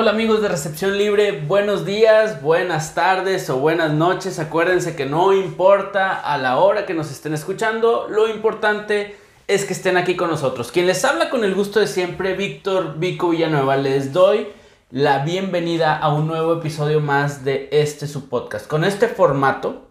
Hola 0.00 0.12
amigos 0.12 0.40
de 0.40 0.46
Recepción 0.48 0.96
Libre, 0.96 1.32
buenos 1.32 1.84
días, 1.84 2.40
buenas 2.40 2.94
tardes 2.94 3.50
o 3.50 3.58
buenas 3.58 3.92
noches. 3.92 4.38
Acuérdense 4.38 4.94
que 4.94 5.06
no 5.06 5.32
importa 5.32 6.14
a 6.20 6.38
la 6.38 6.58
hora 6.58 6.86
que 6.86 6.94
nos 6.94 7.10
estén 7.10 7.34
escuchando, 7.34 8.06
lo 8.08 8.28
importante 8.28 9.16
es 9.48 9.64
que 9.64 9.72
estén 9.72 9.96
aquí 9.96 10.14
con 10.14 10.30
nosotros. 10.30 10.70
Quien 10.70 10.86
les 10.86 11.04
habla 11.04 11.30
con 11.30 11.42
el 11.42 11.52
gusto 11.52 11.80
de 11.80 11.88
siempre, 11.88 12.34
Víctor 12.34 13.00
Vico 13.00 13.30
Villanueva, 13.30 13.76
les 13.76 14.12
doy 14.12 14.46
la 14.92 15.24
bienvenida 15.24 15.98
a 15.98 16.14
un 16.14 16.28
nuevo 16.28 16.52
episodio 16.52 17.00
más 17.00 17.44
de 17.44 17.68
este 17.72 18.06
su 18.06 18.28
podcast. 18.28 18.68
Con 18.68 18.84
este 18.84 19.08
formato 19.08 19.88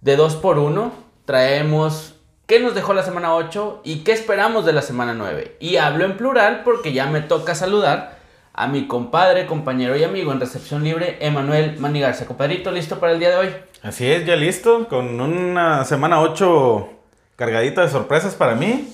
de 0.00 0.18
2x1 0.18 0.90
traemos 1.26 2.14
qué 2.46 2.60
nos 2.60 2.74
dejó 2.74 2.94
la 2.94 3.02
semana 3.02 3.34
8 3.34 3.82
y 3.84 4.04
qué 4.04 4.12
esperamos 4.12 4.64
de 4.64 4.72
la 4.72 4.80
semana 4.80 5.12
9. 5.12 5.58
Y 5.60 5.76
hablo 5.76 6.06
en 6.06 6.16
plural 6.16 6.62
porque 6.64 6.94
ya 6.94 7.04
me 7.04 7.20
toca 7.20 7.54
saludar 7.54 8.17
a 8.58 8.66
mi 8.66 8.88
compadre, 8.88 9.46
compañero 9.46 9.96
y 9.96 10.02
amigo 10.02 10.32
en 10.32 10.40
recepción 10.40 10.82
libre, 10.82 11.16
Emanuel 11.20 11.78
Manigarza. 11.78 12.26
Compadrito, 12.26 12.72
¿listo 12.72 12.98
para 12.98 13.12
el 13.12 13.20
día 13.20 13.30
de 13.30 13.36
hoy? 13.36 13.54
Así 13.84 14.04
es, 14.10 14.26
ya 14.26 14.34
listo, 14.34 14.88
con 14.88 15.20
una 15.20 15.84
semana 15.84 16.20
8 16.20 16.88
cargadita 17.36 17.82
de 17.82 17.88
sorpresas 17.88 18.34
para 18.34 18.56
mí. 18.56 18.92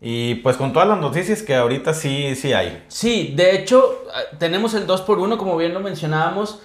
Y 0.00 0.36
pues 0.36 0.56
con 0.56 0.72
todas 0.72 0.88
las 0.88 0.98
noticias 0.98 1.42
que 1.42 1.54
ahorita 1.54 1.92
sí, 1.92 2.34
sí 2.36 2.54
hay. 2.54 2.82
Sí, 2.88 3.34
de 3.36 3.54
hecho, 3.54 4.02
tenemos 4.38 4.72
el 4.72 4.86
2x1, 4.86 5.36
como 5.36 5.58
bien 5.58 5.74
lo 5.74 5.80
mencionábamos. 5.80 6.62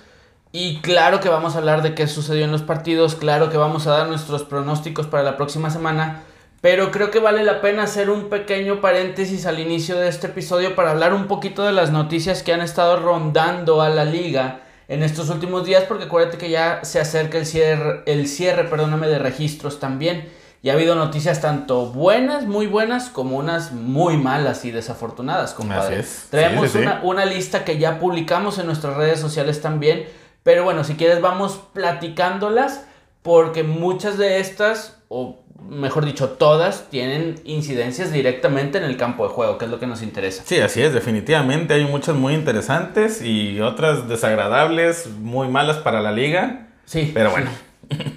Y 0.54 0.80
claro 0.80 1.20
que 1.20 1.28
vamos 1.28 1.56
a 1.56 1.58
hablar 1.58 1.82
de 1.82 1.96
qué 1.96 2.08
sucedió 2.08 2.46
en 2.46 2.54
los 2.54 2.62
partidos, 2.62 3.16
claro 3.16 3.50
que 3.50 3.58
vamos 3.58 3.88
a 3.88 3.92
dar 3.92 4.08
nuestros 4.08 4.44
pronósticos 4.44 5.06
para 5.06 5.22
la 5.22 5.36
próxima 5.36 5.70
semana. 5.70 6.24
Pero 6.68 6.92
creo 6.92 7.12
que 7.12 7.20
vale 7.20 7.46
la 7.46 7.62
pena 7.62 7.84
hacer 7.84 8.10
un 8.10 8.28
pequeño 8.28 8.82
paréntesis 8.82 9.46
al 9.46 9.58
inicio 9.58 9.98
de 9.98 10.10
este 10.10 10.28
episodio 10.28 10.76
para 10.76 10.92
hablar 10.92 11.14
un 11.14 11.28
poquito 11.28 11.64
de 11.64 11.72
las 11.72 11.92
noticias 11.92 12.44
que 12.44 12.52
han 12.52 12.60
estado 12.60 13.00
rondando 13.00 13.82
a 13.82 13.88
la 13.88 14.04
liga 14.04 14.60
en 14.90 15.02
estos 15.02 15.30
últimos 15.30 15.66
días, 15.66 15.86
porque 15.88 16.04
acuérdate 16.04 16.38
que 16.38 16.50
ya 16.50 16.84
se 16.84 17.00
acerca 17.00 17.38
el 17.38 17.46
cierre, 17.46 18.04
el 18.06 18.28
cierre 18.28 18.66
perdóname, 18.66 19.08
de 19.08 19.18
registros 19.18 19.80
también. 19.80 20.28
Y 20.62 20.70
ha 20.70 20.74
habido 20.74 20.96
noticias 20.96 21.40
tanto 21.40 21.86
buenas, 21.86 22.44
muy 22.44 22.68
buenas, 22.68 23.08
como 23.08 23.38
unas 23.38 23.72
muy 23.72 24.18
malas 24.18 24.66
y 24.66 24.72
desafortunadas, 24.72 25.54
compadre. 25.54 26.04
Traemos 26.30 26.76
Una, 26.76 27.00
una 27.02 27.26
lista 27.26 27.64
que 27.64 27.78
ya 27.78 27.98
publicamos 27.98 28.60
en 28.60 28.66
nuestras 28.66 28.98
redes 28.98 29.22
sociales 29.22 29.62
también. 29.62 30.06
Pero 30.44 30.66
bueno, 30.66 30.84
si 30.84 30.96
quieres 30.96 31.22
vamos 31.22 31.62
platicándolas, 31.72 32.84
porque 33.22 33.64
muchas 33.64 34.18
de 34.18 34.42
estas, 34.42 34.98
o 35.08 35.40
mejor 35.70 36.06
dicho, 36.06 36.30
todas 36.30 36.90
tienen 36.90 37.36
incidencias 37.44 38.12
directamente 38.12 38.78
en 38.78 38.84
el 38.84 38.98
campo 38.98 39.28
de 39.28 39.34
juego, 39.34 39.58
que 39.58 39.66
es 39.66 39.72
lo 39.72 39.80
que 39.80 39.88
nos 39.88 40.02
interesa. 40.02 40.44
Sí, 40.46 40.60
así 40.60 40.82
es, 40.82 40.94
definitivamente. 40.94 41.74
Hay 41.74 41.86
muchas 41.86 42.16
muy 42.16 42.34
interesantes 42.34 43.22
y 43.22 43.60
otras 43.62 44.08
desagradables, 44.08 45.08
muy 45.20 45.48
malas 45.48 45.78
para 45.78 46.02
la 46.02 46.12
liga. 46.12 46.68
Sí. 46.86 47.12
Pero 47.14 47.32
bueno. 47.32 47.50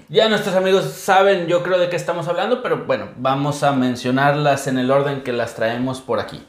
Ya 0.09 0.29
nuestros 0.29 0.57
amigos 0.57 0.85
saben, 0.85 1.47
yo 1.47 1.63
creo, 1.63 1.79
de 1.79 1.89
qué 1.89 1.97
estamos 1.97 2.27
hablando, 2.27 2.61
pero 2.63 2.87
bueno, 2.87 3.11
vamos 3.17 3.63
a 3.63 3.73
mencionarlas 3.73 4.67
en 4.67 4.79
el 4.79 4.91
orden 4.91 5.23
que 5.23 5.33
las 5.33 5.55
traemos 5.55 6.01
por 6.01 6.19
aquí. 6.19 6.45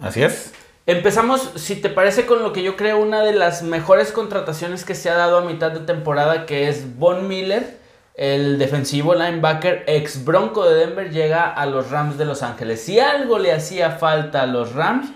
Así 0.00 0.22
es. 0.22 0.52
Empezamos, 0.86 1.50
si 1.54 1.76
te 1.76 1.88
parece, 1.88 2.26
con 2.26 2.42
lo 2.42 2.52
que 2.52 2.62
yo 2.62 2.76
creo 2.76 2.98
una 3.00 3.22
de 3.22 3.32
las 3.32 3.62
mejores 3.62 4.12
contrataciones 4.12 4.84
que 4.84 4.94
se 4.94 5.08
ha 5.08 5.14
dado 5.14 5.38
a 5.38 5.42
mitad 5.42 5.70
de 5.70 5.80
temporada, 5.80 6.44
que 6.44 6.68
es 6.68 6.98
Von 6.98 7.26
Miller 7.28 7.79
el 8.14 8.58
defensivo 8.58 9.14
linebacker 9.14 9.84
ex 9.86 10.24
Bronco 10.24 10.68
de 10.68 10.86
Denver 10.86 11.10
llega 11.10 11.50
a 11.50 11.66
los 11.66 11.90
Rams 11.90 12.18
de 12.18 12.24
Los 12.24 12.42
Ángeles. 12.42 12.82
Si 12.82 12.98
algo 12.98 13.38
le 13.38 13.52
hacía 13.52 13.92
falta 13.92 14.42
a 14.42 14.46
los 14.46 14.74
Rams 14.74 15.10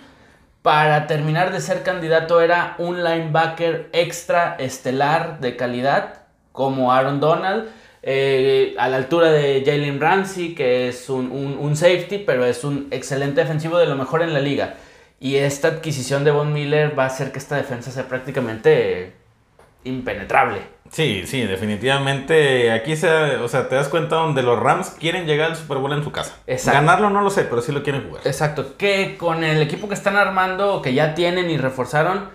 para 0.63 1.07
terminar 1.07 1.53
de 1.53 1.61
ser 1.61 1.83
candidato 1.83 2.41
era 2.41 2.75
un 2.79 3.05
linebacker 3.05 3.91
extra 3.93 4.57
estelar 4.59 5.41
de 5.41 5.57
calidad 5.57 6.23
como 6.53 6.93
Aaron 6.93 7.21
Donald. 7.21 7.69
Eh, 8.07 8.75
a 8.79 8.91
la 8.91 8.99
altura 8.99 9.31
de 9.31 9.63
Jalen 9.65 9.99
Ramsey, 9.99 10.55
que 10.55 10.89
es 10.89 11.09
un, 11.09 11.31
un, 11.33 11.75
safety, 11.75 12.19
pero 12.19 12.45
es 12.45 12.63
un 12.63 12.89
excelente 12.91 13.41
defensivo 13.41 13.79
de 13.79 13.87
lo 13.87 13.97
mejor 13.97 14.21
en 14.21 14.35
la 14.35 14.41
liga. 14.41 14.75
Y 15.21 15.37
esta 15.37 15.69
adquisición 15.69 16.23
de 16.23 16.31
Von 16.31 16.53
Miller 16.53 16.99
va 16.99 17.05
a 17.05 17.07
hacer 17.07 17.33
que 17.33 17.39
esta 17.39 17.57
defensa 17.57 17.91
sea 17.91 18.07
prácticamente 18.07 19.15
impenetrable. 19.85 20.74
Sí, 20.95 21.25
sí, 21.27 21.43
definitivamente. 21.43 22.71
Aquí 22.71 22.95
se, 22.95 23.09
o 23.09 23.49
sea, 23.49 23.69
te 23.69 23.75
das 23.75 23.89
cuenta 23.89 24.15
donde 24.15 24.45
los 24.45 24.61
Rams 24.61 24.91
quieren 24.91 25.27
llegar 25.27 25.51
al 25.51 25.57
Super 25.57 25.79
Bowl 25.79 25.93
en 25.93 26.05
su 26.05 26.13
casa. 26.13 26.37
Exacto. 26.47 26.81
Ganarlo 26.81 27.11
no 27.11 27.21
lo 27.21 27.31
sé, 27.31 27.43
pero 27.43 27.63
sí 27.63 27.73
lo 27.73 27.83
quieren 27.83 28.07
jugar. 28.07 28.23
Exacto. 28.25 28.77
Que 28.79 29.17
con 29.19 29.43
el 29.43 29.61
equipo 29.61 29.89
que 29.89 29.95
están 29.95 30.17
armando, 30.17 30.83
que 30.83 30.95
ya 30.95 31.17
tienen 31.17 31.51
y 31.51 31.57
reforzaron, 31.57 32.29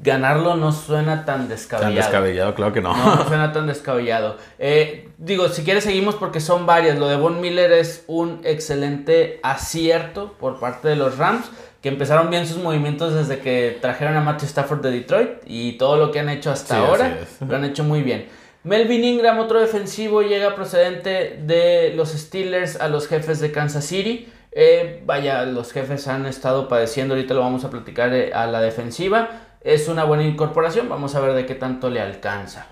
ganarlo 0.00 0.56
no 0.56 0.72
suena 0.72 1.24
tan 1.24 1.48
descabellado. 1.48 1.94
Tan 1.94 2.02
descabellado, 2.02 2.54
claro 2.56 2.72
que 2.72 2.80
no. 2.80 2.92
No, 2.96 3.24
suena 3.28 3.52
tan 3.52 3.68
descabellado. 3.68 4.36
Eh, 4.58 5.10
digo, 5.18 5.48
si 5.48 5.62
quieres 5.62 5.84
seguimos 5.84 6.16
porque 6.16 6.40
son 6.40 6.66
varias. 6.66 6.98
Lo 6.98 7.06
de 7.06 7.14
Von 7.14 7.40
Miller 7.40 7.70
es 7.70 8.02
un 8.08 8.40
excelente 8.42 9.38
acierto 9.44 10.32
por 10.40 10.58
parte 10.58 10.88
de 10.88 10.96
los 10.96 11.18
Rams 11.18 11.48
que 11.82 11.88
empezaron 11.88 12.30
bien 12.30 12.46
sus 12.46 12.58
movimientos 12.58 13.12
desde 13.12 13.40
que 13.40 13.76
trajeron 13.80 14.16
a 14.16 14.20
Matthew 14.20 14.46
Stafford 14.46 14.82
de 14.82 14.92
Detroit 14.92 15.30
y 15.46 15.72
todo 15.72 15.96
lo 15.96 16.12
que 16.12 16.20
han 16.20 16.28
hecho 16.28 16.52
hasta 16.52 16.78
ahora 16.78 17.18
lo 17.46 17.56
han 17.56 17.64
hecho 17.64 17.82
muy 17.82 18.02
bien. 18.02 18.28
Melvin 18.62 19.02
Ingram, 19.02 19.40
otro 19.40 19.60
defensivo, 19.60 20.22
llega 20.22 20.54
procedente 20.54 21.40
de 21.42 21.92
los 21.96 22.10
Steelers 22.10 22.80
a 22.80 22.86
los 22.86 23.08
jefes 23.08 23.40
de 23.40 23.50
Kansas 23.50 23.84
City. 23.84 24.32
Eh, 24.52 25.02
vaya, 25.04 25.44
los 25.44 25.72
jefes 25.72 26.06
han 26.06 26.26
estado 26.26 26.68
padeciendo, 26.68 27.14
ahorita 27.14 27.34
lo 27.34 27.40
vamos 27.40 27.64
a 27.64 27.70
platicar 27.70 28.14
eh, 28.14 28.32
a 28.32 28.46
la 28.46 28.60
defensiva. 28.60 29.30
Es 29.62 29.88
una 29.88 30.04
buena 30.04 30.22
incorporación, 30.22 30.88
vamos 30.88 31.16
a 31.16 31.20
ver 31.20 31.34
de 31.34 31.46
qué 31.46 31.56
tanto 31.56 31.90
le 31.90 32.00
alcanza. 32.00 32.68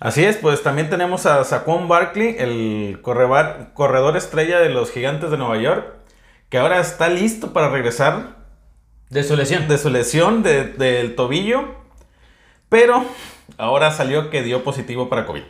Así 0.00 0.22
es, 0.22 0.36
pues 0.36 0.62
también 0.62 0.90
tenemos 0.90 1.24
a 1.24 1.42
Saquon 1.44 1.88
Barkley, 1.88 2.36
el 2.38 3.00
corredor 3.00 4.16
estrella 4.18 4.58
de 4.58 4.68
los 4.68 4.90
Gigantes 4.90 5.30
de 5.30 5.38
Nueva 5.38 5.56
York 5.56 6.03
que 6.48 6.58
ahora 6.58 6.80
está 6.80 7.08
listo 7.08 7.52
para 7.52 7.70
regresar. 7.70 8.44
De 9.10 9.22
su 9.22 9.36
lesión. 9.36 9.68
De 9.68 9.78
su 9.78 9.90
lesión 9.90 10.42
del 10.42 11.14
tobillo. 11.14 11.74
Pero 12.68 13.04
ahora 13.58 13.90
salió 13.90 14.30
que 14.30 14.42
dio 14.42 14.64
positivo 14.64 15.08
para 15.08 15.26
COVID. 15.26 15.42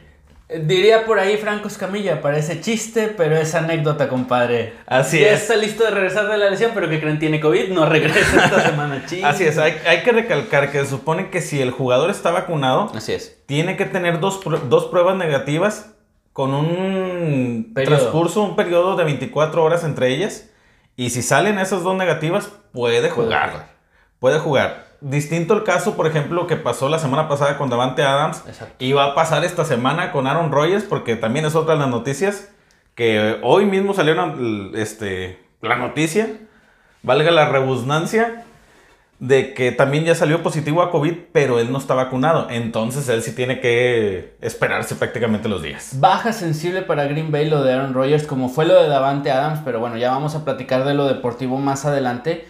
Diría 0.63 1.07
por 1.07 1.19
ahí 1.19 1.39
Franco 1.39 1.69
Escamilla, 1.69 2.21
parece 2.21 2.61
chiste, 2.61 3.09
pero 3.17 3.35
es 3.35 3.55
anécdota, 3.55 4.11
compadre. 4.11 4.75
Así 4.87 5.21
ya 5.21 5.31
es. 5.31 5.43
está 5.43 5.57
listo 5.57 5.85
de 5.85 5.91
regresar 5.91 6.29
de 6.29 6.37
la 6.37 6.51
lesión, 6.51 6.73
pero 6.75 6.89
que 6.91 7.01
creen 7.01 7.19
tiene 7.19 7.41
COVID, 7.41 7.71
no 7.71 7.87
regresa 7.87 8.45
esta 8.45 8.61
semana. 8.71 9.07
Chiste. 9.07 9.25
Así 9.25 9.45
es, 9.45 9.57
hay, 9.57 10.03
que 10.05 10.13
recalcar 10.13 10.71
que 10.71 10.81
se 10.81 10.87
supone 10.87 11.31
que 11.31 11.41
si 11.41 11.63
el 11.63 11.71
jugador 11.71 12.11
está 12.11 12.31
vacunado, 12.31 12.93
Así 12.95 13.13
es. 13.13 13.39
tiene 13.47 13.79
que 13.79 13.87
tener 13.87 14.21
dos, 14.21 14.41
dos 14.69 14.85
pruebas 14.85 15.17
negativas 15.17 15.95
con 16.35 16.53
un 16.53 17.73
transcurso, 17.75 18.43
un 18.43 18.55
periodo 18.55 18.97
de 18.97 19.05
24 19.05 19.65
horas 19.65 19.83
entre 19.83 20.09
ellas. 20.15 20.51
Y 20.97 21.11
si 21.11 21.23
salen 21.23 21.59
esas 21.59 21.83
dos 21.83 21.97
negativas, 21.97 22.51
puede 22.73 23.11
jugar. 23.11 23.69
Puede 24.21 24.39
jugar. 24.39 24.87
Distinto 25.01 25.55
el 25.55 25.65
caso, 25.65 25.97
por 25.97 26.07
ejemplo, 26.07 26.47
que 26.47 26.57
pasó 26.57 26.89
la 26.89 26.99
semana 26.99 27.29
pasada 27.29 27.59
con 27.59 27.69
Davante 27.69 28.03
Adams. 28.03 28.43
Y 28.79 28.93
va 28.93 29.07
a 29.07 29.15
pasar 29.15 29.45
esta 29.45 29.65
semana 29.65 30.13
con 30.13 30.27
Aaron 30.27 30.53
Rodgers, 30.53 30.85
porque 30.85 31.17
también 31.17 31.45
es 31.45 31.55
otra 31.55 31.75
de 31.75 31.81
las 31.81 31.89
noticias. 31.89 32.49
Que 32.95 33.39
hoy 33.43 33.67
mismo 33.67 33.93
salió 33.93 34.15
este, 34.75 35.45
la 35.61 35.77
noticia. 35.77 36.29
Valga 37.03 37.31
la 37.31 37.49
rebusnancia 37.49 38.45
de 39.19 39.55
que 39.55 39.73
también 39.73 40.05
ya 40.05 40.15
salió 40.15 40.43
positivo 40.43 40.83
a 40.83 40.91
COVID, 40.91 41.15
pero 41.33 41.59
él 41.59 41.71
no 41.73 41.79
está 41.79 41.95
vacunado. 41.95 42.49
Entonces 42.51 43.09
él 43.09 43.23
sí 43.23 43.35
tiene 43.35 43.61
que 43.61 44.35
esperarse 44.41 44.95
prácticamente 44.95 45.49
los 45.49 45.63
días. 45.63 45.99
Baja 45.99 46.33
sensible 46.33 46.83
para 46.83 47.05
Green 47.07 47.31
Bay 47.31 47.49
lo 47.49 47.63
de 47.63 47.73
Aaron 47.73 47.95
Rodgers, 47.95 48.27
como 48.27 48.49
fue 48.49 48.67
lo 48.67 48.81
de 48.81 48.89
Davante 48.89 49.31
Adams, 49.31 49.61
pero 49.65 49.81
bueno, 49.81 49.97
ya 49.97 50.11
vamos 50.11 50.35
a 50.35 50.45
platicar 50.45 50.85
de 50.85 50.95
lo 50.95 51.07
deportivo 51.07 51.59
más 51.59 51.85
adelante. 51.85 52.45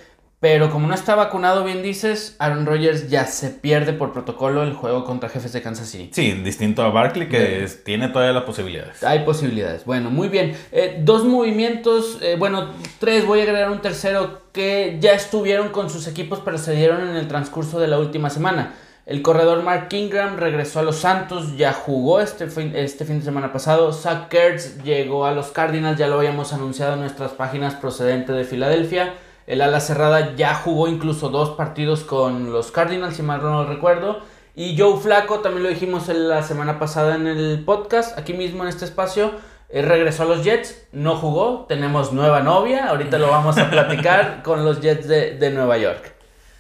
Pero 0.44 0.70
como 0.70 0.86
no 0.86 0.92
está 0.92 1.14
vacunado, 1.14 1.64
bien 1.64 1.82
dices, 1.82 2.36
Aaron 2.38 2.66
Rodgers 2.66 3.08
ya 3.08 3.24
se 3.24 3.48
pierde 3.48 3.94
por 3.94 4.12
protocolo 4.12 4.62
el 4.62 4.74
juego 4.74 5.02
contra 5.02 5.30
jefes 5.30 5.54
de 5.54 5.62
Kansas 5.62 5.88
City. 5.88 6.10
Sí, 6.12 6.32
distinto 6.32 6.82
a 6.82 6.90
Barkley, 6.90 7.30
que 7.30 7.66
tiene 7.82 8.08
todavía 8.08 8.34
las 8.34 8.42
posibilidades. 8.42 9.02
Hay 9.02 9.20
posibilidades. 9.20 9.86
Bueno, 9.86 10.10
muy 10.10 10.28
bien. 10.28 10.54
Eh, 10.70 10.98
dos 11.00 11.24
movimientos, 11.24 12.18
eh, 12.20 12.36
bueno, 12.38 12.72
tres, 12.98 13.24
voy 13.26 13.40
a 13.40 13.44
agregar 13.44 13.70
un 13.70 13.80
tercero 13.80 14.42
que 14.52 14.98
ya 15.00 15.14
estuvieron 15.14 15.70
con 15.70 15.88
sus 15.88 16.06
equipos, 16.08 16.42
pero 16.44 16.58
se 16.58 16.74
dieron 16.74 17.08
en 17.08 17.16
el 17.16 17.26
transcurso 17.26 17.80
de 17.80 17.88
la 17.88 17.98
última 17.98 18.28
semana. 18.28 18.74
El 19.06 19.22
corredor 19.22 19.62
Mark 19.62 19.88
Ingram 19.92 20.36
regresó 20.36 20.80
a 20.80 20.82
los 20.82 20.96
Santos, 20.96 21.56
ya 21.56 21.72
jugó 21.72 22.20
este 22.20 22.48
fin, 22.48 22.72
este 22.76 23.06
fin 23.06 23.20
de 23.20 23.24
semana 23.24 23.50
pasado. 23.50 23.94
Zach 23.94 24.28
Kurtz 24.28 24.82
llegó 24.84 25.24
a 25.24 25.32
los 25.32 25.52
Cardinals, 25.52 25.96
ya 25.96 26.06
lo 26.06 26.18
habíamos 26.18 26.52
anunciado 26.52 26.92
en 26.92 27.00
nuestras 27.00 27.32
páginas 27.32 27.76
procedente 27.76 28.34
de 28.34 28.44
Filadelfia. 28.44 29.14
El 29.46 29.60
ala 29.60 29.80
cerrada 29.80 30.34
ya 30.36 30.54
jugó 30.54 30.88
incluso 30.88 31.28
dos 31.28 31.50
partidos 31.50 32.02
con 32.04 32.52
los 32.52 32.70
Cardinals, 32.70 33.16
si 33.16 33.22
mal 33.22 33.42
no 33.42 33.66
recuerdo. 33.66 34.20
Y 34.56 34.78
Joe 34.78 35.00
Flaco, 35.00 35.40
también 35.40 35.64
lo 35.64 35.68
dijimos 35.68 36.08
la 36.08 36.42
semana 36.42 36.78
pasada 36.78 37.16
en 37.16 37.26
el 37.26 37.62
podcast, 37.64 38.16
aquí 38.16 38.34
mismo 38.34 38.62
en 38.62 38.68
este 38.68 38.84
espacio, 38.84 39.32
eh, 39.68 39.82
regresó 39.82 40.22
a 40.22 40.26
los 40.26 40.44
Jets, 40.44 40.86
no 40.92 41.16
jugó, 41.16 41.66
tenemos 41.68 42.12
nueva 42.12 42.40
novia, 42.40 42.86
ahorita 42.86 43.18
lo 43.18 43.28
vamos 43.28 43.58
a 43.58 43.68
platicar 43.68 44.42
con 44.44 44.64
los 44.64 44.80
Jets 44.80 45.08
de, 45.08 45.50
Nueva 45.50 45.76
York. 45.78 46.14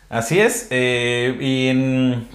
Así 0.08 0.40
es. 0.40 0.66
Eh, 0.70 1.36
y 1.40 1.68
en, 1.68 2.28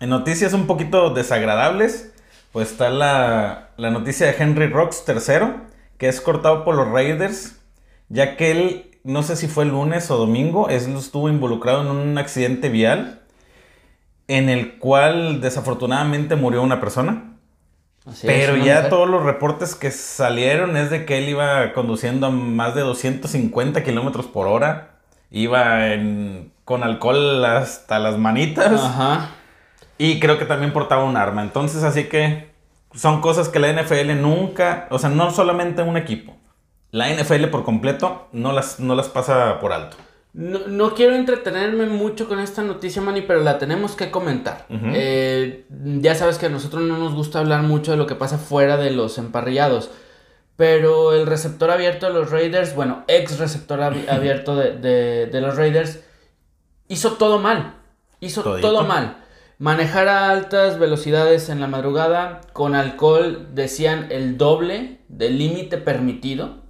noticias 0.00 0.52
un 0.52 0.66
poquito 0.66 1.14
desagradables, 1.14 2.12
pues 2.52 2.70
está 2.70 2.90
la, 2.90 3.70
la 3.78 3.90
noticia 3.90 4.26
de 4.26 4.36
Henry 4.38 4.68
Rocks 4.68 5.02
III, 5.08 5.54
que 5.96 6.08
es 6.08 6.20
cortado 6.20 6.64
por 6.64 6.74
los 6.74 6.88
Raiders, 6.88 7.58
ya 8.10 8.36
que 8.36 8.50
él, 8.50 8.95
no 9.06 9.22
sé 9.22 9.36
si 9.36 9.46
fue 9.46 9.64
el 9.64 9.70
lunes 9.70 10.10
o 10.10 10.16
domingo, 10.16 10.68
estuvo 10.68 11.28
involucrado 11.28 11.82
en 11.82 11.88
un 11.88 12.18
accidente 12.18 12.68
vial 12.68 13.22
en 14.28 14.48
el 14.48 14.78
cual 14.78 15.40
desafortunadamente 15.40 16.34
murió 16.34 16.62
una 16.62 16.80
persona. 16.80 17.32
Pero 18.22 18.56
ya 18.56 18.88
todos 18.88 19.08
los 19.08 19.22
reportes 19.22 19.74
que 19.74 19.90
salieron 19.90 20.76
es 20.76 20.90
de 20.90 21.04
que 21.04 21.18
él 21.18 21.28
iba 21.28 21.72
conduciendo 21.72 22.26
a 22.26 22.30
más 22.30 22.74
de 22.74 22.82
250 22.82 23.82
kilómetros 23.82 24.26
por 24.26 24.46
hora. 24.46 24.98
Iba 25.30 25.80
con 26.64 26.84
alcohol 26.84 27.44
hasta 27.44 27.98
las 27.98 28.16
manitas. 28.16 28.80
Ajá. 28.80 29.30
Y 29.98 30.20
creo 30.20 30.38
que 30.38 30.44
también 30.44 30.72
portaba 30.72 31.04
un 31.04 31.16
arma. 31.16 31.42
Entonces, 31.42 31.82
así 31.82 32.04
que 32.04 32.50
son 32.94 33.20
cosas 33.20 33.48
que 33.48 33.58
la 33.58 33.72
NFL 33.72 34.20
nunca, 34.20 34.86
o 34.90 34.98
sea, 34.98 35.10
no 35.10 35.30
solamente 35.32 35.82
un 35.82 35.96
equipo. 35.96 36.35
La 36.96 37.12
NFL 37.12 37.48
por 37.48 37.62
completo 37.62 38.26
no 38.32 38.52
las, 38.52 38.80
no 38.80 38.94
las 38.94 39.10
pasa 39.10 39.60
por 39.60 39.74
alto. 39.74 39.98
No, 40.32 40.94
quiero 40.94 41.14
entretenerme 41.14 41.84
mucho 41.84 42.26
con 42.26 42.38
esta 42.38 42.62
noticia, 42.62 43.02
Manny, 43.02 43.20
pero 43.20 43.42
la 43.42 43.58
tenemos 43.58 43.94
que 43.94 44.10
comentar. 44.10 44.64
Eh, 44.70 45.66
ya 46.00 46.14
sabes 46.14 46.38
que 46.38 46.46
a 46.46 46.48
nosotros 46.48 46.84
no 46.84 46.96
nos 46.96 47.12
gusta 47.12 47.40
hablar 47.40 47.64
mucho 47.64 47.90
de 47.90 47.98
lo 47.98 48.06
que 48.06 48.14
pasa 48.14 48.38
fuera 48.38 48.78
de 48.78 48.92
los 48.92 49.18
emparrillados. 49.18 49.90
Pero 50.56 51.12
el 51.12 51.26
receptor 51.26 51.70
abierto 51.70 52.06
de 52.06 52.14
los 52.14 52.30
Raiders, 52.30 52.74
bueno, 52.74 53.04
ex 53.08 53.38
receptor 53.38 53.82
abierto 54.08 54.56
de, 54.56 55.28
los 55.34 55.54
Raiders, 55.54 56.00
hizo 56.88 57.12
todo 57.12 57.38
mal. 57.38 57.74
Hizo 58.20 58.42
todo 58.42 58.84
mal. 58.84 59.18
Manejar 59.58 60.08
a 60.08 60.30
altas 60.30 60.78
velocidades 60.78 61.50
en 61.50 61.60
la 61.60 61.66
madrugada 61.66 62.40
con 62.54 62.74
alcohol, 62.74 63.48
decían 63.52 64.06
el 64.08 64.38
doble 64.38 65.00
del 65.08 65.36
límite 65.36 65.76
permitido 65.76 66.64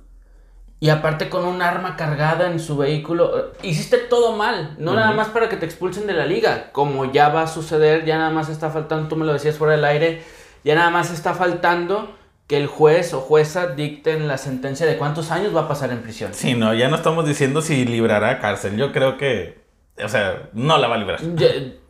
y 0.79 0.91
aparte 0.91 1.29
con 1.29 1.45
un 1.45 1.63
arma 1.63 1.97
cargada 1.97 2.51
en 2.51 2.61
su 2.61 2.77
vehículo. 2.77 3.53
Hiciste 3.63 3.99
todo 3.99 4.37
mal, 4.37 4.75
no 4.79 4.95
nada 4.95 5.13
más 5.13 5.29
para 5.29 5.49
que 5.49 5.57
te 5.57 5.65
expulsen 5.65 6.07
de 6.07 6.13
la 6.13 6.27
liga, 6.27 6.71
como 6.73 7.11
ya 7.13 7.29
va 7.29 7.43
a 7.43 7.47
suceder, 7.47 8.05
ya 8.05 8.19
nada 8.19 8.31
más 8.31 8.49
está 8.49 8.71
faltando, 8.71 9.09
tú 9.09 9.17
me 9.17 9.25
lo 9.25 9.33
decías 9.33 9.57
fuera 9.57 9.75
del 9.75 9.85
aire, 9.85 10.23
ya 10.65 10.75
nada 10.75 10.91
más 10.91 11.11
está 11.11 11.35
faltando 11.35 12.15
que 12.47 12.59
el 12.59 12.67
juez 12.67 13.13
o 13.15 13.21
jueza 13.21 13.69
dicten 13.69 14.29
la 14.29 14.39
sentencia 14.39 14.87
de 14.87 14.99
cuántos 14.99 15.31
años 15.31 15.57
va 15.57 15.63
a 15.63 15.69
pasar 15.69 15.91
en 15.91 16.03
prisión. 16.03 16.33
Sí, 16.35 16.55
no, 16.55 16.75
ya 16.75 16.89
no 16.89 16.97
estamos 16.97 17.27
diciendo 17.27 17.63
si 17.63 17.85
librará 17.87 18.39
cárcel, 18.39 18.77
yo 18.77 18.93
creo 18.93 19.17
que, 19.17 19.59
o 20.03 20.09
sea, 20.09 20.51
no 20.53 20.77
la 20.79 20.89
va 20.89 20.97
a 20.97 20.99
librar. 20.99 21.21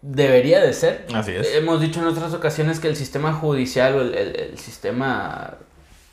debería 0.00 0.60
de 0.60 0.72
ser. 0.72 1.06
Así 1.12 1.32
es. 1.32 1.54
Hemos 1.56 1.80
dicho 1.80 2.00
en 2.00 2.06
otras 2.06 2.32
ocasiones 2.32 2.78
que 2.78 2.88
el 2.88 2.96
sistema 2.96 3.32
judicial 3.34 3.96
o 3.96 4.00
el 4.00 4.56
sistema 4.56 5.58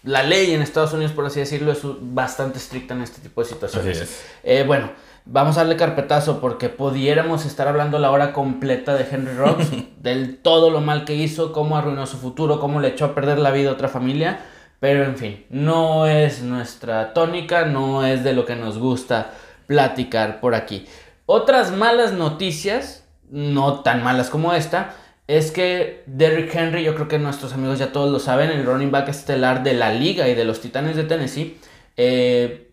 la 0.03 0.23
ley 0.23 0.53
en 0.53 0.61
Estados 0.61 0.94
Unidos, 0.94 1.13
por 1.13 1.25
así 1.25 1.39
decirlo, 1.39 1.71
es 1.71 1.79
bastante 1.83 2.57
estricta 2.57 2.94
en 2.94 3.01
este 3.01 3.21
tipo 3.21 3.41
de 3.41 3.47
situaciones. 3.47 4.23
Eh, 4.44 4.63
bueno, 4.67 4.91
vamos 5.25 5.55
a 5.55 5.61
darle 5.61 5.77
carpetazo 5.77 6.41
porque 6.41 6.67
pudiéramos 6.69 7.45
estar 7.45 7.67
hablando 7.67 8.00
la 8.00 8.11
hora 8.11 8.33
completa 8.33 8.95
de 8.95 9.07
Henry 9.09 9.33
Rocks, 9.33 9.67
del 10.01 10.38
todo 10.38 10.69
lo 10.69 10.81
mal 10.81 11.05
que 11.05 11.15
hizo, 11.15 11.53
cómo 11.53 11.77
arruinó 11.77 12.05
su 12.05 12.17
futuro, 12.17 12.59
cómo 12.59 12.81
le 12.81 12.89
echó 12.89 13.05
a 13.05 13.15
perder 13.15 13.39
la 13.39 13.51
vida 13.51 13.69
a 13.69 13.73
otra 13.73 13.88
familia. 13.88 14.41
Pero 14.81 15.05
en 15.05 15.15
fin, 15.15 15.45
no 15.50 16.07
es 16.07 16.41
nuestra 16.41 17.13
tónica, 17.13 17.63
no 17.63 18.06
es 18.06 18.25
de 18.25 18.33
lo 18.33 18.45
que 18.45 18.57
nos 18.57 18.77
gusta 18.77 19.31
platicar 19.65 20.41
por 20.41 20.56
aquí. 20.56 20.85
Otras 21.25 21.71
malas 21.71 22.11
noticias, 22.11 23.06
no 23.29 23.79
tan 23.79 24.03
malas 24.03 24.29
como 24.29 24.53
esta, 24.53 24.94
es 25.27 25.51
que 25.51 26.03
Derrick 26.05 26.53
Henry, 26.53 26.83
yo 26.83 26.95
creo 26.95 27.07
que 27.07 27.19
nuestros 27.19 27.53
amigos 27.53 27.79
ya 27.79 27.91
todos 27.91 28.11
lo 28.11 28.19
saben, 28.19 28.49
el 28.49 28.65
running 28.65 28.91
back 28.91 29.07
estelar 29.09 29.63
de 29.63 29.73
la 29.73 29.93
liga 29.93 30.27
y 30.27 30.35
de 30.35 30.43
los 30.43 30.59
Titanes 30.59 30.95
de 30.95 31.03
Tennessee, 31.03 31.57
eh, 31.95 32.71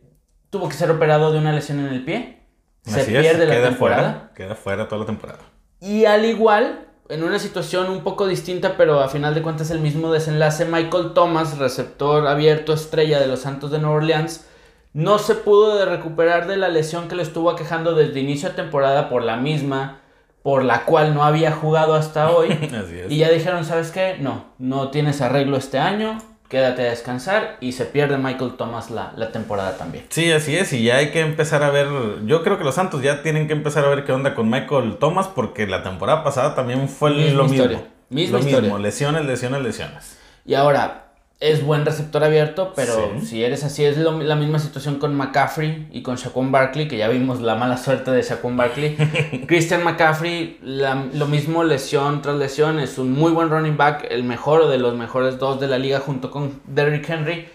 tuvo 0.51 0.69
que 0.69 0.75
ser 0.75 0.91
operado 0.91 1.33
de 1.33 1.39
una 1.39 1.53
lesión 1.53 1.81
en 1.81 1.87
el 1.87 2.05
pie. 2.05 2.41
Se 2.85 3.05
pierde 3.05 3.47
la 3.47 3.69
temporada. 3.69 4.33
queda 4.35 4.55
fuera 4.55 4.89
toda 4.89 5.01
la 5.01 5.07
temporada. 5.07 5.41
Y 5.81 6.07
al 6.07 6.25
igual, 6.25 6.89
en 7.09 7.23
una 7.23 7.39
situación 7.39 7.89
un 7.89 8.03
poco 8.03 8.27
distinta, 8.27 8.77
pero 8.77 9.01
a 9.01 9.09
final 9.09 9.35
de 9.35 9.43
cuentas 9.43 9.71
el 9.71 9.81
mismo 9.81 10.13
desenlace, 10.13 10.65
Michael 10.65 11.13
Thomas, 11.15 11.59
receptor 11.59 12.27
abierto 12.27 12.73
estrella 12.73 13.21
de 13.21 13.29
los 13.29 13.41
Santos 13.41 13.71
de 13.71 13.79
Nueva 13.79 13.97
Orleans, 13.97 14.47
no 14.93 15.19
se 15.19 15.37
pudo 15.37 15.79
de 15.79 15.85
recuperar 15.85 16.49
de 16.49 16.57
la 16.57 16.69
lesión 16.69 17.07
que 17.07 17.15
le 17.15 17.23
estuvo 17.23 17.49
aquejando 17.51 17.95
desde 17.95 18.19
inicio 18.19 18.49
de 18.49 18.57
temporada 18.57 19.09
por 19.09 19.23
la 19.23 19.37
misma 19.37 20.00
por 20.43 20.65
la 20.65 20.85
cual 20.85 21.15
no 21.15 21.25
había 21.25 21.53
jugado 21.53 21.95
hasta 21.95 22.31
hoy. 22.31 22.49
Y 23.09 23.19
ya 23.19 23.31
dijeron, 23.31 23.65
¿sabes 23.65 23.91
qué? 23.91 24.17
No, 24.19 24.45
no 24.59 24.91
tienes 24.91 25.21
arreglo 25.21 25.57
este 25.57 25.79
año, 25.79 26.19
quédate 26.49 26.83
a 26.83 26.91
descansar 26.91 27.57
y 27.61 27.73
se 27.73 27.85
pierde 27.85 28.19
Michael 28.19 28.55
Thomas 28.57 28.91
la, 28.91 29.33
temporada 29.33 29.77
también. 29.77 30.05
Sí, 30.09 30.31
así 30.33 30.57
es, 30.57 30.73
y 30.73 30.85
ya 30.85 30.97
hay 30.97 31.11
que 31.11 31.21
empezar 31.21 31.63
a 31.63 31.71
ver, 31.71 31.89
yo 32.27 32.43
creo 32.43 32.59
que 32.59 32.65
los 32.65 32.75
Santos 32.75 33.03
ya 33.03 33.23
tienen 33.23 33.47
que 33.47 33.53
empezar 33.53 33.85
a 33.85 33.89
ver 33.89 34.05
qué 34.05 34.13
onda 34.13 34.35
con 34.35 34.51
Michael 34.51 34.97
Thomas 34.99 35.29
porque 35.29 35.67
la 35.67 35.83
temporada 35.83 36.25
pasada 36.25 36.55
también 36.55 36.89
fue 36.89 37.11
lo 37.11 37.45
mismo. 37.47 37.83
Misma 38.09 38.39
lo 38.39 38.45
mismo, 38.45 38.79
lesiones, 38.79 39.25
lesiones, 39.25 39.63
lesiones. 39.63 40.19
Y 40.45 40.55
ahora, 40.55 41.10
es 41.41 41.65
buen 41.65 41.87
receptor 41.87 42.23
abierto, 42.23 42.75
pero 42.77 43.15
si 43.25 43.43
eres 43.43 43.65
así, 43.65 43.83
es 43.83 43.97
la 43.97 44.37
misma 44.37 44.59
situación 44.59 44.97
con 44.97 45.15
McCaffrey 45.15 45.89
y 45.91 46.03
con 46.03 46.17
Shaquon 46.17 46.53
Barkley, 46.53 46.87
que 46.87 46.99
ya 46.99 47.09
vimos 47.09 47.41
la 47.41 47.55
mala 47.55 47.79
suerte 47.79 48.11
de 48.11 48.21
Shaquon 48.21 48.59
Barkley. 48.59 48.97
Christian 49.49 49.83
McCaffrey, 49.83 50.59
lo 50.63 51.27
mismo 51.27 51.65
lesión 51.65 52.21
tras 52.21 52.37
lesión, 52.37 52.79
es 52.79 52.99
un 52.99 53.13
muy 53.13 53.33
buen 53.33 53.49
running 53.49 53.79
back, 53.79 54.07
el 54.11 54.23
mejor 54.23 54.61
o 54.61 54.69
de 54.69 54.77
los 54.77 54.95
mejores 54.95 55.39
dos 55.39 55.59
de 55.59 55.67
la 55.67 55.79
liga 55.79 56.01
junto 56.01 56.31
con 56.31 56.61
Derrick 56.67 57.09
Henry, 57.09 57.49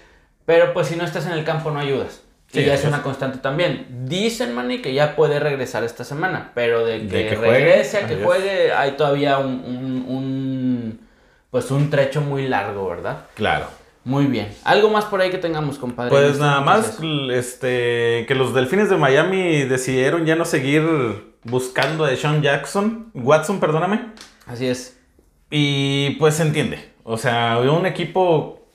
pero 0.47 0.73
pues 0.73 0.87
si 0.87 0.95
no 0.95 1.05
estás 1.05 1.27
en 1.27 1.33
el 1.33 1.43
campo 1.43 1.69
no 1.69 1.79
ayudas. 1.79 2.23
Que 2.51 2.63
ya 2.63 2.75
es 2.75 2.85
una 2.85 3.03
constante 3.03 3.39
también. 3.39 3.85
Dicen, 4.05 4.55
Manny, 4.55 4.81
que 4.81 4.93
ya 4.93 5.17
puede 5.17 5.39
regresar 5.39 5.83
esta 5.83 6.05
semana, 6.05 6.51
pero 6.55 6.85
de 6.85 7.05
que, 7.05 7.35
regrese 7.35 7.97
a 7.97 8.07
que 8.07 8.15
juegue, 8.15 8.71
hay 8.71 8.91
todavía 8.91 9.39
un 9.39 11.05
pues 11.55 11.71
un 11.71 11.89
trecho 11.89 12.19
muy 12.19 12.49
largo, 12.49 12.89
¿verdad? 12.89 13.27
Claro. 13.33 13.67
Muy 14.05 14.27
bien. 14.27 14.49
¿Algo 14.63 14.89
más 14.89 15.05
por 15.05 15.19
ahí 15.19 15.31
que 15.31 15.39
tengamos, 15.39 15.79
compadre? 15.79 16.11
Pues 16.11 16.37
nada 16.37 16.61
más, 16.61 16.99
este, 17.33 18.25
que 18.27 18.35
los 18.35 18.53
Delfines 18.53 18.89
de 18.89 18.97
Miami 18.97 19.63
decidieron 19.63 20.25
ya 20.25 20.35
no 20.35 20.45
seguir 20.45 21.35
buscando 21.43 22.05
a 22.05 22.15
Sean 22.15 22.43
Jackson, 22.43 23.09
Watson, 23.15 23.59
perdóname. 23.59 24.11
Así 24.45 24.67
es. 24.67 24.99
Y 25.49 26.11
pues 26.11 26.35
se 26.35 26.43
entiende. 26.43 26.93
O 27.03 27.17
sea, 27.17 27.57
un 27.59 27.87
equipo 27.87 28.69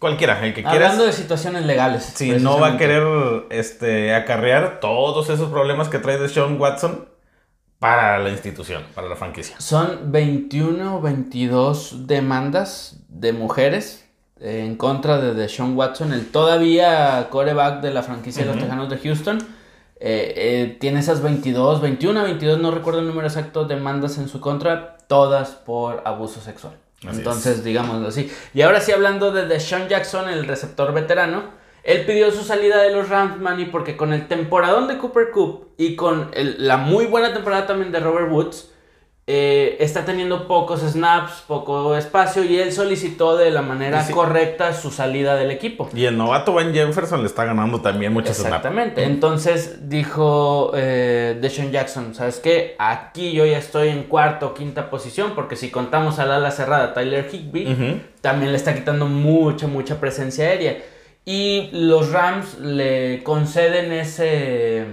cualquiera, 0.00 0.44
el 0.44 0.52
que 0.52 0.62
quiera. 0.62 0.86
Hablando 0.86 1.04
de 1.04 1.12
situaciones 1.12 1.64
legales. 1.64 2.02
Si 2.14 2.30
no 2.32 2.58
va 2.58 2.74
a 2.74 2.76
querer 2.76 3.04
este, 3.50 4.14
acarrear 4.14 4.80
todos 4.80 5.30
esos 5.30 5.48
problemas 5.50 5.88
que 5.88 6.00
trae 6.00 6.18
de 6.18 6.28
Sean 6.28 6.60
Watson, 6.60 7.06
para 7.82 8.20
la 8.20 8.30
institución, 8.30 8.84
para 8.94 9.08
la 9.08 9.16
franquicia. 9.16 9.56
Son 9.58 10.12
21 10.12 10.98
o 10.98 11.00
22 11.00 12.06
demandas 12.06 13.04
de 13.08 13.32
mujeres 13.32 14.01
en 14.42 14.76
contra 14.76 15.18
de 15.18 15.34
Deshaun 15.34 15.76
Watson, 15.76 16.12
el 16.12 16.30
todavía 16.30 17.28
coreback 17.30 17.80
de 17.80 17.92
la 17.92 18.02
franquicia 18.02 18.44
de 18.44 18.52
los 18.52 18.62
Tejanos 18.62 18.90
de 18.90 18.98
Houston. 18.98 19.38
Eh, 20.04 20.34
eh, 20.36 20.76
tiene 20.80 20.98
esas 20.98 21.22
22, 21.22 21.80
21 21.80 22.24
22, 22.24 22.58
no 22.58 22.72
recuerdo 22.72 22.98
el 22.98 23.06
número 23.06 23.28
exacto, 23.28 23.66
demandas 23.66 24.18
en 24.18 24.28
su 24.28 24.40
contra, 24.40 24.96
todas 25.06 25.50
por 25.50 26.02
abuso 26.04 26.40
sexual. 26.40 26.74
Entonces, 27.08 27.62
digámoslo 27.62 28.08
así. 28.08 28.30
Y 28.52 28.62
ahora 28.62 28.80
sí, 28.80 28.90
hablando 28.90 29.30
de 29.30 29.46
Deshaun 29.46 29.88
Jackson, 29.88 30.28
el 30.28 30.46
receptor 30.46 30.92
veterano, 30.92 31.44
él 31.84 32.04
pidió 32.04 32.32
su 32.32 32.42
salida 32.42 32.82
de 32.82 32.92
los 32.92 33.08
Rams, 33.08 33.40
Manny, 33.40 33.66
porque 33.66 33.96
con 33.96 34.12
el 34.12 34.26
temporadón 34.26 34.88
de 34.88 34.98
Cooper 34.98 35.30
Cup 35.30 35.68
y 35.76 35.94
con 35.94 36.32
la 36.34 36.76
muy 36.78 37.06
buena 37.06 37.32
temporada 37.32 37.66
también 37.66 37.92
de 37.92 38.00
Robert 38.00 38.30
Woods, 38.30 38.71
eh, 39.28 39.76
está 39.78 40.04
teniendo 40.04 40.48
pocos 40.48 40.80
snaps, 40.80 41.44
poco 41.46 41.96
espacio 41.96 42.42
y 42.42 42.58
él 42.58 42.72
solicitó 42.72 43.36
de 43.36 43.52
la 43.52 43.62
manera 43.62 44.04
correcta 44.10 44.72
su 44.72 44.90
salida 44.90 45.36
del 45.36 45.52
equipo. 45.52 45.88
Y 45.94 46.06
el 46.06 46.18
novato 46.18 46.52
Ben 46.54 46.74
Jefferson 46.74 47.20
le 47.20 47.28
está 47.28 47.44
ganando 47.44 47.80
también 47.80 48.12
muchos 48.12 48.36
snaps. 48.36 48.48
Exactamente. 48.48 49.04
Entonces 49.04 49.88
dijo 49.88 50.72
eh, 50.74 51.38
Deshaun 51.40 51.70
Jackson, 51.70 52.16
¿sabes 52.16 52.40
qué? 52.40 52.74
Aquí 52.80 53.32
yo 53.32 53.46
ya 53.46 53.58
estoy 53.58 53.90
en 53.90 54.04
cuarta 54.04 54.46
o 54.46 54.54
quinta 54.54 54.90
posición 54.90 55.32
porque 55.36 55.54
si 55.54 55.70
contamos 55.70 56.18
al 56.18 56.32
ala 56.32 56.50
cerrada 56.50 56.92
Tyler 56.92 57.28
Higby, 57.32 58.02
también 58.20 58.50
le 58.50 58.56
está 58.56 58.74
quitando 58.74 59.06
mucha, 59.06 59.68
mucha 59.68 60.00
presencia 60.00 60.46
aérea. 60.46 60.78
Y 61.24 61.70
los 61.72 62.10
Rams 62.10 62.58
le 62.58 63.22
conceden 63.22 63.92
ese 63.92 64.84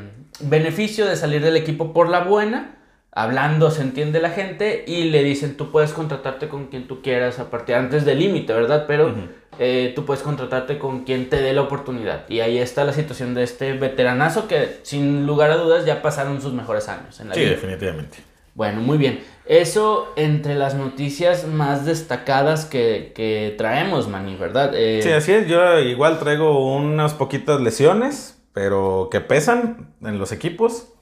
beneficio 0.42 1.08
de 1.08 1.16
salir 1.16 1.42
del 1.42 1.56
equipo 1.56 1.94
por 1.94 2.10
la 2.10 2.20
buena, 2.20 2.79
hablando 3.22 3.70
se 3.70 3.82
entiende 3.82 4.22
la 4.22 4.30
gente 4.30 4.86
y 4.88 5.06
le 5.06 5.24
dicen 5.24 5.58
tú 5.58 5.72
puedes 5.72 5.92
contratarte 5.92 6.48
con 6.48 6.68
quien 6.68 6.88
tú 6.88 7.02
quieras 7.02 7.40
a 7.40 7.50
partir 7.50 7.76
antes 7.76 8.06
del 8.06 8.20
límite, 8.20 8.54
¿verdad? 8.54 8.86
Pero 8.88 9.14
eh, 9.60 9.92
tú 9.94 10.06
puedes 10.06 10.24
contratarte 10.24 10.78
con 10.78 11.04
quien 11.04 11.30
te 11.30 11.42
dé 11.42 11.54
la 11.54 11.62
oportunidad. 11.62 12.24
Y 12.30 12.40
ahí 12.40 12.58
está 12.58 12.86
la 12.86 12.94
situación 12.94 13.34
de 13.34 13.44
este 13.44 13.74
veteranazo 13.74 14.48
que 14.48 14.78
sin 14.84 15.26
lugar 15.26 15.52
a 15.52 15.58
dudas 15.58 15.86
ya 15.86 16.02
pasaron 16.02 16.42
sus 16.42 16.54
mejores 16.54 16.88
años 16.88 17.20
en 17.20 17.30
la 17.30 17.36
Sí, 17.36 17.42
definitivamente. 17.42 18.20
Bueno, 18.56 18.80
muy 18.80 18.98
bien. 18.98 19.20
Eso 19.46 20.14
entre 20.16 20.56
las 20.56 20.76
noticias 20.76 21.46
más 21.46 21.86
destacadas 21.86 22.66
que, 22.66 23.54
traemos, 23.58 24.08
Manny, 24.08 24.36
¿verdad? 24.36 24.72
Eh, 24.76 25.02
sí, 25.04 25.10
así 25.12 25.34
es. 25.34 25.48
Yo 25.48 25.80
igual 25.80 26.20
traigo 26.20 26.74
unas 26.76 27.14
poquitas 27.14 27.60
lesiones, 27.60 28.42
pero 28.54 29.10
que 29.12 29.20
pesan 29.20 29.94
en 30.02 30.20
los 30.20 30.32
equipos. 30.32 30.94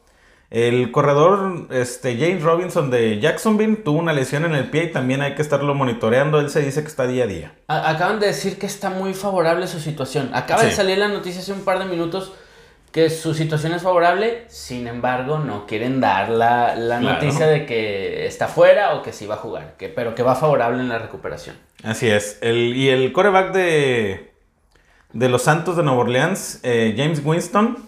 El 0.49 0.91
corredor 0.91 1.67
este, 1.71 2.17
James 2.17 2.41
Robinson 2.41 2.89
de 2.89 3.19
Jacksonville 3.19 3.75
tuvo 3.77 3.99
una 3.99 4.13
lesión 4.13 4.45
en 4.45 4.55
el 4.55 4.69
pie 4.69 4.85
y 4.85 4.91
también 4.91 5.21
hay 5.21 5.35
que 5.35 5.41
estarlo 5.41 5.75
monitoreando. 5.75 6.39
Él 6.39 6.49
se 6.49 6.61
dice 6.61 6.81
que 6.81 6.87
está 6.87 7.05
día 7.05 7.25
a 7.25 7.27
día. 7.27 7.53
acaban 7.67 8.19
de 8.19 8.27
decir 8.27 8.57
que 8.57 8.65
está 8.65 8.89
muy 8.89 9.13
favorable 9.13 9.67
su 9.67 9.79
situación. 9.79 10.29
Acaba 10.33 10.63
de 10.63 10.71
salir 10.71 10.97
la 10.97 11.09
noticia 11.09 11.41
hace 11.41 11.51
un 11.51 11.61
par 11.61 11.79
de 11.79 11.85
minutos 11.85 12.31
que 12.91 13.09
su 13.09 13.33
situación 13.33 13.73
es 13.73 13.81
favorable, 13.81 14.45
sin 14.47 14.87
embargo 14.87 15.39
no 15.39 15.67
quieren 15.67 15.99
dar 15.99 16.29
la, 16.29 16.75
noticia 16.99 17.45
de 17.45 17.65
que 17.65 18.25
está 18.25 18.47
fuera 18.47 18.95
o 18.95 19.03
que 19.03 19.11
sí 19.11 19.25
va 19.25 19.35
a 19.35 19.37
jugar, 19.37 19.75
que, 19.77 19.89
pero 19.89 20.15
que 20.15 20.23
va 20.23 20.35
favorable 20.35 20.81
en 20.81 20.89
la 20.89 20.97
recuperación. 20.97 21.57
Así 21.83 22.07
es. 22.07 22.39
El, 22.41 22.75
y 22.75 22.89
el 22.89 23.11
coreback 23.11 23.51
de, 23.51 24.31
de 25.11 25.29
los 25.29 25.43
Santos 25.43 25.75
de 25.75 25.83
Nueva 25.83 25.99
Orleans, 25.99 26.61
eh, 26.63 26.95
James 26.97 27.21
Winston, 27.23 27.86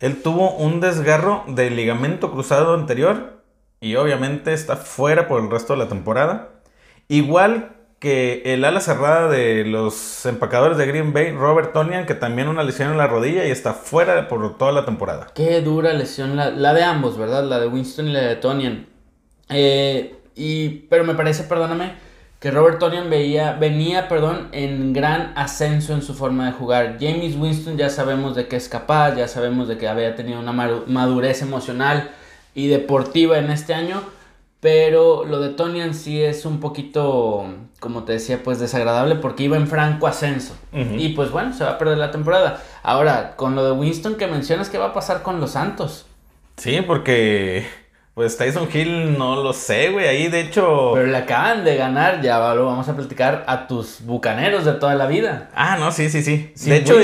él 0.00 0.22
tuvo 0.22 0.56
un 0.56 0.80
desgarro 0.80 1.44
del 1.46 1.76
ligamento 1.76 2.32
cruzado 2.32 2.74
anterior 2.74 3.42
y 3.80 3.96
obviamente 3.96 4.54
está 4.54 4.76
fuera 4.76 5.28
por 5.28 5.42
el 5.42 5.50
resto 5.50 5.74
de 5.74 5.78
la 5.78 5.88
temporada. 5.88 6.48
Igual 7.08 7.76
que 7.98 8.40
el 8.46 8.64
ala 8.64 8.80
cerrada 8.80 9.28
de 9.28 9.64
los 9.66 10.24
empacadores 10.24 10.78
de 10.78 10.86
Green 10.86 11.12
Bay, 11.12 11.32
Robert 11.32 11.74
Tonian, 11.74 12.06
que 12.06 12.14
también 12.14 12.48
una 12.48 12.62
lesión 12.62 12.90
en 12.90 12.96
la 12.96 13.08
rodilla 13.08 13.46
y 13.46 13.50
está 13.50 13.74
fuera 13.74 14.26
por 14.26 14.56
toda 14.56 14.72
la 14.72 14.86
temporada. 14.86 15.26
Qué 15.34 15.60
dura 15.60 15.92
lesión, 15.92 16.34
la, 16.34 16.74
de 16.74 16.82
ambos, 16.82 17.18
¿verdad? 17.18 17.44
La 17.44 17.60
de 17.60 17.66
Winston 17.66 18.08
y 18.08 18.12
la 18.12 18.20
de 18.20 18.36
Tonian. 18.36 18.86
Eh, 19.50 20.18
y, 20.34 20.68
pero 20.88 21.04
me 21.04 21.14
parece, 21.14 21.44
perdóname, 21.44 21.92
que 22.40 22.50
Robert 22.50 22.78
Tonian 22.78 23.10
veía, 23.10 23.52
venía 23.52 24.08
perdón, 24.08 24.48
en 24.52 24.94
gran 24.94 25.32
ascenso 25.36 25.92
en 25.92 26.00
su 26.00 26.14
forma 26.14 26.46
de 26.46 26.52
jugar. 26.52 26.96
James 26.98 27.36
Winston 27.36 27.76
ya 27.76 27.90
sabemos 27.90 28.34
de 28.34 28.48
qué 28.48 28.56
es 28.56 28.68
capaz, 28.68 29.14
ya 29.14 29.28
sabemos 29.28 29.68
de 29.68 29.76
que 29.76 29.86
había 29.86 30.16
tenido 30.16 30.40
una 30.40 30.52
madurez 30.52 31.42
emocional 31.42 32.10
y 32.54 32.68
deportiva 32.68 33.38
en 33.38 33.50
este 33.50 33.74
año, 33.74 34.02
pero 34.60 35.26
lo 35.26 35.38
de 35.40 35.50
Tonian 35.50 35.92
sí 35.92 36.22
es 36.22 36.46
un 36.46 36.60
poquito, 36.60 37.44
como 37.78 38.04
te 38.04 38.14
decía, 38.14 38.42
pues 38.42 38.58
desagradable 38.58 39.16
porque 39.16 39.44
iba 39.44 39.58
en 39.58 39.68
franco 39.68 40.06
ascenso. 40.06 40.54
Y 40.72 41.10
pues 41.10 41.30
bueno, 41.30 41.52
se 41.52 41.64
va 41.64 41.72
a 41.72 41.78
perder 41.78 41.98
la 41.98 42.10
temporada. 42.10 42.62
Ahora, 42.82 43.36
con 43.36 43.54
lo 43.54 43.64
de 43.64 43.72
Winston 43.72 44.14
que 44.14 44.26
mencionas, 44.26 44.70
¿qué 44.70 44.78
va 44.78 44.86
a 44.86 44.94
pasar 44.94 45.22
con 45.22 45.40
los 45.40 45.50
Santos? 45.52 46.06
Sí, 46.56 46.80
porque 46.86 47.66
pues 48.14 48.36
Tyson 48.36 48.68
Hill 48.72 49.16
no 49.16 49.42
lo 49.42 49.52
sé, 49.52 49.90
güey. 49.90 50.06
Ahí 50.06 50.28
de 50.28 50.40
hecho. 50.40 50.92
Pero 50.94 51.06
le 51.06 51.16
acaban 51.16 51.64
de 51.64 51.76
ganar, 51.76 52.20
ya 52.20 52.54
lo 52.54 52.66
vamos 52.66 52.88
a 52.88 52.96
platicar, 52.96 53.44
a 53.46 53.66
tus 53.66 54.04
bucaneros 54.04 54.64
de 54.64 54.72
toda 54.72 54.94
la 54.94 55.06
vida. 55.06 55.48
Ah, 55.54 55.76
no, 55.78 55.92
sí, 55.92 56.10
sí, 56.10 56.22
sí. 56.22 56.52
de 56.68 56.76
hecho, 56.76 56.96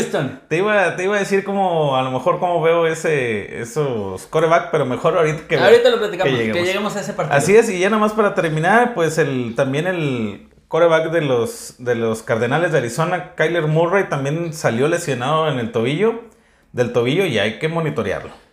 Te, 0.48 0.56
iba, 0.58 0.96
te 0.96 1.04
iba 1.04 1.16
a 1.16 1.18
decir 1.20 1.44
como, 1.44 1.96
a 1.96 2.02
lo 2.02 2.10
mejor 2.10 2.40
cómo 2.40 2.60
veo 2.60 2.86
ese, 2.86 3.60
esos 3.60 4.26
coreback, 4.26 4.70
pero 4.70 4.84
mejor 4.84 5.16
ahorita 5.16 5.46
que. 5.46 5.58
Ahorita 5.58 5.90
lo 5.90 5.98
platicamos, 5.98 6.34
que 6.34 6.52
lleguemos. 6.52 6.96
a 6.96 7.00
ese 7.00 7.12
partido. 7.12 7.38
Así 7.38 7.56
es, 7.56 7.70
y 7.70 7.78
ya 7.78 7.88
nada 7.88 8.00
más 8.00 8.12
para 8.12 8.34
terminar, 8.34 8.94
pues 8.94 9.18
el 9.18 9.54
también 9.54 9.86
el 9.86 10.48
coreback 10.68 11.12
de 11.12 11.20
los, 11.20 11.76
de 11.78 11.94
los 11.94 12.22
Cardenales 12.24 12.72
de 12.72 12.78
Arizona, 12.78 13.34
Kyler 13.36 13.68
Murray, 13.68 14.08
también 14.08 14.52
salió 14.52 14.88
lesionado 14.88 15.48
en 15.48 15.60
el 15.60 15.70
tobillo, 15.70 16.24
del 16.72 16.92
tobillo, 16.92 17.24
y 17.24 17.38
hay 17.38 17.58
que 17.60 17.68
monitorearlo 17.68 18.45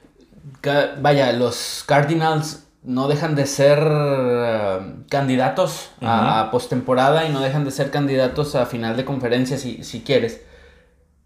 vaya, 1.00 1.32
los 1.34 1.84
Cardinals 1.86 2.67
no 2.84 3.08
dejan 3.08 3.36
de 3.36 3.46
ser 3.46 3.79
eh, 3.82 4.79
candidatos 5.10 5.91
a, 6.01 6.50
postemporada 6.51 7.25
y 7.25 7.32
no 7.32 7.39
dejan 7.39 7.63
de 7.63 7.72
ser 7.72 7.91
candidatos 7.91 8.55
a 8.55 8.65
final 8.65 8.98
de 8.98 9.05
conferencia 9.05 9.58
si, 9.58 9.84
si 9.84 10.01
quieres. 10.01 10.41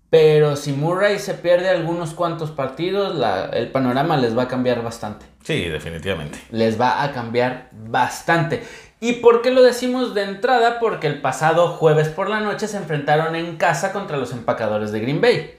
Pero 0.09 0.55
si 0.55 0.71
Murray 0.71 1.19
se 1.19 1.33
pierde 1.33 1.69
algunos 1.69 2.13
cuantos 2.13 2.51
partidos, 2.51 3.21
el 3.51 3.71
panorama 3.71 4.15
les 4.15 4.37
va 4.37 4.43
a 4.43 4.47
cambiar 4.47 4.81
bastante. 4.81 5.25
Sí, 5.43 5.65
definitivamente. 5.65 6.39
Les 6.49 6.79
va 6.79 7.03
a 7.03 7.11
cambiar 7.11 7.69
bastante. 7.73 8.63
¿Y 9.01 9.13
por 9.13 9.41
qué 9.41 9.51
lo 9.51 9.63
decimos 9.63 10.15
de 10.15 10.23
entrada? 10.23 10.79
Porque 10.79 11.07
el 11.07 11.21
pasado 11.21 11.67
jueves 11.69 12.07
por 12.07 12.29
la 12.29 12.39
noche 12.39 12.67
se 12.67 12.77
enfrentaron 12.77 13.35
en 13.35 13.57
casa 13.57 13.91
contra 13.91 14.17
los 14.17 14.31
empacadores 14.31 14.93
de 14.93 15.01
Green 15.01 15.19
Bay. 15.19 15.57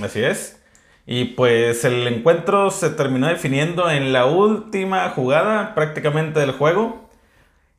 Así 0.00 0.22
es. 0.22 0.61
Y 1.06 1.24
pues 1.24 1.84
el 1.84 2.06
encuentro 2.06 2.70
se 2.70 2.90
terminó 2.90 3.26
definiendo 3.26 3.90
en 3.90 4.12
la 4.12 4.26
última 4.26 5.08
jugada 5.10 5.74
prácticamente 5.74 6.40
del 6.40 6.52
juego. 6.52 7.08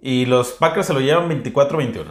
Y 0.01 0.25
los 0.25 0.51
Packers 0.51 0.87
se 0.87 0.93
lo 0.93 0.99
llevan 0.99 1.29
24-21. 1.29 2.03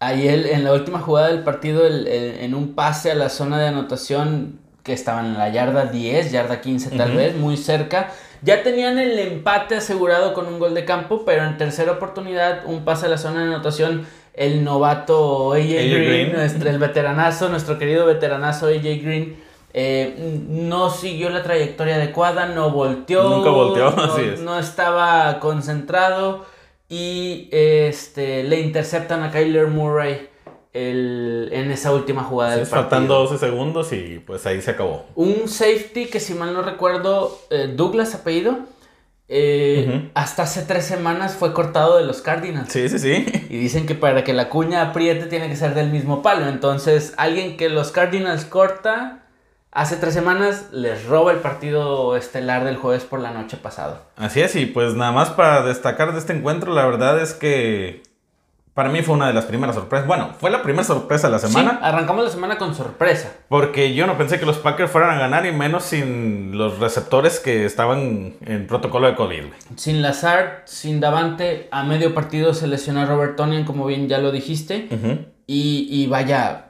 Ahí 0.00 0.28
él, 0.28 0.46
en 0.46 0.62
la 0.62 0.72
última 0.72 1.00
jugada 1.00 1.28
del 1.28 1.42
partido, 1.42 1.82
en 1.84 2.54
un 2.54 2.74
pase 2.74 3.10
a 3.10 3.16
la 3.16 3.28
zona 3.28 3.58
de 3.58 3.66
anotación 3.66 4.60
que 4.84 4.92
estaban 4.92 5.26
en 5.26 5.38
la 5.38 5.48
yarda 5.48 5.86
10, 5.86 6.30
yarda 6.30 6.60
15 6.60 6.96
tal 6.96 7.16
vez, 7.16 7.34
muy 7.34 7.56
cerca. 7.56 8.12
Ya 8.42 8.62
tenían 8.62 9.00
el 9.00 9.18
empate 9.18 9.74
asegurado 9.74 10.32
con 10.32 10.46
un 10.46 10.60
gol 10.60 10.74
de 10.74 10.84
campo, 10.84 11.24
pero 11.26 11.44
en 11.44 11.58
tercera 11.58 11.90
oportunidad, 11.90 12.64
un 12.66 12.84
pase 12.84 13.06
a 13.06 13.08
la 13.08 13.18
zona 13.18 13.40
de 13.40 13.46
anotación, 13.48 14.06
el 14.34 14.62
novato 14.62 15.52
AJ, 15.54 15.64
Green, 15.64 16.32
Nuestro, 16.32 16.70
el 16.70 16.78
veteranazo, 16.78 17.48
nuestro 17.48 17.76
querido 17.76 18.06
veteranazo 18.06 18.68
AJ 18.68 19.02
Green, 19.02 19.36
eh, 19.80 20.42
no 20.48 20.90
siguió 20.90 21.30
la 21.30 21.44
trayectoria 21.44 21.94
adecuada, 21.94 22.46
no 22.46 22.72
volteó. 22.72 23.28
Nunca 23.28 23.50
volteó, 23.50 23.90
no, 23.96 24.02
así 24.02 24.22
es. 24.22 24.40
No 24.40 24.58
estaba 24.58 25.38
concentrado 25.38 26.44
y 26.88 27.48
este, 27.52 28.42
le 28.42 28.58
interceptan 28.58 29.22
a 29.22 29.30
Kyler 29.30 29.68
Murray 29.68 30.30
en 30.72 31.70
esa 31.70 31.92
última 31.92 32.24
jugada 32.24 32.56
del 32.56 32.60
partido. 32.66 32.82
Faltando 32.82 33.14
12 33.20 33.38
segundos 33.38 33.92
y 33.92 34.18
pues 34.26 34.44
ahí 34.46 34.60
se 34.60 34.72
acabó. 34.72 35.06
Un 35.14 35.46
safety 35.46 36.06
que 36.06 36.18
si 36.18 36.34
mal 36.34 36.52
no 36.54 36.62
recuerdo, 36.62 37.38
eh, 37.50 37.72
Douglas 37.72 38.16
apellido, 38.16 38.58
eh, 39.28 40.10
hasta 40.14 40.42
hace 40.42 40.62
tres 40.62 40.86
semanas 40.86 41.36
fue 41.36 41.52
cortado 41.52 41.98
de 41.98 42.04
los 42.04 42.20
Cardinals. 42.20 42.72
Sí, 42.72 42.88
sí, 42.88 42.98
sí. 42.98 43.26
Y 43.48 43.58
dicen 43.58 43.86
que 43.86 43.94
para 43.94 44.24
que 44.24 44.32
la 44.32 44.48
cuña 44.48 44.82
apriete 44.82 45.26
tiene 45.26 45.48
que 45.48 45.54
ser 45.54 45.74
del 45.74 45.90
mismo 45.90 46.20
palo. 46.20 46.48
Entonces, 46.48 47.14
alguien 47.16 47.56
que 47.56 47.68
los 47.68 47.92
Cardinals 47.92 48.44
corta 48.44 49.22
hace 49.72 49.96
tres 49.96 50.14
semanas 50.14 50.66
les 50.72 51.06
roba 51.06 51.32
el 51.32 51.38
partido 51.38 52.16
estelar 52.16 52.64
del 52.64 52.76
jueves 52.76 53.04
por 53.04 53.20
la 53.20 53.30
noche 53.32 53.56
pasado. 53.56 54.02
Así 54.16 54.40
es, 54.40 54.56
y 54.56 54.66
pues 54.66 54.94
nada 54.94 55.12
más 55.12 55.30
para 55.30 55.62
destacar 55.62 56.12
de 56.12 56.18
este 56.18 56.32
encuentro, 56.32 56.72
la 56.72 56.86
verdad 56.86 57.20
es 57.20 57.34
que 57.34 58.02
para 58.74 58.90
mí 58.90 59.02
fue 59.02 59.16
una 59.16 59.26
de 59.26 59.32
las 59.34 59.46
primeras 59.46 59.74
sorpresas. 59.74 60.06
Bueno, 60.06 60.34
fue 60.38 60.50
la 60.50 60.62
primera 60.62 60.84
sorpresa 60.84 61.26
de 61.26 61.32
la 61.32 61.40
semana. 61.40 61.70
Sí, 61.72 61.78
arrancamos 61.82 62.22
la 62.22 62.30
semana 62.30 62.58
con 62.58 62.76
sorpresa. 62.76 63.32
Porque 63.48 63.92
yo 63.92 64.06
no 64.06 64.16
pensé 64.16 64.38
que 64.38 64.46
los 64.46 64.58
Packers 64.58 64.88
fueran 64.88 65.10
a 65.10 65.18
ganar 65.18 65.46
y 65.46 65.50
menos 65.52 65.82
sin 65.82 66.56
los 66.56 66.78
receptores 66.78 67.40
que 67.40 67.64
estaban 67.64 68.34
en 68.40 68.68
protocolo 68.68 69.08
de 69.08 69.16
COVID. 69.16 69.42
Sin 69.74 70.00
Lazard, 70.00 70.62
sin 70.66 71.00
Davante, 71.00 71.66
a 71.72 71.82
medio 71.82 72.14
partido 72.14 72.54
se 72.54 72.68
lesionó 72.68 73.00
a 73.00 73.06
Robert 73.06 73.34
Tonian, 73.34 73.64
como 73.64 73.84
bien 73.84 74.08
ya 74.08 74.18
lo 74.18 74.30
dijiste. 74.30 74.86
y, 75.48 75.88
y 75.90 76.06
vaya, 76.06 76.67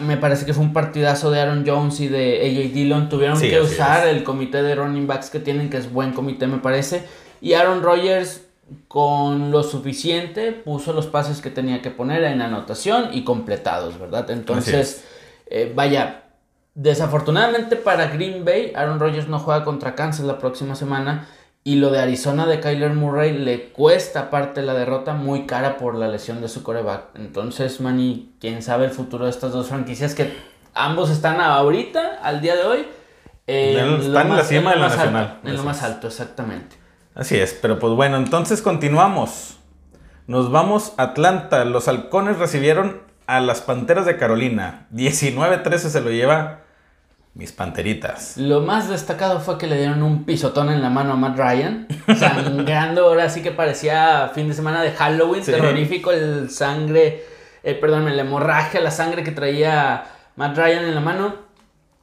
me 0.00 0.16
parece 0.16 0.46
que 0.46 0.54
fue 0.54 0.64
un 0.64 0.72
partidazo 0.72 1.30
de 1.30 1.40
Aaron 1.40 1.64
Jones 1.66 2.00
y 2.00 2.08
de 2.08 2.40
AJ 2.40 2.72
Dillon. 2.72 3.08
Tuvieron 3.08 3.40
que 3.40 3.60
usar 3.60 4.06
el 4.06 4.24
comité 4.24 4.62
de 4.62 4.74
running 4.74 5.06
backs 5.06 5.30
que 5.30 5.40
tienen, 5.40 5.70
que 5.70 5.76
es 5.76 5.92
buen 5.92 6.12
comité, 6.12 6.46
me 6.46 6.58
parece. 6.58 7.04
Y 7.40 7.54
Aaron 7.54 7.82
Rodgers, 7.82 8.42
con 8.88 9.50
lo 9.50 9.62
suficiente, 9.62 10.52
puso 10.52 10.92
los 10.92 11.06
pases 11.06 11.40
que 11.40 11.50
tenía 11.50 11.82
que 11.82 11.90
poner 11.90 12.24
en 12.24 12.42
anotación 12.42 13.10
y 13.12 13.24
completados, 13.24 13.98
¿verdad? 13.98 14.30
Entonces, 14.30 15.04
eh, 15.46 15.72
vaya, 15.74 16.24
desafortunadamente 16.74 17.76
para 17.76 18.06
Green 18.08 18.44
Bay, 18.44 18.72
Aaron 18.74 19.00
Rodgers 19.00 19.28
no 19.28 19.38
juega 19.38 19.64
contra 19.64 19.94
Kansas 19.94 20.24
la 20.24 20.38
próxima 20.38 20.74
semana. 20.74 21.28
Y 21.68 21.74
lo 21.74 21.90
de 21.90 22.00
Arizona 22.00 22.46
de 22.46 22.60
Kyler 22.60 22.94
Murray 22.94 23.36
le 23.36 23.68
cuesta, 23.68 24.20
aparte 24.20 24.62
la 24.62 24.72
derrota, 24.72 25.12
muy 25.12 25.44
cara 25.44 25.76
por 25.76 25.96
la 25.96 26.08
lesión 26.08 26.40
de 26.40 26.48
su 26.48 26.62
coreback. 26.62 27.10
Entonces, 27.16 27.82
Manny, 27.82 28.32
quién 28.40 28.62
sabe 28.62 28.86
el 28.86 28.90
futuro 28.90 29.26
de 29.26 29.30
estas 29.30 29.52
dos 29.52 29.68
franquicias 29.68 30.14
que 30.14 30.32
ambos 30.72 31.10
están 31.10 31.42
ahorita, 31.42 32.20
al 32.22 32.40
día 32.40 32.56
de 32.56 32.62
hoy. 32.62 32.86
están 33.46 34.28
en 34.28 34.36
la 34.38 34.44
cima 34.44 34.70
de 34.70 34.76
la 34.78 34.88
nacional. 34.88 35.40
en 35.44 35.56
lo 35.58 35.62
más 35.62 35.82
alto, 35.82 36.06
exactamente. 36.06 36.76
Así 37.14 37.36
es, 37.36 37.52
pero 37.60 37.78
pues 37.78 37.92
bueno, 37.92 38.16
entonces 38.16 38.62
continuamos. 38.62 39.58
Nos 40.26 40.50
vamos 40.50 40.94
a 40.96 41.02
Atlanta. 41.02 41.66
Los 41.66 41.86
halcones 41.86 42.38
recibieron 42.38 43.02
a 43.26 43.40
las 43.40 43.60
Panteras 43.60 44.06
de 44.06 44.16
Carolina. 44.16 44.86
19-13 44.94 45.76
se 45.76 46.00
lo 46.00 46.10
lleva 46.12 46.62
Mis 47.38 47.52
panteritas. 47.52 48.36
Lo 48.36 48.62
más 48.62 48.88
destacado 48.88 49.38
fue 49.38 49.58
que 49.58 49.68
le 49.68 49.78
dieron 49.78 50.02
un 50.02 50.24
pisotón 50.24 50.70
en 50.70 50.82
la 50.82 50.90
mano 50.90 51.12
a 51.12 51.16
Matt 51.16 51.38
Ryan, 51.38 51.86
sangrando, 52.18 53.04
ahora 53.04 53.30
sí 53.30 53.42
que 53.42 53.52
parecía 53.52 54.32
fin 54.34 54.48
de 54.48 54.54
semana 54.54 54.82
de 54.82 54.90
Halloween, 54.90 55.44
terrorífico 55.44 56.10
el 56.10 56.50
sangre, 56.50 57.24
eh, 57.62 57.74
perdón, 57.74 58.04
la 58.04 58.22
hemorragia, 58.22 58.80
la 58.80 58.90
sangre 58.90 59.22
que 59.22 59.30
traía 59.30 60.02
Matt 60.34 60.58
Ryan 60.58 60.82
en 60.82 60.94
la 60.96 61.00
mano 61.00 61.36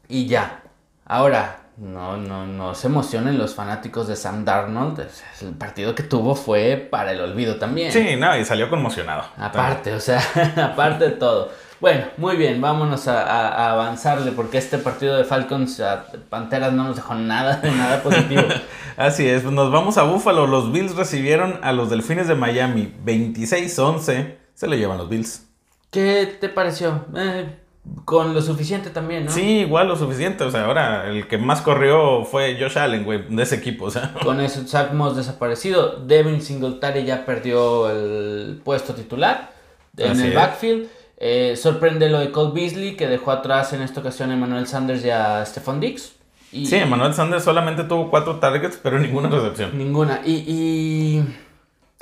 y 0.07 0.25
ya. 0.25 0.61
Ahora, 1.05 1.65
no, 1.75 2.15
no, 2.15 2.47
no 2.47 2.73
se 2.73 2.87
emocionen 2.87 3.37
los 3.37 3.55
fanáticos 3.55 4.07
de 4.07 4.15
Sam 4.15 4.45
Darnold. 4.45 5.05
El 5.41 5.53
partido 5.55 5.93
que 5.95 6.03
tuvo 6.03 6.35
fue 6.35 6.77
para 6.77 7.11
el 7.11 7.19
olvido 7.19 7.57
también. 7.57 7.91
Sí, 7.91 8.15
no, 8.15 8.37
y 8.37 8.45
salió 8.45 8.69
conmocionado. 8.69 9.25
Aparte, 9.37 9.93
o 9.93 9.99
sea, 9.99 10.21
aparte 10.71 11.09
de 11.09 11.11
todo. 11.11 11.51
Bueno, 11.85 12.07
muy 12.17 12.35
bien, 12.35 12.61
vámonos 12.61 13.07
a, 13.07 13.69
avanzarle 13.69 14.31
porque 14.31 14.57
este 14.57 14.79
partido 14.79 15.15
de 15.17 15.23
Falcons 15.23 15.79
a 15.81 16.07
Panteras 16.31 16.73
no 16.73 16.85
nos 16.85 16.95
dejó 16.95 17.13
nada 17.13 17.57
de 17.57 17.69
nada 17.69 18.01
positivo. 18.01 18.41
Así 18.97 19.27
es, 19.27 19.43
nos 19.43 19.71
vamos 19.71 19.99
a 19.99 20.01
Buffalo. 20.01 20.47
Los 20.47 20.71
Bills 20.71 20.95
recibieron 20.95 21.59
a 21.61 21.73
los 21.73 21.91
Delfines 21.91 22.27
de 22.27 22.33
Miami 22.33 22.91
26-11. 23.05 24.33
Se 24.55 24.65
lo 24.65 24.75
llevan 24.75 24.97
los 24.97 25.09
Bills. 25.09 25.45
¿Qué 25.91 26.35
te 26.41 26.49
pareció? 26.49 27.05
Eh, 27.15 27.55
con 28.03 28.33
lo 28.33 28.41
suficiente 28.41 28.89
también, 28.89 29.25
¿no? 29.25 29.31
Sí, 29.31 29.59
igual 29.59 29.87
lo 29.87 29.95
suficiente. 29.95 30.43
O 30.43 30.49
sea, 30.49 30.65
ahora 30.65 31.07
el 31.07 31.27
que 31.27 31.37
más 31.37 31.61
corrió 31.61 32.25
fue 32.25 32.57
Josh 32.59 32.79
Allen, 32.79 33.03
güey, 33.03 33.27
de 33.29 33.43
ese 33.43 33.57
equipo. 33.57 33.85
O 33.85 33.91
sea. 33.91 34.11
Con 34.23 34.41
eso 34.41 34.65
Zach 34.65 34.89
desaparecido. 34.91 35.97
Devin 36.03 36.41
Singletary 36.41 37.05
ya 37.05 37.23
perdió 37.27 37.91
el 37.91 38.59
puesto 38.63 38.95
titular 38.95 39.51
en 39.97 40.19
el 40.19 40.33
backfield. 40.33 40.94
Eh, 41.17 41.55
sorprende 41.55 42.10
lo 42.10 42.19
de 42.19 42.31
Cole 42.31 42.51
Beasley, 42.53 42.98
que 42.98 43.07
dejó 43.07 43.31
atrás 43.31 43.74
en 43.74 43.81
esta 43.81 44.01
ocasión 44.01 44.31
a 44.31 44.34
Emmanuel 44.34 44.67
Sanders 44.67 45.03
y 45.05 45.10
a 45.10 45.45
Stephon 45.45 45.79
Dix. 45.79 46.13
Y, 46.51 46.65
sí, 46.65 46.75
Emmanuel 46.75 47.13
Sanders 47.13 47.43
solamente 47.43 47.84
tuvo 47.84 48.10
cuatro 48.10 48.39
targets, 48.39 48.79
pero 48.81 49.00
ninguna 49.00 49.29
recepción. 49.29 49.77
Ninguna. 49.77 50.22
Y, 50.25 50.43
y 50.48 51.24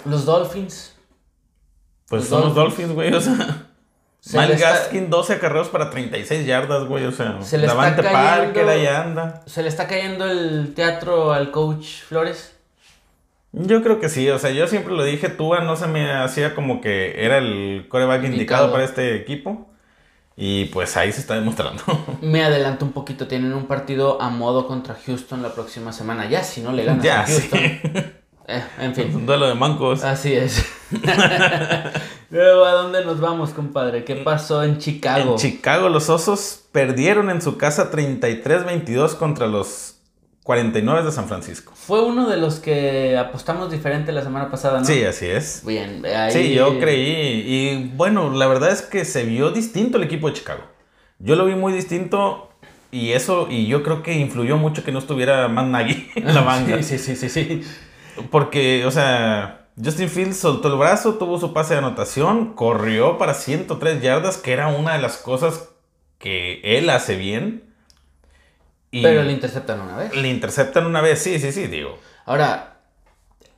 los 0.05 0.25
Dolphins. 0.25 0.96
Pues 2.08 2.27
son 2.27 2.41
los 2.41 2.55
Dolphins, 2.55 2.93
güey, 2.93 3.13
o 3.13 3.22
sea. 3.22 3.67
Miles 4.32 4.62
Gaskin, 4.62 5.10
12 5.10 5.34
acarreos 5.34 5.67
para 5.67 5.89
36 5.89 6.46
yardas, 6.46 6.86
güey. 6.86 7.05
O 7.05 7.12
sea, 7.12 7.41
se 7.41 7.58
le 7.58 7.67
Davante 7.67 8.01
está 8.01 8.12
Parker 8.12 8.70
ahí 8.70 8.86
anda. 8.86 9.43
¿Se 9.46 9.62
le 9.62 9.67
está 9.67 9.88
cayendo 9.88 10.25
el 10.25 10.74
teatro 10.74 11.34
al 11.34 11.51
coach 11.51 12.03
Flores? 12.03 12.52
Yo 13.53 13.83
creo 13.83 14.00
que 14.00 14.10
sí, 14.10 14.27
o 14.31 14.39
sea, 14.39 14.50
yo 14.50 14.67
siempre 14.67 14.93
lo 14.93 15.03
dije, 15.03 15.29
Tua 15.29 15.62
no 15.62 15.75
se 15.75 15.86
me 15.86 16.12
hacía 16.12 16.55
como 16.55 16.81
que 16.81 17.24
era 17.24 17.38
el 17.38 17.86
coreback 17.88 18.24
indicado, 18.24 18.72
para 18.72 18.83
este 18.83 19.15
equipo. 19.15 19.69
Y 20.36 20.65
pues 20.65 20.98
ahí 20.98 21.12
se 21.12 21.22
está 21.22 21.36
demostrando. 21.36 21.83
Me 22.22 22.43
adelanto 22.43 22.83
un 22.83 22.91
poquito, 22.91 23.27
tienen 23.27 23.53
un 23.53 23.67
partido 23.67 24.19
a 24.19 24.31
modo 24.31 24.65
contra 24.65 24.95
Houston 25.05 25.43
la 25.43 25.53
próxima 25.53 25.93
semana. 25.93 26.27
Ya, 26.27 26.43
si 26.43 26.62
no 26.62 26.72
le 26.72 26.86
ganas 26.86 27.05
a 27.05 27.25
Houston. 27.27 27.60
Eh, 28.45 28.62
en 28.79 28.93
fin. 28.93 29.15
Un 29.15 29.25
duelo 29.25 29.48
de 29.48 29.53
mancos. 29.53 30.03
Así 30.03 30.33
es. 30.33 30.65
Luego, 32.29 32.65
¿a 32.65 32.72
dónde 32.72 33.05
nos 33.05 33.22
vamos, 33.22 33.51
compadre? 33.51 34.03
¿Qué 34.03 34.15
pasó 34.17 34.63
en 34.63 34.79
Chicago? 34.79 35.33
En 35.33 35.38
Chicago, 35.38 35.88
los 35.88 36.10
Osos 36.10 36.65
perdieron 36.72 37.29
en 37.29 37.41
su 37.41 37.57
casa 37.57 37.89
33-22 37.91 39.15
contra 39.15 39.48
los 39.48 39.92
49 40.43 41.03
de 41.03 41.12
San 41.12 41.27
Francisco. 41.27 41.73
Fue 41.75 42.03
uno 42.03 42.29
de 42.29 42.38
los 42.38 42.59
que 42.59 43.17
apostamos 43.17 43.71
diferente 43.71 44.12
la 44.12 44.21
semana 44.21 44.51
pasada, 44.51 44.79
¿no? 44.79 44.85
Sí, 44.85 45.03
así 45.03 45.25
es. 45.27 45.63
Bien, 45.65 46.05
ahí... 46.05 46.31
Sí, 46.33 46.53
yo 46.53 46.79
creí. 46.79 47.43
Y 47.45 47.91
bueno, 47.95 48.29
la 48.29 48.47
verdad 48.47 48.71
es 48.71 48.81
que 48.81 49.05
se 49.05 49.23
vio 49.23 49.51
distinto 49.51 49.97
el 49.97 50.03
equipo 50.03 50.27
de 50.27 50.33
Chicago. 50.33 50.63
Yo 51.19 51.35
lo 51.38 51.45
vi 51.45 51.55
muy 51.55 51.71
distinto 51.71 52.50
y 52.91 53.13
eso, 53.13 53.47
y 53.50 53.67
yo 53.67 53.81
creo 53.83 54.03
que 54.03 54.13
influyó 54.13 54.57
mucho 54.57 54.83
que 54.83 54.91
no 54.91 55.00
estuviera 55.00 55.47
Matt 55.47 55.67
Nagy 55.67 56.12
en 56.15 56.33
la 56.35 56.41
banca. 56.45 56.83
sí, 56.83 56.97
sí, 56.97 57.15
sí, 57.15 57.29
sí. 57.29 57.62
Porque, 58.29 58.85
o 58.85 58.91
sea, 58.91 59.67
Justin 59.81 60.09
Fields 60.09 60.38
soltó 60.38 60.67
el 60.67 60.77
brazo, 60.77 61.15
tuvo 61.15 61.39
su 61.39 61.53
pase 61.53 61.73
de 61.73 61.79
anotación, 61.79 62.53
corrió 62.53 63.17
para 63.17 63.33
103 63.33 64.01
yardas, 64.01 64.38
que 64.38 64.51
era 64.51 64.67
una 64.67 64.93
de 64.93 65.01
las 65.01 65.18
cosas 65.18 65.70
que 66.20 66.59
él 66.63 66.89
hace 66.89 67.15
bien. 67.15 67.73
Pero 69.01 69.24
le 69.24 69.32
interceptan 69.32 69.82
una 69.82 69.98
vez. 69.98 70.16
Le 70.16 70.29
interceptan 70.29 70.86
una 70.86 71.01
vez, 71.01 71.20
sí, 71.20 71.40
sí, 71.40 71.51
sí, 71.51 71.68
digo. 71.68 71.98
Ahora, 72.25 72.77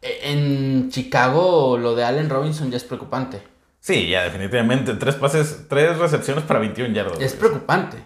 e, 0.02 0.32
en 0.32 0.90
Chicago 0.90 1.78
lo 1.78 1.96
de 1.96 2.04
Allen 2.04 2.30
Robinson 2.30 2.72
ya 2.72 2.78
es 2.78 2.84
preocupante. 2.84 3.42
Sí, 3.80 4.08
ya 4.08 4.24
definitivamente. 4.24 4.94
Tres 4.96 5.16
pases, 5.16 5.68
tres 5.70 5.98
recepciones 5.98 6.44
para 6.44 6.60
21 6.60 6.94
yardas. 6.94 7.20
Es 7.20 7.34
preocupante. 7.34 7.98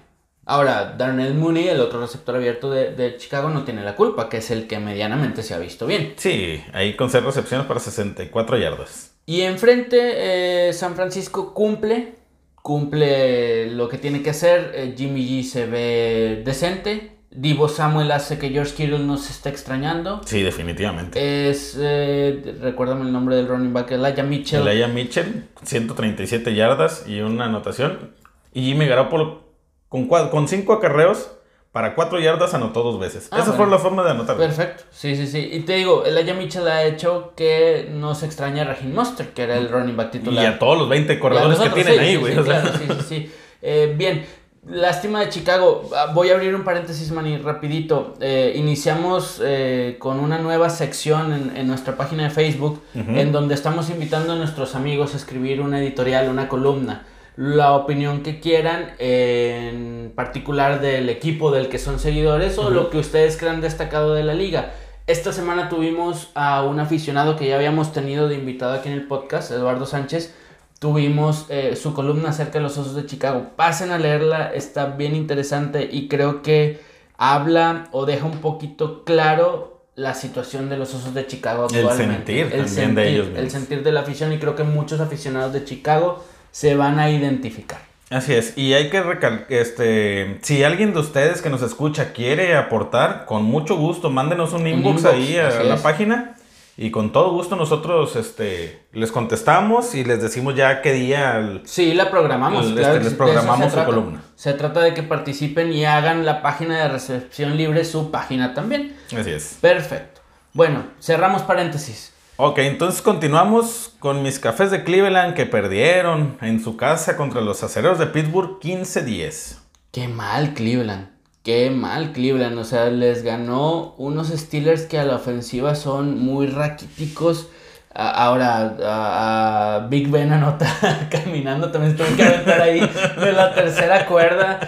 Ahora, 0.50 0.96
Darnell 0.98 1.36
Mooney, 1.36 1.68
el 1.68 1.80
otro 1.80 2.02
receptor 2.02 2.36
abierto 2.36 2.72
de, 2.72 3.15
Chicago, 3.18 3.50
no 3.50 3.63
tiene 3.63 3.84
la 3.84 3.96
culpa, 3.96 4.30
que 4.30 4.38
es 4.38 4.50
el 4.50 4.65
que 4.65 4.80
medianamente 4.80 5.44
se 5.44 5.54
ha 5.54 5.60
visto 5.60 5.86
bien. 5.86 6.15
Sí, 6.18 6.60
ahí 6.74 6.96
con 6.96 7.12
seis 7.12 7.24
recepciones 7.24 7.68
para 7.68 7.80
64 7.80 8.58
yardas. 8.58 9.13
Y 9.28 9.42
enfrente, 9.42 10.68
eh, 10.70 10.74
San 10.74 10.96
Francisco 10.96 11.54
cumple, 11.54 12.15
cumple 12.56 13.68
lo 13.68 13.88
que 13.88 14.00
tiene 14.00 14.24
que 14.24 14.32
hacer. 14.32 14.72
Eh, 14.74 14.96
Jimmy 14.98 15.22
G 15.22 15.44
se 15.44 15.68
ve 15.68 16.42
decente. 16.44 17.18
Divo 17.41 17.69
Samuel 17.69 18.12
hace 18.12 18.38
que 18.38 18.49
George 18.49 18.73
Kittle 18.73 18.99
nos 18.99 19.30
está 19.30 19.47
extrañando. 19.47 20.19
Sí, 20.25 20.41
definitivamente. 20.41 21.49
Es, 21.49 21.78
eh, 21.80 22.58
recuérdame 22.62 23.06
el 23.06 23.13
nombre 23.13 23.38
del 23.38 23.47
running 23.47 23.71
back, 23.71 23.91
Elijah 23.91 24.23
Mitchell. 24.23 24.67
Elijah 24.67 24.89
Mitchell, 24.89 25.45
137 25.63 26.54
yardas 26.54 27.06
y 27.08 27.21
una 27.21 27.45
anotación. 27.45 28.12
Y 28.52 28.63
Jimmy 28.63 28.88
Garoppolo 28.88 29.43
con, 29.88 30.08
con 30.08 30.47
cinco 30.49 30.73
acarreos 30.73 31.32
para 31.71 31.95
cuatro 31.95 32.19
yardas 32.19 32.54
anotó 32.54 32.84
dos 32.84 32.99
veces. 32.99 33.30
Ah, 33.32 33.39
Esa 33.39 33.54
fue 33.54 33.67
la 33.67 33.78
forma 33.78 34.04
de 34.04 34.12
anotar. 34.12 34.36
Perfecto. 34.36 34.84
Sí, 34.91 35.15
sí, 35.15 35.25
sí. 35.25 35.49
Y 35.54 35.62
te 35.62 35.75
digo, 35.75 36.04
el 36.04 36.17
Aya 36.17 36.34
Mitchell 36.34 36.67
ha 36.67 36.84
hecho 36.84 37.32
que 37.38 37.88
no 37.89 38.15
se 38.15 38.25
extraña 38.25 38.63
a 38.63 38.65
Raheem 38.65 38.93
Monster, 38.93 39.30
que 39.30 39.43
era 39.43 39.58
el 39.58 39.69
running 39.69 39.95
back 39.95 40.12
titular. 40.12 40.43
Y 40.43 40.45
a 40.45 40.60
todos 40.60 40.78
los 40.78 40.89
20 40.89 41.17
corredores 41.19 41.58
que 41.60 41.69
tienen 41.69 41.99
ahí, 41.99 42.15
güey. 42.17 42.36
Sí, 42.36 42.41
sí, 42.43 42.86
sí, 42.88 43.06
sí. 43.08 43.32
Eh, 43.62 43.93
bien, 43.97 44.25
lástima 44.67 45.22
de 45.22 45.30
Chicago. 45.30 45.89
Ah, 45.95 46.12
voy 46.13 46.30
a 46.30 46.34
abrir 46.34 46.56
un 46.56 46.63
paréntesis, 46.63 47.12
Manny, 47.12 47.38
rapidito. 47.38 48.15
Eh, 48.19 48.54
iniciamos 48.56 49.41
eh, 49.43 49.98
con 50.00 50.19
una 50.19 50.39
nueva 50.39 50.69
sección 50.69 51.52
en, 51.56 51.67
nuestra 51.67 51.95
página 51.98 52.24
de 52.24 52.30
Facebook, 52.30 52.82
en 52.93 53.32
donde 53.32 53.56
estamos 53.56 53.89
invitando 53.89 54.34
a 54.34 54.36
nuestros 54.36 54.76
amigos 54.76 55.13
a 55.13 55.17
escribir 55.17 55.62
una 55.62 55.80
editorial, 55.80 56.30
una 56.30 56.48
columna 56.48 57.06
la 57.39 57.72
opinión 57.72 58.22
que 58.22 58.41
quieran, 58.41 58.95
en 59.00 60.12
particular 60.13 60.82
del 60.82 61.08
equipo 61.08 61.52
del 61.52 61.69
que 61.69 61.80
son 61.80 61.98
seguidores 61.98 62.58
o 62.58 62.69
lo 62.69 62.89
que 62.89 62.98
ustedes 62.98 63.38
crean 63.38 63.62
destacado 63.62 64.13
de 64.13 64.24
la 64.24 64.34
liga. 64.34 64.74
Esta 65.08 65.32
semana 65.32 65.69
tuvimos 65.69 66.32
a 66.36 66.63
un 66.63 66.82
aficionado 66.82 67.38
que 67.38 67.48
ya 67.48 67.56
habíamos 67.56 67.93
tenido 67.93 68.28
de 68.28 68.36
invitado 68.36 68.74
aquí 68.74 68.89
en 68.89 68.95
el 68.95 69.08
podcast, 69.08 69.52
Eduardo 69.52 69.86
Sánchez. 69.86 70.36
Tuvimos 70.80 71.46
eh, 71.50 71.76
su 71.76 71.94
columna 71.94 72.30
acerca 72.30 72.60
de 72.60 72.63
los 72.63 72.78
Osos 72.78 72.96
de 72.96 73.06
Chicago. 73.06 73.48
Pasen 73.56 73.92
a 73.92 73.98
leerla, 73.98 74.54
está 74.54 74.86
bien 74.86 75.15
interesante 75.15 75.89
y 75.92 76.08
creo 76.08 76.42
que 76.42 76.80
habla 77.18 77.89
o 77.92 78.06
deja 78.06 78.26
un 78.26 78.39
poquito 78.39 79.04
claro 79.04 79.82
la 79.96 80.13
situación 80.13 80.70
de 80.70 80.78
los 80.78 80.94
Osos 80.96 81.13
de 81.13 81.28
Chicago 81.28 81.65
actualmente. 81.65 82.42
El 82.42 82.70
sentir 82.70 82.96
de 82.96 83.10
ellos. 83.10 83.28
El 83.36 83.52
sentir 83.52 83.84
de 83.84 83.92
la 83.92 84.02
afición 84.02 84.32
y 84.32 84.39
creo 84.39 84.56
que 84.56 84.63
muchos 84.63 85.02
aficionados 85.02 85.52
de 85.52 85.65
Chicago 85.65 86.24
se 86.52 86.76
van 86.76 87.00
a 87.00 87.10
identificar. 87.10 87.80
Así 88.10 88.34
es, 88.34 88.58
y 88.58 88.74
hay 88.74 88.89
que 88.89 89.04
recalcar, 89.04 89.46
este, 89.50 90.39
si 90.42 90.63
alguien 90.63 90.94
de 90.94 91.00
ustedes 91.00 91.44
que 91.44 91.52
nos 91.52 91.62
escucha 91.62 92.12
quiere 92.12 92.56
aportar, 92.56 93.26
con 93.26 93.44
mucho 93.44 93.78
gusto, 93.78 94.10
mándenos 94.10 94.52
un 94.54 94.65
inbox, 94.65 95.06
ahí 95.06 95.38
a, 95.38 95.63
la 95.63 95.78
página 95.78 96.36
y 96.82 96.92
con 96.92 97.12
todo 97.12 97.34
gusto 97.34 97.58
nosotros 97.58 98.15
este, 98.15 98.84
les 98.94 99.12
contestamos 99.12 99.96
y 99.96 100.06
les 100.06 100.22
decimos 100.22 100.56
ya 100.56 100.82
qué 100.82 100.94
día. 100.94 101.60
sí, 101.65 101.94
la 101.94 102.10
programamos. 102.10 102.68
Este, 102.68 103.02
les 103.02 103.13
programamos 103.15 103.74
su 103.74 103.84
columna. 103.84 104.24
Se 104.38 104.54
trata 104.54 104.80
de 104.80 104.94
que 104.94 105.04
participen 105.04 105.74
y 105.74 105.84
hagan 105.84 106.26
la 106.26 106.42
página 106.42 106.78
de 106.78 106.88
recepción 106.88 107.58
libre 107.58 107.84
su 107.84 108.12
página 108.12 108.54
también. 108.54 108.96
Así 109.08 109.30
es. 109.30 109.58
Perfecto. 109.60 110.22
Bueno, 110.54 110.86
cerramos 111.02 111.42
paréntesis. 111.42 112.13
Ok, 112.38 112.60
entonces 112.60 113.02
continuamos 113.02 113.94
con 114.00 114.24
mis 114.24 114.39
cafés 114.39 114.72
de 114.72 114.86
Cleveland 114.86 115.36
que 115.36 115.46
perdieron 115.46 116.38
en 116.39 116.63
su 116.63 116.78
casa 116.78 117.18
contra 117.18 117.42
los 117.42 117.62
acereros 117.62 118.00
de 118.00 118.06
Pittsburgh 118.06 118.58
15-10. 118.62 119.58
Qué 119.92 120.08
mal 120.08 120.54
Cleveland, 120.54 121.10
qué 121.43 121.69
mal 121.69 122.12
Cleveland. 122.12 122.58
O 122.58 122.63
sea, 122.63 122.89
les 122.89 123.23
ganó 123.23 123.95
unos 123.97 124.30
Steelers 124.30 124.84
que 124.84 124.99
a 124.99 125.06
la 125.06 125.15
ofensiva 125.15 125.75
son 125.75 126.19
muy 126.19 126.47
raquíticos. 126.47 127.49
Ahora, 127.93 128.78
a, 128.84 129.88
Big 129.89 130.10
Ben 130.10 130.32
anota 130.32 130.67
caminando, 131.12 131.71
también 131.71 131.97
tengo 131.97 132.15
que 132.15 132.23
aventar 132.23 132.62
ahí 132.62 132.80
de 132.80 133.32
la 133.34 133.54
tercera 133.54 134.06
cuerda. 134.06 134.60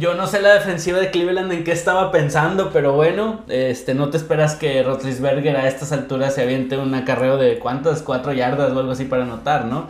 Yo 0.00 0.14
no 0.14 0.26
sé 0.26 0.40
la 0.40 0.54
defensiva 0.54 0.98
de 0.98 1.10
Cleveland 1.10 1.52
en 1.52 1.62
qué 1.62 1.72
estaba 1.72 2.10
pensando, 2.10 2.70
pero 2.72 2.94
bueno, 2.94 3.44
este, 3.48 3.94
no 3.94 4.08
te 4.08 4.16
esperas 4.16 4.56
que 4.56 4.82
Rotlisberger 4.82 5.56
a 5.56 5.68
estas 5.68 5.92
alturas 5.92 6.34
se 6.34 6.42
aviente 6.42 6.78
un 6.78 6.94
acarreo 6.94 7.36
de 7.36 7.58
cuántas, 7.58 8.02
cuatro 8.02 8.32
yardas 8.32 8.72
o 8.72 8.78
algo 8.78 8.92
así 8.92 9.04
para 9.04 9.24
anotar, 9.24 9.66
¿no? 9.66 9.88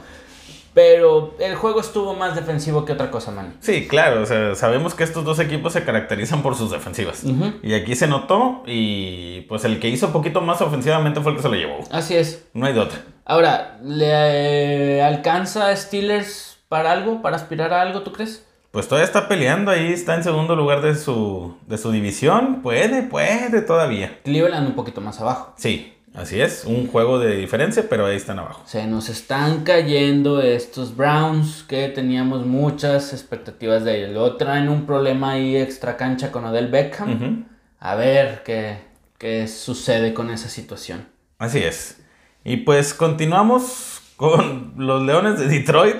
Pero 0.74 1.34
el 1.38 1.54
juego 1.54 1.80
estuvo 1.80 2.14
más 2.14 2.34
defensivo 2.34 2.84
que 2.84 2.92
otra 2.92 3.10
cosa, 3.10 3.30
man. 3.30 3.54
Sí, 3.60 3.86
claro, 3.86 4.22
o 4.22 4.26
sea, 4.26 4.56
sabemos 4.56 4.94
que 4.94 5.04
estos 5.04 5.24
dos 5.24 5.38
equipos 5.38 5.72
se 5.72 5.84
caracterizan 5.84 6.42
por 6.42 6.56
sus 6.56 6.70
defensivas. 6.72 7.22
Y 7.62 7.74
aquí 7.74 7.94
se 7.94 8.08
notó 8.08 8.62
y 8.66 9.42
pues 9.42 9.64
el 9.64 9.78
que 9.78 9.88
hizo 9.88 10.12
poquito 10.12 10.40
más 10.40 10.60
ofensivamente 10.60 11.20
fue 11.20 11.30
el 11.30 11.36
que 11.36 11.42
se 11.42 11.48
lo 11.48 11.54
llevó. 11.54 11.78
Así 11.92 12.16
es. 12.16 12.48
No 12.54 12.66
hay 12.66 12.72
de 12.74 12.80
otra. 12.80 12.98
Ahora, 13.24 13.78
¿le 13.82 15.02
alcanza 15.02 15.68
a 15.68 15.76
Steelers 15.76 16.58
para 16.68 16.90
algo, 16.90 17.22
para 17.22 17.36
aspirar 17.36 17.72
a 17.72 17.80
algo, 17.80 18.02
tú 18.02 18.12
crees? 18.12 18.44
Pues 18.72 18.88
todavía 18.88 19.04
está 19.06 19.28
peleando 19.28 19.70
ahí, 19.70 19.92
está 19.92 20.16
en 20.16 20.24
segundo 20.24 20.56
lugar 20.56 20.82
de 20.82 20.96
su, 20.96 21.56
de 21.68 21.78
su 21.78 21.92
división. 21.92 22.60
Puede, 22.60 23.04
puede 23.04 23.62
todavía. 23.62 24.18
Cleveland 24.24 24.66
un 24.66 24.74
poquito 24.74 25.00
más 25.00 25.20
abajo. 25.20 25.54
Sí, 25.56 25.93
Así 26.14 26.40
es, 26.40 26.64
un 26.64 26.86
juego 26.86 27.18
de 27.18 27.36
diferencia, 27.36 27.86
pero 27.90 28.06
ahí 28.06 28.14
están 28.14 28.38
abajo. 28.38 28.62
Se 28.66 28.86
nos 28.86 29.08
están 29.08 29.64
cayendo 29.64 30.40
estos 30.40 30.96
Browns 30.96 31.64
que 31.64 31.88
teníamos 31.88 32.46
muchas 32.46 33.12
expectativas 33.12 33.84
de 33.84 33.98
ellos. 33.98 34.12
Luego 34.12 34.36
traen 34.36 34.68
un 34.68 34.86
problema 34.86 35.32
ahí 35.32 35.56
extra 35.56 35.96
cancha 35.96 36.30
con 36.30 36.44
Odell 36.44 36.68
Beckham. 36.68 37.46
A 37.80 37.96
ver 37.96 38.44
qué, 38.44 38.78
qué 39.18 39.48
sucede 39.48 40.14
con 40.14 40.30
esa 40.30 40.48
situación. 40.48 41.08
Así 41.38 41.58
es. 41.58 42.00
Y 42.44 42.58
pues 42.58 42.94
continuamos 42.94 44.00
con 44.14 44.74
los 44.76 45.02
Leones 45.02 45.40
de 45.40 45.48
Detroit 45.48 45.96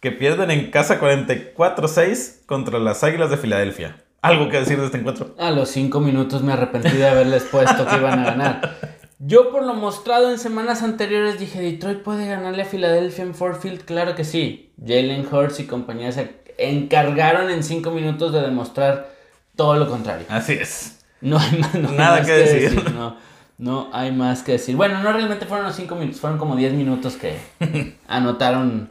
que 0.00 0.12
pierden 0.12 0.50
en 0.50 0.70
casa 0.70 0.98
44-6 0.98 2.46
contra 2.46 2.78
las 2.78 3.04
Águilas 3.04 3.28
de 3.28 3.36
Filadelfia. 3.36 3.96
¿Algo 4.22 4.48
que 4.48 4.60
decir 4.60 4.78
de 4.78 4.86
este 4.86 4.98
encuentro? 4.98 5.34
A 5.38 5.50
los 5.50 5.68
cinco 5.68 6.00
minutos 6.00 6.42
me 6.42 6.54
arrepentí 6.54 6.96
de 6.96 7.06
haberles 7.06 7.42
puesto 7.44 7.86
que 7.86 7.96
iban 7.96 8.18
a 8.20 8.24
ganar. 8.24 8.78
Yo 9.24 9.52
por 9.52 9.64
lo 9.64 9.74
mostrado 9.74 10.32
en 10.32 10.38
semanas 10.38 10.82
anteriores 10.82 11.38
dije, 11.38 11.60
Detroit 11.60 12.02
puede 12.02 12.26
ganarle 12.26 12.62
a 12.62 12.64
Filadelfia 12.64 13.22
en 13.22 13.36
Ford 13.36 13.60
Field. 13.60 13.84
Claro 13.84 14.16
que 14.16 14.24
sí. 14.24 14.72
Jalen 14.84 15.24
Hurts 15.32 15.60
y 15.60 15.66
compañía 15.66 16.10
se 16.10 16.42
encargaron 16.58 17.48
en 17.48 17.62
cinco 17.62 17.92
minutos 17.92 18.32
de 18.32 18.40
demostrar 18.40 19.14
todo 19.54 19.76
lo 19.76 19.88
contrario. 19.88 20.26
Así 20.28 20.54
es. 20.54 21.04
No 21.20 21.38
hay 21.38 21.56
más, 21.56 21.74
Nada 21.74 22.24
que, 22.24 22.32
decir. 22.32 22.90
No, 22.92 23.16
no 23.58 23.90
hay 23.92 24.10
más 24.10 24.42
que 24.42 24.52
decir. 24.52 24.74
Bueno, 24.74 25.00
no 25.00 25.12
realmente 25.12 25.46
fueron 25.46 25.68
los 25.68 25.76
cinco 25.76 25.94
minutos, 25.94 26.20
fueron 26.20 26.36
como 26.36 26.56
diez 26.56 26.72
minutos 26.72 27.14
que 27.14 27.38
anotaron 28.08 28.90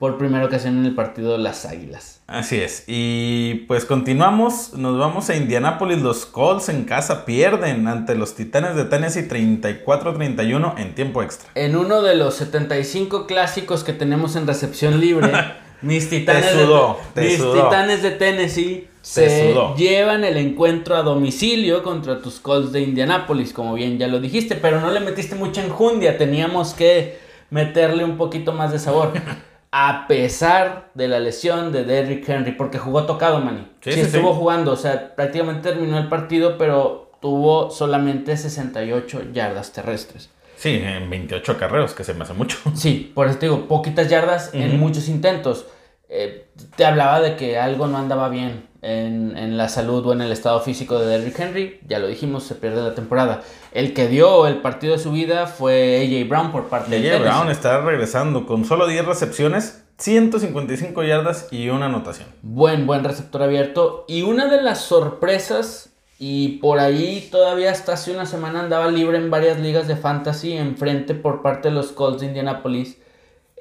por 0.00 0.16
primera 0.16 0.46
ocasión 0.46 0.78
en 0.78 0.86
el 0.86 0.94
partido 0.94 1.36
las 1.36 1.66
Águilas. 1.66 2.22
Así 2.26 2.56
es. 2.56 2.84
Y 2.86 3.66
pues 3.68 3.84
continuamos, 3.84 4.72
nos 4.72 4.98
vamos 4.98 5.28
a 5.28 5.36
Indianápolis. 5.36 5.98
Los 6.00 6.24
Colts 6.24 6.70
en 6.70 6.84
casa 6.84 7.26
pierden 7.26 7.86
ante 7.86 8.14
los 8.14 8.34
Titanes 8.34 8.76
de 8.76 8.86
Tennessee 8.86 9.28
34-31 9.28 10.78
en 10.78 10.94
tiempo 10.94 11.22
extra. 11.22 11.50
En 11.54 11.76
uno 11.76 12.00
de 12.00 12.14
los 12.14 12.34
75 12.36 13.26
clásicos 13.26 13.84
que 13.84 13.92
tenemos 13.92 14.36
en 14.36 14.46
recepción 14.46 15.00
libre, 15.00 15.30
mis 15.82 16.08
Titanes, 16.08 16.56
de, 16.56 17.22
mis 17.22 17.36
titanes 17.36 18.02
de 18.02 18.10
Tennessee 18.12 18.88
se 19.02 19.54
llevan 19.76 20.24
el 20.24 20.38
encuentro 20.38 20.96
a 20.96 21.02
domicilio 21.02 21.82
contra 21.82 22.22
tus 22.22 22.40
Colts 22.40 22.72
de 22.72 22.80
Indianápolis, 22.80 23.52
como 23.52 23.74
bien 23.74 23.98
ya 23.98 24.08
lo 24.08 24.18
dijiste, 24.18 24.54
pero 24.54 24.80
no 24.80 24.90
le 24.92 25.00
metiste 25.00 25.34
mucha 25.34 25.62
enjundia, 25.62 26.16
teníamos 26.16 26.72
que 26.72 27.18
meterle 27.50 28.02
un 28.02 28.16
poquito 28.16 28.54
más 28.54 28.72
de 28.72 28.78
sabor. 28.78 29.12
a 29.72 30.06
pesar 30.08 30.90
de 30.94 31.08
la 31.08 31.20
lesión 31.20 31.72
de 31.72 31.84
Derrick 31.84 32.28
Henry, 32.28 32.52
porque 32.52 32.78
jugó 32.78 33.04
tocado, 33.04 33.40
Manny. 33.40 33.66
Sí, 33.80 33.90
estuvo 33.90 34.34
jugando, 34.34 34.72
o 34.72 34.76
sea, 34.76 35.14
prácticamente 35.14 35.70
terminó 35.70 35.98
el 35.98 36.08
partido, 36.08 36.58
pero 36.58 37.12
tuvo 37.20 37.70
solamente 37.70 38.36
68 38.36 39.32
yardas 39.32 39.72
terrestres. 39.72 40.30
Sí, 40.56 40.80
en 40.82 41.08
28 41.08 41.56
carreros, 41.56 41.94
que 41.94 42.04
se 42.04 42.14
me 42.14 42.24
hace 42.24 42.34
mucho. 42.34 42.58
Sí, 42.74 43.12
por 43.14 43.28
eso 43.28 43.38
te 43.38 43.46
digo, 43.46 43.66
poquitas 43.66 44.10
yardas 44.10 44.50
en 44.52 44.78
muchos 44.78 45.08
intentos. 45.08 45.66
Eh, 46.12 46.48
te 46.74 46.84
hablaba 46.84 47.20
de 47.20 47.36
que 47.36 47.56
algo 47.56 47.86
no 47.86 47.96
andaba 47.96 48.28
bien 48.28 48.68
en, 48.82 49.56
la 49.56 49.68
salud 49.68 50.04
o 50.06 50.12
en 50.12 50.20
el 50.20 50.32
estado 50.32 50.60
físico 50.60 50.98
de 50.98 51.06
Derrick 51.06 51.38
Henry. 51.38 51.80
Ya 51.86 52.00
lo 52.00 52.08
dijimos, 52.08 52.42
se 52.42 52.56
pierde 52.56 52.82
la 52.82 52.96
temporada. 52.96 53.42
El 53.70 53.94
que 53.94 54.08
dio 54.08 54.48
el 54.48 54.56
partido 54.56 54.94
de 54.94 54.98
su 54.98 55.12
vida 55.12 55.46
fue 55.46 56.04
AJ 56.04 56.28
Brown 56.28 56.50
por 56.50 56.68
parte 56.68 56.98
de 56.98 57.12
AJ 57.12 57.22
Brown 57.22 57.50
está 57.50 57.80
regresando 57.82 58.44
con 58.44 58.64
solo 58.64 58.88
10 58.88 59.06
recepciones, 59.06 59.84
155 59.98 61.04
yardas 61.04 61.46
y 61.52 61.68
una 61.68 61.86
anotación. 61.86 62.26
Buen, 62.42 62.88
buen 62.88 63.04
receptor 63.04 63.44
abierto. 63.44 64.04
Y 64.08 64.22
una 64.22 64.46
de 64.46 64.62
las 64.62 64.80
sorpresas, 64.80 65.90
y 66.18 66.58
por 66.58 66.80
ahí 66.80 67.28
todavía 67.30 67.70
hasta 67.70 67.92
hace 67.92 68.10
una 68.10 68.26
semana 68.26 68.60
andaba 68.60 68.90
libre 68.90 69.18
en 69.18 69.30
varias 69.30 69.60
ligas 69.60 69.86
de 69.86 69.94
fantasy, 69.94 70.54
enfrente 70.54 71.14
por 71.14 71.40
parte 71.40 71.68
de 71.68 71.74
los 71.76 71.92
Colts 71.92 72.20
de 72.22 72.26
Indianapolis 72.26 72.98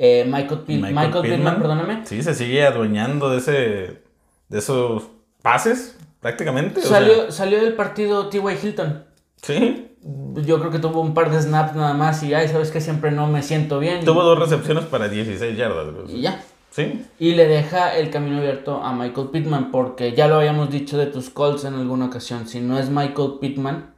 eh, 0.02 0.24
Michael, 0.26 0.62
Michael, 0.66 1.22
Pittman, 1.22 1.60
perdóname. 1.60 2.06
Sí, 2.06 2.24
se 2.24 2.34
sigue 2.34 2.66
adueñando 2.66 3.30
de 3.30 3.38
ese 3.38 4.02
de 4.48 4.60
esos 4.60 5.04
pases, 5.42 5.98
prácticamente. 6.22 6.82
Salió, 6.82 7.30
salió 7.34 7.60
del 7.62 7.74
partido 7.74 8.30
T.Y. 8.30 8.42
Hilton. 8.64 9.04
Sí. 9.42 9.88
Yo 10.36 10.60
creo 10.60 10.72
que 10.72 10.80
tuvo 10.80 11.02
un 11.02 11.14
par 11.14 11.30
de 11.30 11.42
snaps 11.42 11.76
nada 11.76 11.94
más 11.94 12.24
y, 12.24 12.34
ay, 12.34 12.48
sabes 12.48 12.72
que 12.72 12.80
siempre 12.80 13.12
no 13.12 13.28
me 13.28 13.44
siento 13.44 13.78
bien. 13.80 14.06
Tuvo 14.06 14.24
dos 14.24 14.40
recepciones 14.40 14.86
para 14.86 15.10
16 15.10 15.58
yardas. 15.58 15.88
Y 16.08 16.22
ya. 16.22 16.42
Sí. 16.72 17.06
Y 17.20 17.36
le 17.36 17.48
deja 17.48 17.98
el 17.98 18.10
camino 18.10 18.38
abierto 18.38 18.82
a 18.82 18.94
Michael 18.94 19.32
Pittman 19.34 19.70
porque 19.70 20.14
ya 20.14 20.30
lo 20.30 20.36
habíamos 20.36 20.72
dicho 20.72 20.98
de 20.98 21.08
tus 21.08 21.30
Colts 21.30 21.66
en 21.66 21.74
alguna 21.74 22.06
ocasión. 22.06 22.48
Si 22.48 22.62
no 22.62 22.80
es 22.80 22.90
Michael 22.90 23.34
Pittman, 23.42 23.94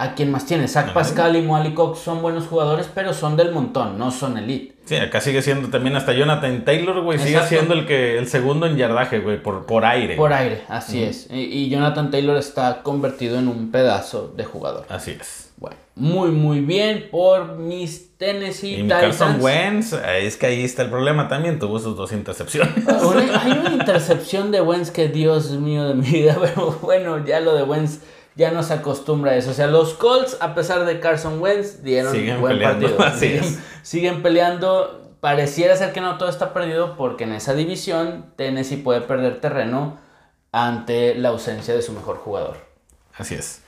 ¿A 0.00 0.14
quién 0.14 0.30
más 0.30 0.46
tiene? 0.46 0.68
Zach 0.68 0.92
Pascal 0.92 1.34
y 1.34 1.42
Moali 1.42 1.74
Cox 1.74 1.98
son 1.98 2.22
buenos 2.22 2.46
jugadores, 2.46 2.88
pero 2.94 3.12
son 3.12 3.36
del 3.36 3.50
montón, 3.50 3.98
no 3.98 4.12
son 4.12 4.38
elite. 4.38 4.76
Sí, 4.84 4.94
acá 4.94 5.20
sigue 5.20 5.42
siendo 5.42 5.70
también 5.70 5.96
hasta 5.96 6.12
Jonathan 6.12 6.64
Taylor, 6.64 7.02
güey, 7.02 7.18
sigue 7.18 7.42
siendo 7.42 7.74
el 7.74 7.84
que 7.84 8.16
el 8.16 8.28
segundo 8.28 8.66
en 8.66 8.76
yardaje, 8.76 9.18
güey, 9.18 9.42
por, 9.42 9.66
por 9.66 9.84
aire. 9.84 10.14
Por 10.14 10.32
aire, 10.32 10.62
así 10.68 11.02
es. 11.02 11.26
Y, 11.32 11.68
Jonathan 11.68 12.12
Taylor 12.12 12.36
está 12.36 12.84
convertido 12.84 13.40
en 13.40 13.48
un 13.48 13.72
pedazo 13.72 14.32
de 14.36 14.44
jugador. 14.44 14.86
Así 14.88 15.16
es. 15.20 15.52
Bueno, 15.56 15.76
muy, 15.96 16.30
muy 16.30 16.60
bien 16.60 17.08
por 17.10 17.56
mis 17.56 18.16
Tennessee 18.16 18.82
y 18.82 18.86
Carson 18.86 19.40
Wentz, 19.40 19.92
es 19.92 20.36
que 20.36 20.46
ahí 20.46 20.62
está 20.62 20.82
el 20.82 20.90
problema 20.90 21.26
también, 21.26 21.58
tuvo 21.58 21.80
sus 21.80 21.96
dos 21.96 22.12
intercepciones. 22.12 22.72
Hay 22.86 23.50
una 23.50 23.72
intercepción 23.72 24.52
de 24.52 24.60
Wentz 24.60 24.92
que, 24.92 25.08
Dios 25.08 25.50
mío 25.50 25.88
de 25.88 25.94
mi 25.94 26.08
vida, 26.08 26.38
pero 26.40 26.78
bueno, 26.80 27.26
ya 27.26 27.40
lo 27.40 27.56
de 27.56 27.64
Wentz 27.64 27.98
ya 28.38 28.52
no 28.52 28.62
se 28.62 28.72
acostumbra 28.72 29.32
a 29.32 29.36
eso. 29.36 29.50
O 29.50 29.52
sea, 29.52 29.66
los 29.66 29.94
Colts, 29.94 30.38
a 30.40 30.54
pesar 30.54 30.84
de 30.84 31.00
Carson 31.00 31.40
Wentz, 31.42 31.82
dieron 31.82 32.16
un 32.16 32.40
buen 32.40 32.62
partido. 32.62 32.96
siguen, 33.82 34.22
peleando. 34.22 35.16
Pareciera 35.18 35.74
ser 35.74 35.92
que 35.92 36.00
no 36.00 36.16
todo 36.18 36.28
está 36.28 36.54
perdido 36.54 36.96
porque 36.96 37.24
en 37.24 37.32
esa 37.32 37.52
división 37.54 38.26
Tennessee 38.36 38.76
puede 38.76 39.00
perder 39.00 39.40
terreno 39.40 39.98
ante 40.52 41.16
la 41.16 41.30
ausencia 41.30 41.74
de 41.74 41.82
su 41.82 41.92
mejor 41.92 42.18
jugador. 42.18 42.58
Así 43.16 43.34
es. 43.34 43.60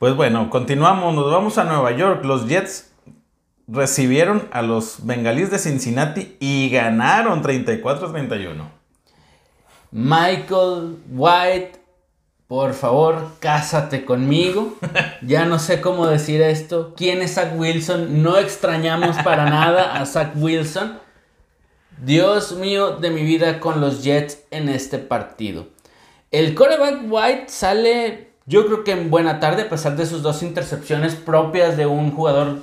Pues 0.00 0.16
bueno, 0.16 0.50
continuamos, 0.50 1.14
nos 1.14 1.30
vamos 1.30 1.56
a 1.58 1.64
Nueva 1.64 1.92
York. 1.92 2.24
Los 2.24 2.48
Jets 2.48 2.90
recibieron 3.68 4.48
a 4.50 4.62
los 4.62 5.06
Bengalíes 5.06 5.52
de 5.52 5.60
Cincinnati 5.60 6.36
y 6.40 6.68
ganaron 6.70 7.44
34-31. 7.44 8.68
Michael 9.92 10.98
White 11.12 11.85
por 12.48 12.74
favor, 12.74 13.32
cásate 13.40 14.04
conmigo. 14.04 14.76
Ya 15.22 15.44
no 15.44 15.58
sé 15.58 15.80
cómo 15.80 16.06
decir 16.06 16.40
esto. 16.42 16.94
¿Quién 16.96 17.22
es 17.22 17.34
Zach 17.34 17.58
Wilson? 17.58 18.22
No 18.22 18.38
extrañamos 18.38 19.16
para 19.24 19.50
nada 19.50 19.96
a 19.96 20.06
Zach 20.06 20.32
Wilson. 20.36 20.98
Dios 22.04 22.52
mío 22.52 22.96
de 22.96 23.10
mi 23.10 23.22
vida 23.22 23.58
con 23.58 23.80
los 23.80 24.04
Jets 24.04 24.44
en 24.50 24.68
este 24.68 24.98
partido. 24.98 25.68
El 26.30 26.54
coreback 26.54 27.00
White 27.08 27.44
sale, 27.48 28.30
yo 28.44 28.66
creo 28.66 28.84
que 28.84 28.92
en 28.92 29.10
buena 29.10 29.40
tarde, 29.40 29.62
a 29.62 29.68
pesar 29.68 29.96
de 29.96 30.06
sus 30.06 30.22
dos 30.22 30.42
intercepciones 30.42 31.14
propias 31.14 31.76
de 31.76 31.86
un 31.86 32.12
jugador 32.12 32.58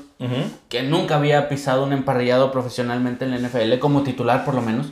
que 0.70 0.84
nunca 0.84 1.16
había 1.16 1.50
pisado 1.50 1.84
un 1.84 1.92
emparrillado 1.92 2.52
profesionalmente 2.52 3.26
en 3.26 3.32
la 3.32 3.40
NFL, 3.40 3.80
como 3.80 4.04
titular 4.04 4.46
por 4.46 4.54
lo 4.54 4.62
menos. 4.62 4.88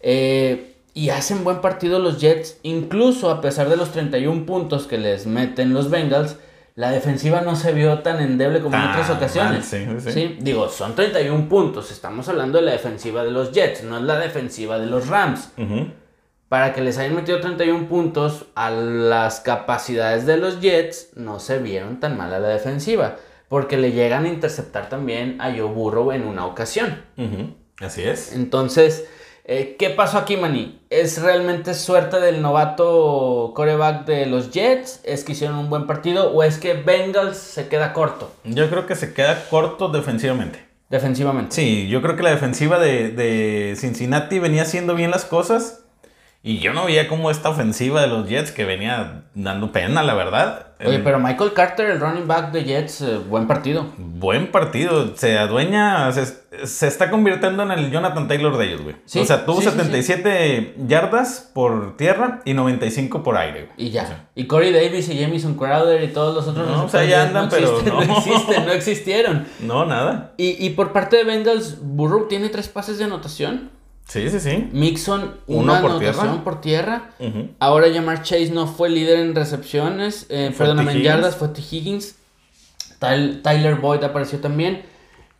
Eh, 0.00 0.73
y 0.94 1.10
hacen 1.10 1.42
buen 1.42 1.60
partido 1.60 1.98
los 1.98 2.20
Jets, 2.20 2.58
incluso 2.62 3.30
a 3.30 3.40
pesar 3.40 3.68
de 3.68 3.76
los 3.76 3.90
31 3.90 4.46
puntos 4.46 4.86
que 4.86 4.96
les 4.96 5.26
meten 5.26 5.74
los 5.74 5.90
Bengals, 5.90 6.36
la 6.76 6.90
defensiva 6.90 7.40
no 7.40 7.56
se 7.56 7.72
vio 7.72 7.98
tan 8.00 8.20
endeble 8.20 8.60
como 8.60 8.76
en 8.76 8.82
otras 8.82 9.10
ocasiones. 9.10 9.64
sí, 9.66 10.36
Digo, 10.40 10.68
son 10.68 10.94
31 10.94 11.48
puntos, 11.48 11.90
estamos 11.90 12.28
hablando 12.28 12.58
de 12.58 12.64
la 12.64 12.72
defensiva 12.72 13.24
de 13.24 13.32
los 13.32 13.50
Jets, 13.50 13.82
no 13.82 13.98
es 13.98 14.04
la 14.04 14.18
defensiva 14.18 14.78
de 14.78 14.86
los 14.86 15.08
Rams. 15.08 15.50
Para 16.48 16.72
que 16.72 16.80
les 16.80 16.98
hayan 16.98 17.16
metido 17.16 17.40
31 17.40 17.88
puntos 17.88 18.46
a 18.54 18.70
las 18.70 19.40
capacidades 19.40 20.26
de 20.26 20.36
los 20.36 20.60
Jets, 20.60 21.10
no 21.16 21.40
se 21.40 21.58
vieron 21.58 21.98
tan 21.98 22.16
mal 22.16 22.32
a 22.32 22.38
la 22.38 22.48
defensiva, 22.48 23.16
porque 23.48 23.76
le 23.76 23.90
llegan 23.90 24.26
a 24.26 24.28
interceptar 24.28 24.88
también 24.88 25.40
a 25.40 25.50
Joe 25.50 25.62
Burrow 25.62 26.12
en 26.12 26.24
una 26.24 26.46
ocasión. 26.46 27.02
Así 27.80 28.02
es. 28.02 28.32
Entonces 28.32 29.08
eh, 29.44 29.76
¿Qué 29.78 29.90
pasó 29.90 30.18
aquí, 30.18 30.36
Manny? 30.36 30.80
¿Es 30.90 31.20
realmente 31.20 31.74
suerte 31.74 32.18
del 32.20 32.40
novato 32.40 33.52
coreback 33.54 34.06
de 34.06 34.26
los 34.26 34.50
Jets? 34.50 35.00
¿Es 35.04 35.22
que 35.24 35.32
hicieron 35.32 35.58
un 35.58 35.68
buen 35.68 35.86
partido? 35.86 36.32
¿O 36.32 36.42
es 36.42 36.58
que 36.58 36.74
Bengals 36.74 37.36
se 37.36 37.68
queda 37.68 37.92
corto? 37.92 38.32
Yo 38.44 38.70
creo 38.70 38.86
que 38.86 38.94
se 38.96 39.12
queda 39.12 39.46
corto 39.50 39.88
defensivamente. 39.88 40.64
defensivamente. 40.88 41.54
Sí, 41.54 41.88
yo 41.88 42.00
creo 42.00 42.16
que 42.16 42.22
la 42.22 42.30
defensiva 42.30 42.78
de, 42.78 43.10
de 43.10 43.74
Cincinnati 43.76 44.38
venía 44.38 44.62
haciendo 44.62 44.94
bien 44.94 45.10
las 45.10 45.24
cosas. 45.24 45.83
Y 46.46 46.58
yo 46.58 46.74
no 46.74 46.84
veía 46.84 47.08
cómo 47.08 47.30
esta 47.30 47.48
ofensiva 47.48 48.02
de 48.02 48.08
los 48.08 48.28
Jets 48.28 48.52
que 48.52 48.66
venía 48.66 49.22
dando 49.34 49.72
pena, 49.72 50.02
la 50.02 50.12
verdad. 50.12 50.66
Oye, 50.84 50.98
pero 50.98 51.18
Michael 51.18 51.54
Carter, 51.54 51.88
el 51.88 52.00
running 52.00 52.26
back 52.26 52.52
de 52.52 52.64
Jets, 52.64 53.00
eh, 53.00 53.16
buen 53.16 53.46
partido. 53.46 53.86
Buen 53.96 54.52
partido. 54.52 55.16
Se 55.16 55.38
adueña, 55.38 56.12
se, 56.12 56.86
está 56.86 57.08
convirtiendo 57.08 57.62
en 57.62 57.70
el 57.70 57.90
Jonathan 57.90 58.28
Taylor 58.28 58.58
de 58.58 58.66
ellos, 58.66 58.82
güey. 58.82 58.94
o 58.94 59.24
sea, 59.24 59.46
tuvo 59.46 59.62
77 59.62 60.74
yardas 60.86 61.50
por 61.54 61.96
tierra 61.96 62.42
y 62.44 62.52
95 62.52 63.22
por 63.22 63.38
aire. 63.38 63.70
Y 63.78 63.88
ya. 63.88 64.28
y 64.34 64.46
Corey 64.46 64.70
Davis 64.70 65.08
y 65.08 65.18
Jamison 65.18 65.54
Crowder 65.54 66.04
y 66.04 66.08
todos 66.08 66.34
los 66.34 66.46
otros. 66.46 66.68
No, 66.68 66.84
o 66.84 66.88
sea, 66.90 67.06
ya 67.06 67.22
andan, 67.22 67.48
pero 67.48 67.80
no. 67.80 68.04
no 68.04 68.18
existen, 68.18 68.66
no 68.66 68.72
existieron. 68.72 69.46
No, 69.60 69.86
nada. 69.86 70.34
Y, 70.36 70.62
y 70.62 70.70
por 70.70 70.92
parte 70.92 71.16
de 71.16 71.24
Bengals, 71.24 71.78
Burrow 71.80 72.28
tiene 72.28 72.50
tres 72.50 72.68
pases 72.68 72.98
de 72.98 73.04
anotación. 73.04 73.70
Sí, 74.08 74.28
sí, 74.30 74.38
sí. 74.38 74.68
Mixon, 74.72 75.36
una 75.46 75.80
por 75.80 75.92
anotación 75.92 76.26
tierra. 76.26 76.44
por 76.44 76.60
tierra. 76.60 77.10
Ahora 77.58 77.92
Jamar 77.92 78.22
Chase 78.22 78.50
no 78.50 78.66
fue 78.66 78.90
líder 78.90 79.18
en 79.18 79.34
recepciones. 79.34 80.26
Eh, 80.28 80.54
perdóname, 80.56 80.92
en 80.92 81.02
yardas 81.02 81.36
fue 81.36 81.48
T. 81.48 81.62
Higgins. 81.62 82.16
Tyler 82.98 83.76
Boyd 83.76 84.04
apareció 84.04 84.40
también. 84.40 84.82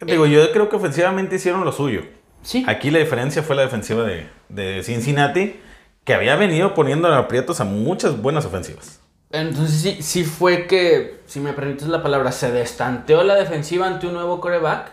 Digo, 0.01 0.27
yo 0.27 0.51
creo 0.53 0.69
que 0.69 0.77
ofensivamente 0.77 1.37
hicieron 1.37 1.65
lo 1.65 1.73
suyo. 1.73 2.03
Sí. 2.43 2.65
Aquí 2.67 2.91
la 2.91 2.99
diferencia 2.99 3.43
fue 3.43 3.57
la 3.57 3.63
defensiva 3.63 4.05
de, 4.49 4.83
Cincinnati, 4.83 5.57
que 6.05 6.15
había 6.15 6.37
venido 6.37 6.75
poniendo 6.75 7.13
aprietos 7.15 7.61
a 7.61 7.65
muchas 7.65 8.21
buenas 8.21 8.45
ofensivas. 8.45 9.01
Entonces 9.31 9.81
sí, 9.81 10.03
sí 10.03 10.25
fue 10.25 10.67
que, 10.67 11.21
si 11.27 11.41
me 11.41 11.53
permites 11.53 11.89
la 11.89 12.03
palabra, 12.03 12.33
se 12.33 12.53
destanteó 12.53 13.25
la 13.25 13.35
defensiva 13.35 13.87
ante 13.87 14.07
un 14.07 14.15
nuevo 14.15 14.41
coreback 14.41 14.93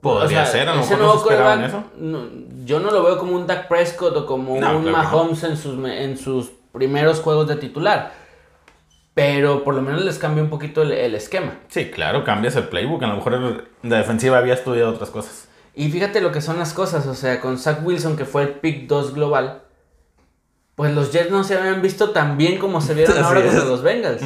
Podría 0.00 0.46
ser, 0.46 0.68
a 0.68 0.74
lo 0.74 0.82
mejor 0.82 0.98
no 0.98 1.16
esperaban 1.16 1.64
eso. 1.64 1.84
Yo 2.66 2.80
no 2.80 2.90
lo 2.90 3.04
veo 3.04 3.16
como 3.16 3.36
un 3.36 3.46
Dak 3.46 3.68
Prescott 3.68 4.16
o 4.16 4.26
como 4.26 4.54
un 4.54 4.90
Mahomes 4.90 5.44
en, 5.44 5.56
sus, 5.56 5.78
en 5.88 6.18
sus 6.18 6.50
primeros 6.72 7.20
juegos 7.20 7.46
de 7.46 7.56
titular. 7.56 8.12
Pero 9.14 9.62
por 9.62 9.74
lo 9.74 9.82
menos 9.82 10.04
les 10.04 10.18
cambia 10.18 10.42
un 10.42 10.50
poquito 10.50 10.82
el, 10.82 11.14
esquema. 11.14 11.60
Sí, 11.68 11.90
claro, 11.90 12.24
cambias 12.24 12.56
el 12.56 12.64
playbook. 12.64 13.02
A 13.04 13.06
lo 13.06 13.16
mejor 13.16 13.68
la 13.82 13.96
defensiva 13.96 14.38
había 14.38 14.54
estudiado 14.54 14.90
otras 14.90 15.10
cosas. 15.10 15.48
Y 15.74 15.90
fíjate 15.90 16.20
lo 16.20 16.32
que 16.32 16.40
son 16.40 16.58
las 16.58 16.74
cosas. 16.74 17.06
O 17.06 17.14
sea, 17.14 17.40
con 17.40 17.56
Zach 17.56 17.78
Wilson, 17.84 18.16
que 18.16 18.24
fue 18.24 18.42
el 18.42 18.48
pick 18.48 18.88
2 18.88 19.14
global, 19.14 19.62
pues 20.74 20.92
los 20.92 21.12
Jets 21.12 21.30
no 21.30 21.44
se 21.44 21.56
habían 21.56 21.80
visto 21.80 22.10
tan 22.10 22.36
bien 22.36 22.58
como 22.58 22.80
se 22.80 22.94
vieron 22.94 23.16
ahora 23.22 23.42
con 23.46 23.68
los 23.68 23.82
Bengals. 23.82 24.22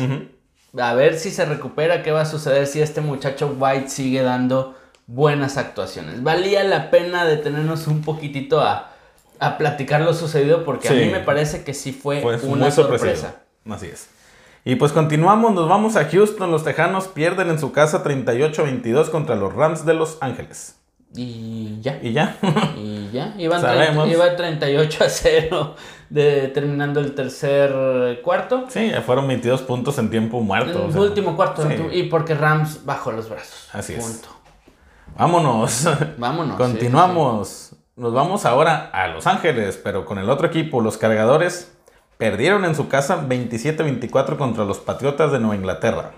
A 0.78 0.94
ver 0.94 1.18
si 1.18 1.30
se 1.30 1.44
recupera, 1.44 2.02
qué 2.02 2.10
va 2.10 2.22
a 2.22 2.26
suceder 2.26 2.66
si 2.66 2.80
este 2.80 3.02
muchacho 3.02 3.54
White 3.58 3.90
sigue 3.90 4.22
dando 4.22 4.79
buenas 5.10 5.56
actuaciones. 5.56 6.22
Valía 6.22 6.62
la 6.64 6.90
pena 6.90 7.24
detenernos 7.24 7.86
un 7.88 8.02
poquitito 8.02 8.60
a, 8.60 8.92
a 9.40 9.58
platicar 9.58 10.02
lo 10.02 10.14
sucedido 10.14 10.64
porque 10.64 10.88
a 10.88 10.92
mí 10.92 11.06
me 11.06 11.20
parece 11.20 11.64
que 11.64 11.74
sí 11.74 11.92
fue, 11.92 12.24
una 12.42 12.70
sorpresa. 12.70 13.42
Así 13.68 13.86
es. 13.86 14.08
Y 14.64 14.76
pues 14.76 14.92
continuamos, 14.92 15.54
nos 15.54 15.68
vamos 15.68 15.96
a 15.96 16.04
Houston. 16.04 16.50
Los 16.50 16.64
Tejanos 16.64 17.08
pierden 17.08 17.50
en 17.50 17.58
su 17.58 17.72
casa 17.72 18.04
38-22 18.04 19.10
contra 19.10 19.34
los 19.34 19.52
Rams 19.54 19.84
de 19.84 19.94
Los 19.94 20.18
Ángeles. 20.20 20.76
Y 21.16 21.80
ya. 21.80 21.98
Y 22.00 22.12
ya. 22.12 22.36
y 22.76 23.10
ya. 23.10 23.34
Iban 23.36 24.08
iba 24.08 24.36
38 24.36 25.04
a 25.04 25.08
0 25.08 25.74
de, 26.10 26.48
terminando 26.48 27.00
el 27.00 27.14
tercer 27.14 28.20
cuarto. 28.22 28.66
Sí, 28.68 28.92
fueron 29.04 29.26
22 29.26 29.62
puntos 29.62 29.98
en 29.98 30.10
tiempo 30.10 30.40
muerto. 30.40 30.88
El 30.88 30.96
último 30.96 31.34
cuarto. 31.34 31.66
Y 31.90 32.04
porque 32.04 32.34
Rams 32.34 32.84
bajó 32.84 33.10
los 33.10 33.28
brazos. 33.28 33.68
Así 33.72 33.94
es. 33.94 34.22
Vámonos. 35.16 35.88
Vámonos. 36.18 36.56
Continuamos. 36.56 37.76
Nos 37.96 38.14
vamos 38.14 38.46
ahora 38.46 38.90
a 38.92 39.08
Los 39.08 39.26
Ángeles, 39.26 39.78
pero 39.82 40.06
con 40.06 40.18
el 40.18 40.30
otro 40.30 40.46
equipo, 40.46 40.80
los 40.80 40.96
cargadores, 40.96 41.76
perdieron 42.16 42.64
en 42.64 42.74
su 42.74 42.88
casa 42.88 43.26
27-24 43.28 44.36
contra 44.36 44.64
los 44.64 44.78
Patriotas 44.78 45.32
de 45.32 45.38
Nueva 45.38 45.56
Inglaterra. 45.56 46.12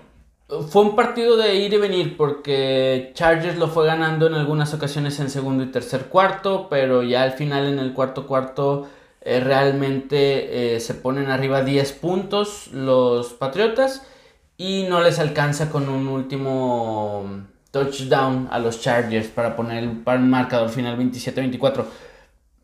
Fue 0.69 0.81
un 0.83 0.95
partido 0.95 1.35
de 1.37 1.55
ir 1.55 1.73
y 1.73 1.77
venir 1.77 2.17
porque 2.17 3.11
Chargers 3.15 3.57
lo 3.57 3.69
fue 3.69 3.85
ganando 3.85 4.27
en 4.27 4.33
algunas 4.33 4.73
ocasiones 4.73 5.19
en 5.19 5.29
segundo 5.29 5.63
y 5.63 5.71
tercer 5.71 6.05
cuarto, 6.05 6.67
pero 6.69 7.03
ya 7.03 7.23
al 7.23 7.31
final 7.31 7.65
en 7.65 7.79
el 7.79 7.93
cuarto 7.93 8.27
cuarto 8.27 8.87
eh, 9.21 9.39
realmente 9.39 10.75
eh, 10.75 10.79
se 10.79 10.93
ponen 10.93 11.29
arriba 11.31 11.63
10 11.63 11.93
puntos 11.93 12.67
los 12.73 13.33
Patriotas 13.33 14.05
y 14.57 14.85
no 14.89 15.01
les 15.01 15.19
alcanza 15.19 15.69
con 15.69 15.89
un 15.89 16.07
último 16.07 17.45
touchdown 17.73 18.47
a 18.51 18.59
los 18.59 18.81
Chargers 18.81 19.27
para 19.27 19.55
poner 19.55 19.83
el 19.83 20.19
marcador 20.19 20.69
final 20.69 20.95
27-24. 20.95 21.85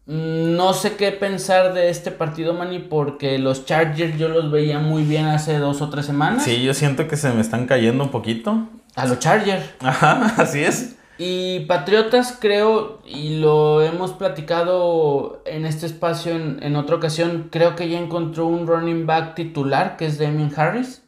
No 0.06 0.74
sé 0.74 0.96
qué 0.96 1.12
pensar 1.12 1.74
de 1.74 1.90
este 1.90 2.12
partido, 2.12 2.54
Manny, 2.54 2.78
porque 2.78 3.40
los 3.40 3.66
Chargers 3.66 4.18
yo 4.20 4.30
los 4.30 4.52
veía 4.52 4.78
muy 4.80 5.04
bien 5.04 5.26
hace 5.26 5.58
dos 5.58 5.82
o 5.82 5.90
tres 5.90 6.06
semanas. 6.06 6.44
Sí, 6.44 6.62
yo 6.64 6.76
siento 6.76 7.08
que 7.08 7.18
se 7.18 7.32
me 7.32 7.42
están 7.42 7.66
cayendo 7.66 8.04
un 8.04 8.12
poquito. 8.12 8.70
A 8.96 9.08
los 9.08 9.18
Chargers. 9.20 9.66
Ajá, 9.80 10.34
así 10.38 10.64
es. 10.64 10.96
Y 11.18 11.62
Patriotas 11.62 12.38
creo, 12.40 13.02
y 13.06 13.38
lo 13.38 13.82
hemos 13.82 14.12
platicado 14.12 15.42
en 15.46 15.66
este 15.66 15.88
espacio 15.88 16.34
en, 16.34 16.60
en 16.62 16.76
otra 16.76 16.96
ocasión, 16.96 17.50
creo 17.52 17.76
que 17.76 17.90
ya 17.90 18.00
encontró 18.00 18.46
un 18.46 18.68
running 18.68 19.08
back 19.08 19.36
titular, 19.36 19.98
que 19.98 20.06
es 20.06 20.20
Damien 20.20 20.52
Harris. 20.56 21.02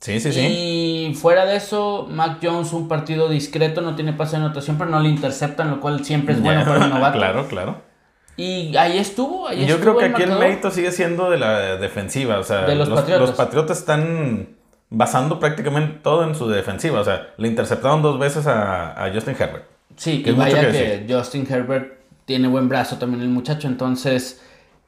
Sí, 0.00 0.20
sí, 0.20 0.32
sí. 0.32 0.40
Y 0.40 1.14
fuera 1.14 1.44
de 1.44 1.56
eso, 1.56 2.06
Mac 2.08 2.38
Jones, 2.42 2.72
un 2.72 2.86
partido 2.86 3.28
discreto, 3.28 3.80
no 3.80 3.96
tiene 3.96 4.12
pase 4.12 4.36
de 4.36 4.44
anotación, 4.44 4.78
pero 4.78 4.90
no 4.90 5.00
le 5.00 5.08
interceptan, 5.08 5.70
lo 5.70 5.80
cual 5.80 6.04
siempre 6.04 6.34
es 6.34 6.40
bueno 6.40 6.64
para 6.64 6.84
un 6.84 6.90
novato. 6.94 7.18
claro, 7.18 7.48
claro. 7.48 7.88
Y 8.36 8.76
ahí 8.76 8.98
estuvo. 8.98 9.48
Ahí 9.48 9.66
Yo 9.66 9.80
creo 9.80 9.98
que 9.98 10.04
aquí 10.04 10.22
el 10.22 10.38
mérito 10.38 10.70
sigue 10.70 10.92
siendo 10.92 11.28
de 11.28 11.38
la 11.38 11.76
defensiva. 11.76 12.38
O 12.38 12.44
sea, 12.44 12.66
de 12.66 12.76
los, 12.76 12.88
patriotas. 12.88 13.28
los 13.28 13.36
patriotas 13.36 13.78
están 13.78 14.50
basando 14.90 15.40
prácticamente 15.40 15.98
todo 16.04 16.22
en 16.22 16.36
su 16.36 16.48
defensiva. 16.48 17.00
O 17.00 17.04
sea, 17.04 17.34
le 17.36 17.48
interceptaron 17.48 18.00
dos 18.00 18.16
veces 18.20 18.46
a, 18.46 19.10
Justin 19.12 19.34
Herbert. 19.36 19.64
Sí, 19.96 20.22
que 20.22 20.30
vaya 20.30 20.70
que 20.70 21.04
Justin 21.08 21.46
Herbert 21.50 21.98
tiene 22.26 22.46
buen 22.46 22.68
brazo 22.68 22.96
también 22.96 23.22
el 23.22 23.28
muchacho. 23.28 23.66
Entonces, 23.66 24.40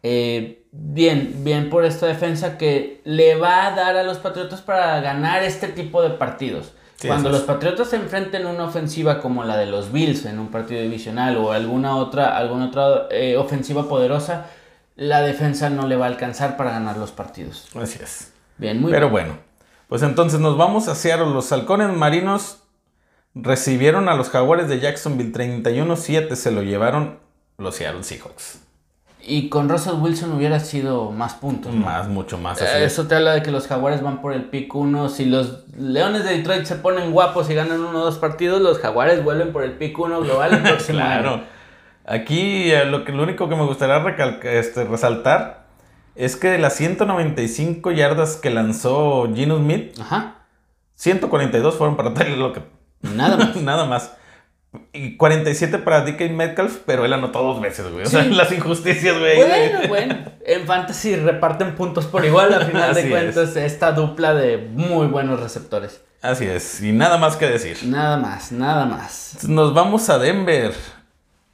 eh, 0.02 0.64
bien, 0.72 1.42
bien 1.44 1.70
por 1.70 1.84
esta 1.84 2.06
defensa 2.06 2.58
que 2.58 3.00
le 3.04 3.36
va 3.36 3.66
a 3.66 3.74
dar 3.74 3.96
a 3.96 4.02
los 4.02 4.18
Patriotas 4.18 4.62
para 4.62 5.00
ganar 5.00 5.42
este 5.42 5.68
tipo 5.68 6.02
de 6.02 6.10
partidos. 6.10 6.72
Cuando 7.06 7.30
los 7.30 7.42
Patriotas 7.42 7.88
se 7.88 7.96
enfrenten 7.96 8.46
una 8.46 8.64
ofensiva 8.64 9.22
como 9.22 9.44
la 9.44 9.56
de 9.56 9.64
los 9.64 9.90
Bills 9.90 10.26
en 10.26 10.38
un 10.38 10.48
partido 10.48 10.82
divisional 10.82 11.38
o 11.38 11.52
alguna 11.52 11.96
otra, 11.96 12.36
alguna 12.36 12.66
otra 12.66 13.06
eh, 13.10 13.38
ofensiva 13.38 13.88
poderosa, 13.88 14.48
la 14.96 15.22
defensa 15.22 15.70
no 15.70 15.86
le 15.86 15.96
va 15.96 16.04
a 16.04 16.08
alcanzar 16.08 16.58
para 16.58 16.72
ganar 16.72 16.98
los 16.98 17.10
partidos. 17.10 17.68
Así 17.74 17.98
es. 18.02 18.32
Bien, 18.58 18.78
muy 18.80 18.92
Pero 18.92 19.08
bueno, 19.08 19.38
pues 19.88 20.02
entonces 20.02 20.40
nos 20.40 20.58
vamos 20.58 20.88
a 20.88 20.94
Seattle. 20.94 21.30
Los 21.30 21.50
halcones 21.52 21.88
marinos 21.88 22.64
recibieron 23.34 24.10
a 24.10 24.14
los 24.14 24.28
jaguares 24.28 24.68
de 24.68 24.80
Jacksonville 24.80 25.32
31-7, 25.32 26.34
se 26.34 26.50
lo 26.50 26.62
llevaron 26.62 27.18
los 27.56 27.76
Seattle 27.76 28.02
Seahawks. 28.02 28.60
Y 29.30 29.48
con 29.48 29.68
Russell 29.68 29.94
Wilson 30.00 30.32
hubiera 30.32 30.58
sido 30.58 31.12
más 31.12 31.34
puntos. 31.34 31.72
Más, 31.72 32.08
mucho 32.08 32.36
más. 32.36 32.60
Así 32.60 32.82
Eso 32.82 33.06
te 33.06 33.14
habla 33.14 33.32
de 33.32 33.42
que 33.42 33.52
los 33.52 33.68
Jaguares 33.68 34.02
van 34.02 34.20
por 34.20 34.32
el 34.32 34.46
pick 34.46 34.74
1. 34.74 35.08
Si 35.08 35.24
los 35.24 35.66
Leones 35.78 36.24
de 36.24 36.36
Detroit 36.36 36.64
se 36.64 36.74
ponen 36.74 37.12
guapos 37.12 37.48
y 37.48 37.54
ganan 37.54 37.80
uno 37.80 38.00
o 38.00 38.04
dos 38.04 38.18
partidos, 38.18 38.60
los 38.60 38.80
Jaguares 38.80 39.22
vuelven 39.22 39.52
por 39.52 39.62
el 39.62 39.72
pick 39.72 39.96
1 39.96 40.22
global 40.22 40.54
el 40.54 40.62
próximo 40.64 40.98
claro. 40.98 41.42
Aquí 42.04 42.72
eh, 42.72 42.86
lo, 42.86 43.04
que, 43.04 43.12
lo 43.12 43.22
único 43.22 43.48
que 43.48 43.54
me 43.54 43.64
gustaría 43.64 44.04
este, 44.42 44.84
resaltar 44.84 45.66
es 46.16 46.34
que 46.34 46.48
de 46.48 46.58
las 46.58 46.74
195 46.74 47.92
yardas 47.92 48.34
que 48.34 48.50
lanzó 48.50 49.30
Gino 49.32 49.58
Smith, 49.58 49.96
Ajá. 50.00 50.34
142 50.96 51.76
fueron 51.76 51.96
para 51.96 52.14
Tyler 52.14 52.36
Lockett. 52.36 52.64
Nada 53.02 53.36
más. 53.36 53.56
Nada 53.62 53.84
más. 53.84 54.16
Y 54.92 55.16
47 55.16 55.78
para 55.78 56.02
DK 56.02 56.30
Metcalf, 56.30 56.78
pero 56.86 57.04
él 57.04 57.12
anotó 57.12 57.42
dos 57.42 57.60
veces, 57.60 57.90
güey. 57.90 58.04
O 58.04 58.08
sea, 58.08 58.24
las 58.24 58.52
injusticias, 58.52 59.18
güey. 59.18 59.36
Bueno, 59.36 59.88
bueno. 59.88 60.16
En 60.44 60.66
Fantasy 60.66 61.16
reparten 61.16 61.74
puntos 61.74 62.06
por 62.06 62.24
igual, 62.24 62.54
al 62.54 62.66
final 62.66 62.94
de 62.94 63.08
cuentas, 63.08 63.56
esta 63.56 63.92
dupla 63.92 64.34
de 64.34 64.58
muy 64.58 65.06
buenos 65.08 65.40
receptores. 65.40 66.00
Así 66.22 66.44
es, 66.44 66.82
y 66.82 66.92
nada 66.92 67.18
más 67.18 67.36
que 67.36 67.46
decir. 67.46 67.78
Nada 67.84 68.16
más, 68.16 68.52
nada 68.52 68.84
más. 68.84 69.38
Nos 69.48 69.74
vamos 69.74 70.08
a 70.10 70.18
Denver. 70.18 70.74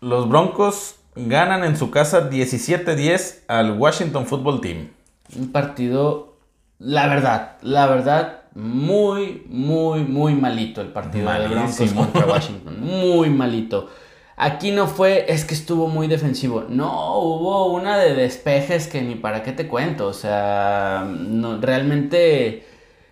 Los 0.01 0.29
Broncos 0.29 0.97
ganan 1.15 1.65
en 1.65 1.77
su 1.77 1.91
casa 1.91 2.29
17-10 2.29 3.45
al 3.49 3.79
Washington 3.79 4.27
Football 4.27 4.61
Team. 4.61 4.91
Un 5.37 5.53
partido, 5.53 6.37
la 6.79 7.07
verdad, 7.07 7.57
la 7.63 7.87
verdad, 7.87 8.43
muy, 8.57 9.42
muy, 9.49 10.01
muy 10.01 10.35
malito 10.35 10.81
el 10.81 10.88
partido 10.88 11.31
de 11.31 11.47
Broncos 11.49 11.92
contra 11.92 12.27
Washington. 12.27 12.81
Muy 12.81 13.29
malito. 13.31 13.90
Aquí 14.38 14.71
no 14.71 14.87
fue, 14.87 15.27
es 15.29 15.45
que 15.45 15.55
estuvo 15.55 15.88
muy 15.88 16.09
defensivo. 16.09 16.64
No, 16.69 17.19
hubo 17.19 17.66
una 17.73 17.97
de 17.99 18.14
despejes 18.14 18.87
que 18.87 19.01
ni 19.03 19.14
para 19.14 19.42
qué 19.42 19.53
te 19.53 19.66
cuento. 19.69 20.07
O 20.07 20.12
sea, 20.12 21.07
no, 21.09 21.59
realmente 21.61 22.66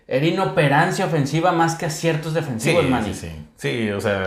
era 0.07 0.27
inoperancia 0.27 1.07
ofensiva 1.07 1.53
más 1.53 1.77
que 1.77 1.87
aciertos 1.87 2.35
defensivos, 2.35 2.85
sí, 3.05 3.15
Sí, 3.15 3.15
sí. 3.15 3.29
sí, 3.57 3.91
o 3.91 4.01
sea, 4.01 4.27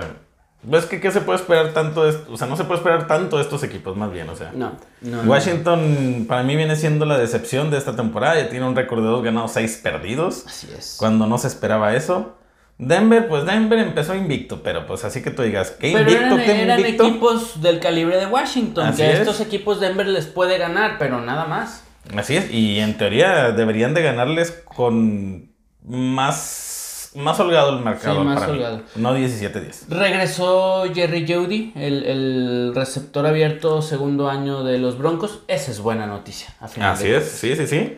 ¿Ves 0.69 0.85
que 0.85 0.99
qué 0.99 1.11
se 1.11 1.21
puede 1.21 1.39
esperar 1.39 1.71
tanto? 1.71 2.01
o 2.01 2.37
sea, 2.37 2.45
no 2.45 2.57
se 2.57 2.65
puede 2.65 2.79
esperar 2.79 3.07
tanto 3.07 3.37
de 3.37 3.43
estos 3.43 3.63
equipos, 3.63 3.95
más 3.95 4.11
bien, 4.11 4.27
o 4.27 4.35
sea. 4.35 4.51
No, 4.53 4.73
no. 4.99 5.21
Washington, 5.21 6.25
para 6.27 6.43
mí, 6.43 6.57
viene 6.57 6.75
siendo 6.75 7.05
la 7.05 7.17
decepción 7.17 7.71
de 7.71 7.77
esta 7.77 7.95
temporada. 7.95 8.35
Ya 8.35 8.49
tiene 8.49 8.67
un 8.67 8.75
récord 8.75 9.01
de 9.01 9.07
dos 9.07 9.23
ganados, 9.23 9.53
seis 9.53 9.79
perdidos. 9.81 10.43
Así 10.45 10.67
es. 10.77 10.97
Cuando 10.99 11.25
no 11.25 11.37
se 11.37 11.47
esperaba 11.47 11.95
eso. 11.95 12.35
Denver, 12.77 13.29
pues 13.29 13.45
Denver 13.45 13.79
empezó 13.79 14.13
invicto, 14.13 14.61
pero 14.61 14.85
pues 14.85 15.05
así 15.05 15.23
que 15.23 15.31
tú 15.31 15.41
digas, 15.41 15.71
¿qué 15.71 15.91
invicto? 15.91 16.35
Pero 16.35 16.37
eran, 16.37 16.79
equipos 16.85 17.61
del 17.61 17.79
calibre 17.79 18.17
de 18.17 18.27
Washington, 18.27 18.93
que 18.93 19.13
estos 19.13 19.39
equipos 19.39 19.79
Denver 19.79 20.05
les 20.05 20.27
puede 20.27 20.57
ganar, 20.57 20.97
pero 20.99 21.21
nada 21.21 21.45
más. 21.45 21.83
Así 22.15 22.35
es, 22.35 22.51
y 22.51 22.79
en 22.79 22.97
teoría 22.97 23.51
deberían 23.51 23.93
de 23.93 24.03
ganarles 24.03 24.51
con 24.51 25.49
más 25.83 26.66
más 27.15 27.39
holgado 27.39 27.77
el 27.77 27.83
mercado. 27.83 28.19
Sí, 28.19 28.25
más 28.25 28.47
holgado. 28.47 28.81
No 28.95 29.17
17-10. 29.17 29.87
Regresó 29.89 30.85
Jerry 30.93 31.25
Judy, 31.27 31.73
el, 31.75 32.73
receptor 32.75 33.25
abierto 33.25 33.81
segundo 33.81 34.29
año 34.29 34.63
de 34.63 34.77
los 34.77 34.97
Broncos. 34.97 35.41
Esa 35.47 35.71
es 35.71 35.79
buena 35.79 36.05
noticia. 36.05 36.53
Así 36.59 37.07
es, 37.07 37.25
sí, 37.25 37.55
sí, 37.55 37.67
sí. 37.67 37.97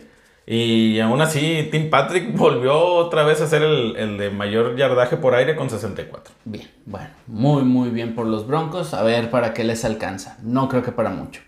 Y 0.51 0.99
aún 0.99 1.21
así, 1.21 1.67
Tim 1.71 1.91
Patrick 1.91 2.33
volvió 2.35 2.75
otra 2.75 3.23
vez 3.23 3.39
a 3.41 3.47
ser 3.47 3.61
el, 3.61 3.95
el, 3.97 4.17
de 4.17 4.31
mayor 4.31 4.75
yardaje 4.75 5.17
por 5.17 5.35
aire 5.35 5.55
con 5.55 5.69
64. 5.69 6.33
Bien, 6.45 6.67
bueno, 6.85 7.09
muy, 7.27 7.63
muy 7.63 7.89
bien 7.89 8.15
por 8.15 8.25
los 8.25 8.47
Broncos. 8.47 8.95
A 8.95 9.03
ver 9.03 9.29
para 9.29 9.53
qué 9.53 9.63
les 9.63 9.85
alcanza. 9.85 10.37
No 10.41 10.67
creo 10.67 10.81
que 10.81 10.91
para 10.91 11.11
mucho. 11.11 11.41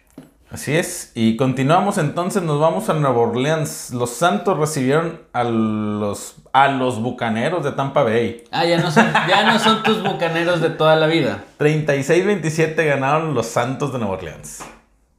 Así 0.51 0.75
es, 0.75 1.13
y 1.15 1.37
continuamos 1.37 1.97
entonces, 1.97 2.43
nos 2.43 2.59
vamos 2.59 2.89
a 2.89 2.93
Nueva 2.93 3.19
Orleans. 3.19 3.91
Los 3.91 4.09
Santos 4.09 4.57
recibieron 4.57 5.21
a 5.31 5.45
los, 5.45 6.35
a 6.51 6.67
los 6.67 7.01
Bucaneros 7.01 7.63
de 7.63 7.71
Tampa 7.71 8.03
Bay. 8.03 8.43
Ah, 8.51 8.65
ya 8.65 8.77
no 8.77 8.91
son, 8.91 9.05
ya 9.29 9.49
no 9.49 9.57
son 9.59 9.81
tus 9.81 10.03
Bucaneros 10.03 10.59
de 10.59 10.71
toda 10.71 10.97
la 10.97 11.07
vida. 11.07 11.45
36-27 11.57 12.85
ganaron 12.85 13.33
los 13.33 13.45
Santos 13.45 13.93
de 13.93 13.99
Nueva 13.99 14.15
Orleans. 14.15 14.59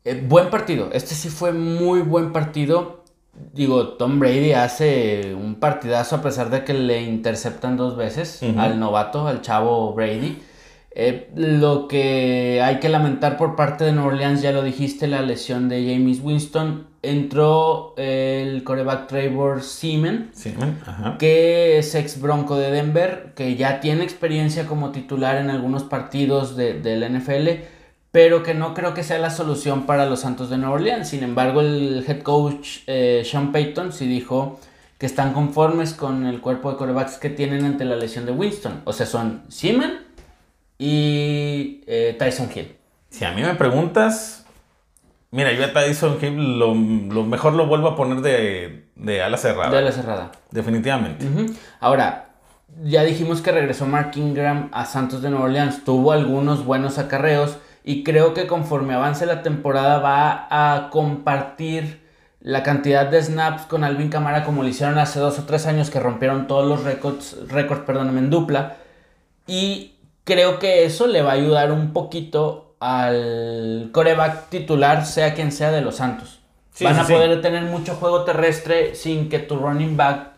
Eh, 0.04 0.22
buen 0.22 0.50
partido, 0.50 0.90
este 0.92 1.14
sí 1.14 1.30
fue 1.30 1.52
muy 1.52 2.02
buen 2.02 2.34
partido. 2.34 3.02
Digo, 3.54 3.94
Tom 3.94 4.18
Brady 4.18 4.52
hace 4.52 5.34
un 5.34 5.54
partidazo 5.54 6.16
a 6.16 6.20
pesar 6.20 6.50
de 6.50 6.62
que 6.64 6.74
le 6.74 7.00
interceptan 7.00 7.78
dos 7.78 7.96
veces 7.96 8.42
al 8.58 8.78
novato, 8.78 9.26
al 9.26 9.40
chavo 9.40 9.94
Brady. 9.94 10.42
Eh, 10.94 11.30
lo 11.34 11.88
que 11.88 12.60
hay 12.62 12.78
que 12.78 12.90
lamentar 12.90 13.38
por 13.38 13.56
parte 13.56 13.84
de 13.84 13.92
New 13.92 14.04
Orleans, 14.04 14.42
ya 14.42 14.52
lo 14.52 14.62
dijiste, 14.62 15.06
la 15.06 15.22
lesión 15.22 15.68
de 15.68 15.90
James 15.90 16.20
Winston. 16.22 16.86
Entró 17.02 17.94
el 17.96 18.62
coreback 18.62 19.08
Trevor 19.08 19.62
Seaman, 19.62 20.30
que 21.18 21.78
es 21.78 21.94
ex 21.94 22.20
bronco 22.20 22.56
de 22.56 22.70
Denver, 22.70 23.32
que 23.34 23.56
ya 23.56 23.80
tiene 23.80 24.04
experiencia 24.04 24.66
como 24.66 24.92
titular 24.92 25.36
en 25.36 25.50
algunos 25.50 25.82
partidos 25.82 26.56
de, 26.56 26.80
la 26.96 27.08
NFL, 27.08 27.64
pero 28.12 28.44
que 28.44 28.54
no 28.54 28.74
creo 28.74 28.94
que 28.94 29.02
sea 29.02 29.18
la 29.18 29.30
solución 29.30 29.84
para 29.86 30.06
los 30.06 30.20
Santos 30.20 30.48
de 30.48 30.58
Nueva 30.58 30.74
Orleans. 30.74 31.08
Sin 31.08 31.24
embargo, 31.24 31.60
el 31.60 32.04
head 32.06 32.22
coach 32.22 32.80
eh, 32.86 33.22
Sean 33.24 33.50
Payton 33.50 33.92
sí 33.92 34.06
dijo 34.06 34.60
que 34.98 35.06
están 35.06 35.32
conformes 35.32 35.94
con 35.94 36.26
el 36.26 36.40
cuerpo 36.40 36.70
de 36.70 36.76
corebacks 36.76 37.16
que 37.16 37.30
tienen 37.30 37.64
ante 37.64 37.84
la 37.84 37.96
lesión 37.96 38.26
de 38.26 38.32
Winston. 38.32 38.82
O 38.84 38.92
sea, 38.92 39.06
son 39.06 39.42
Seaman 39.48 40.01
y 40.82 41.84
eh, 41.86 42.16
Tyson 42.18 42.50
Hill. 42.52 42.74
Si 43.08 43.24
a 43.24 43.30
mí 43.30 43.42
me 43.42 43.54
preguntas, 43.54 44.44
mira, 45.30 45.52
yo 45.52 45.64
a 45.64 45.72
Tyson 45.72 46.18
Hill 46.20 46.58
lo, 46.58 46.74
mejor 46.74 47.52
lo 47.52 47.66
vuelvo 47.68 47.86
a 47.86 47.94
poner 47.94 48.20
de, 48.20 48.86
de 48.96 49.22
ala 49.22 49.36
cerrada. 49.36 49.70
De 49.70 49.78
ala 49.78 49.92
cerrada. 49.92 50.32
Definitivamente. 50.50 51.24
Ahora, 51.78 52.30
ya 52.82 53.04
dijimos 53.04 53.42
que 53.42 53.52
regresó 53.52 53.86
Mark 53.86 54.10
Ingram 54.16 54.70
a 54.72 54.84
Santos 54.84 55.22
de 55.22 55.30
Nueva 55.30 55.44
Orleans. 55.44 55.84
Tuvo 55.84 56.10
algunos 56.10 56.64
buenos 56.64 56.98
acarreos 56.98 57.58
y 57.84 58.02
creo 58.02 58.34
que 58.34 58.48
conforme 58.48 58.94
avance 58.94 59.24
la 59.24 59.42
temporada 59.42 60.00
va 60.00 60.48
a 60.50 60.90
compartir 60.90 62.02
la 62.40 62.64
cantidad 62.64 63.06
de 63.06 63.22
snaps 63.22 63.66
con 63.66 63.84
Alvin 63.84 64.08
Camara 64.08 64.42
como 64.42 64.64
lo 64.64 64.68
hicieron 64.68 64.98
hace 64.98 65.20
dos 65.20 65.38
o 65.38 65.44
tres 65.44 65.66
años 65.66 65.90
que 65.90 66.00
rompieron 66.00 66.48
todos 66.48 66.68
los 66.68 66.82
récords, 66.82 67.36
récords 67.48 67.82
perdóname, 67.82 68.18
en 68.18 68.30
dupla. 68.30 68.78
Y 69.46 69.91
creo 70.24 70.58
que 70.58 70.84
eso 70.84 71.06
le 71.06 71.22
va 71.22 71.30
a 71.30 71.34
ayudar 71.34 71.72
un 71.72 71.92
poquito 71.92 72.74
al 72.80 73.90
coreback 73.92 74.48
titular, 74.48 75.06
sea 75.06 75.34
quien 75.34 75.52
sea 75.52 75.70
de 75.70 75.82
los 75.82 75.96
Santos. 75.96 76.40
Van 76.80 76.98
a 76.98 77.06
poder 77.06 77.40
tener 77.42 77.64
mucho 77.64 77.94
juego 77.94 78.24
terrestre 78.24 78.94
sin 78.94 79.28
que 79.28 79.38
tu 79.38 79.56
running 79.56 79.96
back 79.96 80.32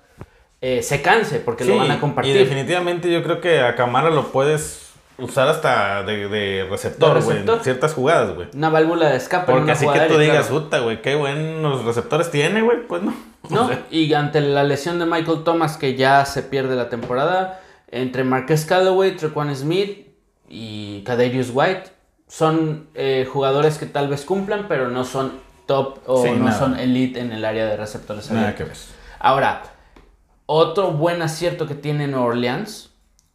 eh, 0.61 0.83
se 0.83 1.01
canse, 1.01 1.41
porque 1.41 1.65
lo 1.65 1.77
van 1.77 1.91
a 1.91 2.01
compartir. 2.01 2.35
Y 2.35 2.39
definitivamente 2.39 3.11
yo 3.11 3.23
creo 3.23 3.41
que 3.41 3.61
a 3.61 3.75
Camara 3.77 4.11
lo 4.11 4.33
puedes 4.33 4.93
usar 5.19 5.49
hasta 5.49 6.03
de, 6.03 6.67
receptor, 6.69 7.23
güey. 7.23 7.39
En 7.39 7.61
ciertas 7.63 7.95
jugadas, 7.95 8.35
güey. 8.35 8.49
Una 8.55 8.69
válvula 8.69 9.11
de 9.11 9.17
escape. 9.17 9.53
Porque 9.53 9.73
así 9.73 9.87
que 9.87 10.01
tú 10.01 10.19
digas, 10.19 10.49
puta, 10.49 10.81
güey, 10.81 11.01
qué 11.03 11.15
buenos 11.15 11.85
receptores 11.85 12.31
tiene, 12.31 12.63
güey. 12.63 12.87
Pues 12.87 13.03
no. 13.03 13.15
No, 13.51 13.71
y 13.91 14.11
ante 14.15 14.41
la 14.41 14.65
lesión 14.65 14.99
de 14.99 15.05
Michael 15.05 15.45
Thomas, 15.45 15.77
que 15.77 15.97
ya 15.97 16.25
se 16.25 16.43
pierde 16.43 16.77
la 16.77 16.89
temporada 16.89 17.61
entre 17.95 18.25
Marquez 18.25 18.65
Callaway, 18.65 19.17
Trequan 19.17 19.55
Smith 19.55 20.09
y 20.49 21.03
Kadarius 21.05 21.51
White. 21.53 21.85
Son 22.27 22.89
eh, 22.95 23.29
jugadores 23.31 23.79
que 23.79 23.87
tal 23.87 24.09
vez 24.09 24.25
cumplan, 24.25 24.67
pero 24.67 24.91
no 24.91 25.05
son 25.05 25.33
top 25.67 26.01
o 26.07 26.27
no 26.27 26.53
son 26.53 26.79
elite 26.79 27.21
en 27.21 27.33
el 27.33 27.45
área 27.45 27.67
de 27.67 27.77
receptores. 27.77 28.31
Nada 28.33 28.57
que 28.57 28.65
ves. 28.65 28.89
Ahora, 29.21 29.63
otro 30.47 30.91
buen 30.91 31.23
acierto 31.23 31.69
que 31.69 31.75
tiene 31.75 32.09
New 32.09 32.21
Orleans 32.21 32.91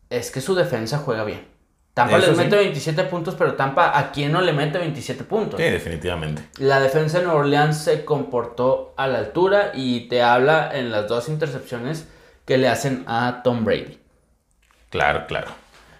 es 0.09 0.29
que 0.29 0.41
su 0.41 0.55
defensa 0.55 0.97
juega 0.97 1.23
bien. 1.23 1.47
Tampa 1.93 2.17
les 2.17 2.35
mete 2.35 2.55
27 2.55 3.03
puntos, 3.05 3.35
pero 3.35 3.55
Tampa 3.55 3.97
a 3.97 4.11
quién 4.11 4.31
no 4.31 4.41
le 4.41 4.53
mete 4.53 4.77
27 4.77 5.23
puntos. 5.23 5.59
Sí, 5.59 5.65
definitivamente. 5.65 6.43
La 6.57 6.79
defensa 6.79 7.19
de 7.19 7.25
New 7.25 7.35
Orleans 7.35 7.77
se 7.77 8.03
comportó 8.05 8.93
a 8.97 9.07
la 9.07 9.19
altura 9.19 9.71
y 9.73 10.07
te 10.07 10.21
habla 10.21 10.69
en 10.73 10.91
las 10.91 11.07
dos 11.07 11.29
intercepciones 11.29 12.07
que 12.45 12.57
le 12.57 12.67
hacen 12.67 13.03
a 13.07 13.41
Tom 13.43 13.63
Brady. 13.63 13.99
Claro, 14.89 15.25
claro. 15.28 15.47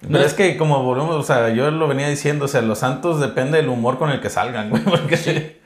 Pero 0.02 0.24
es 0.24 0.34
que 0.34 0.58
como 0.58 0.84
volvemos, 0.84 1.16
o 1.16 1.24
sea, 1.24 1.50
yo 1.50 1.70
lo 1.72 1.88
venía 1.88 2.08
diciendo, 2.08 2.46
o 2.46 2.48
sea, 2.48 2.62
los 2.62 2.80
Santos 2.80 3.20
depende 3.20 3.58
del 3.58 3.70
humor 3.70 3.98
con 3.98 4.10
el 4.10 4.22
que 4.22 4.30
salgan, 4.30 4.70
güey, 4.70 4.84
porque... 4.86 5.60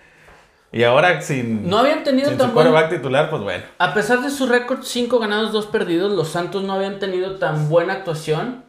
Y 0.72 0.84
ahora 0.84 1.22
sin... 1.22 1.70
No 1.70 1.78
habían 1.78 2.04
tenido 2.04 2.30
sin 2.30 2.38
tan 2.40 2.50
su 2.50 2.54
buen... 2.56 2.90
titular, 2.90 3.30
pues 3.30 3.44
bueno. 3.44 3.64
A 3.78 3.94
pesar 3.94 4.22
de 4.22 4.32
su 4.32 4.48
récord, 4.48 4.82
5 4.82 5.20
ganados, 5.20 5.52
2 5.52 5.68
perdidos, 5.68 6.12
los 6.12 6.30
Santos 6.30 6.64
no 6.64 6.74
habían 6.74 6.98
tenido 6.98 7.36
tan 7.36 7.70
buena 7.70 7.94
actuación 7.94 8.66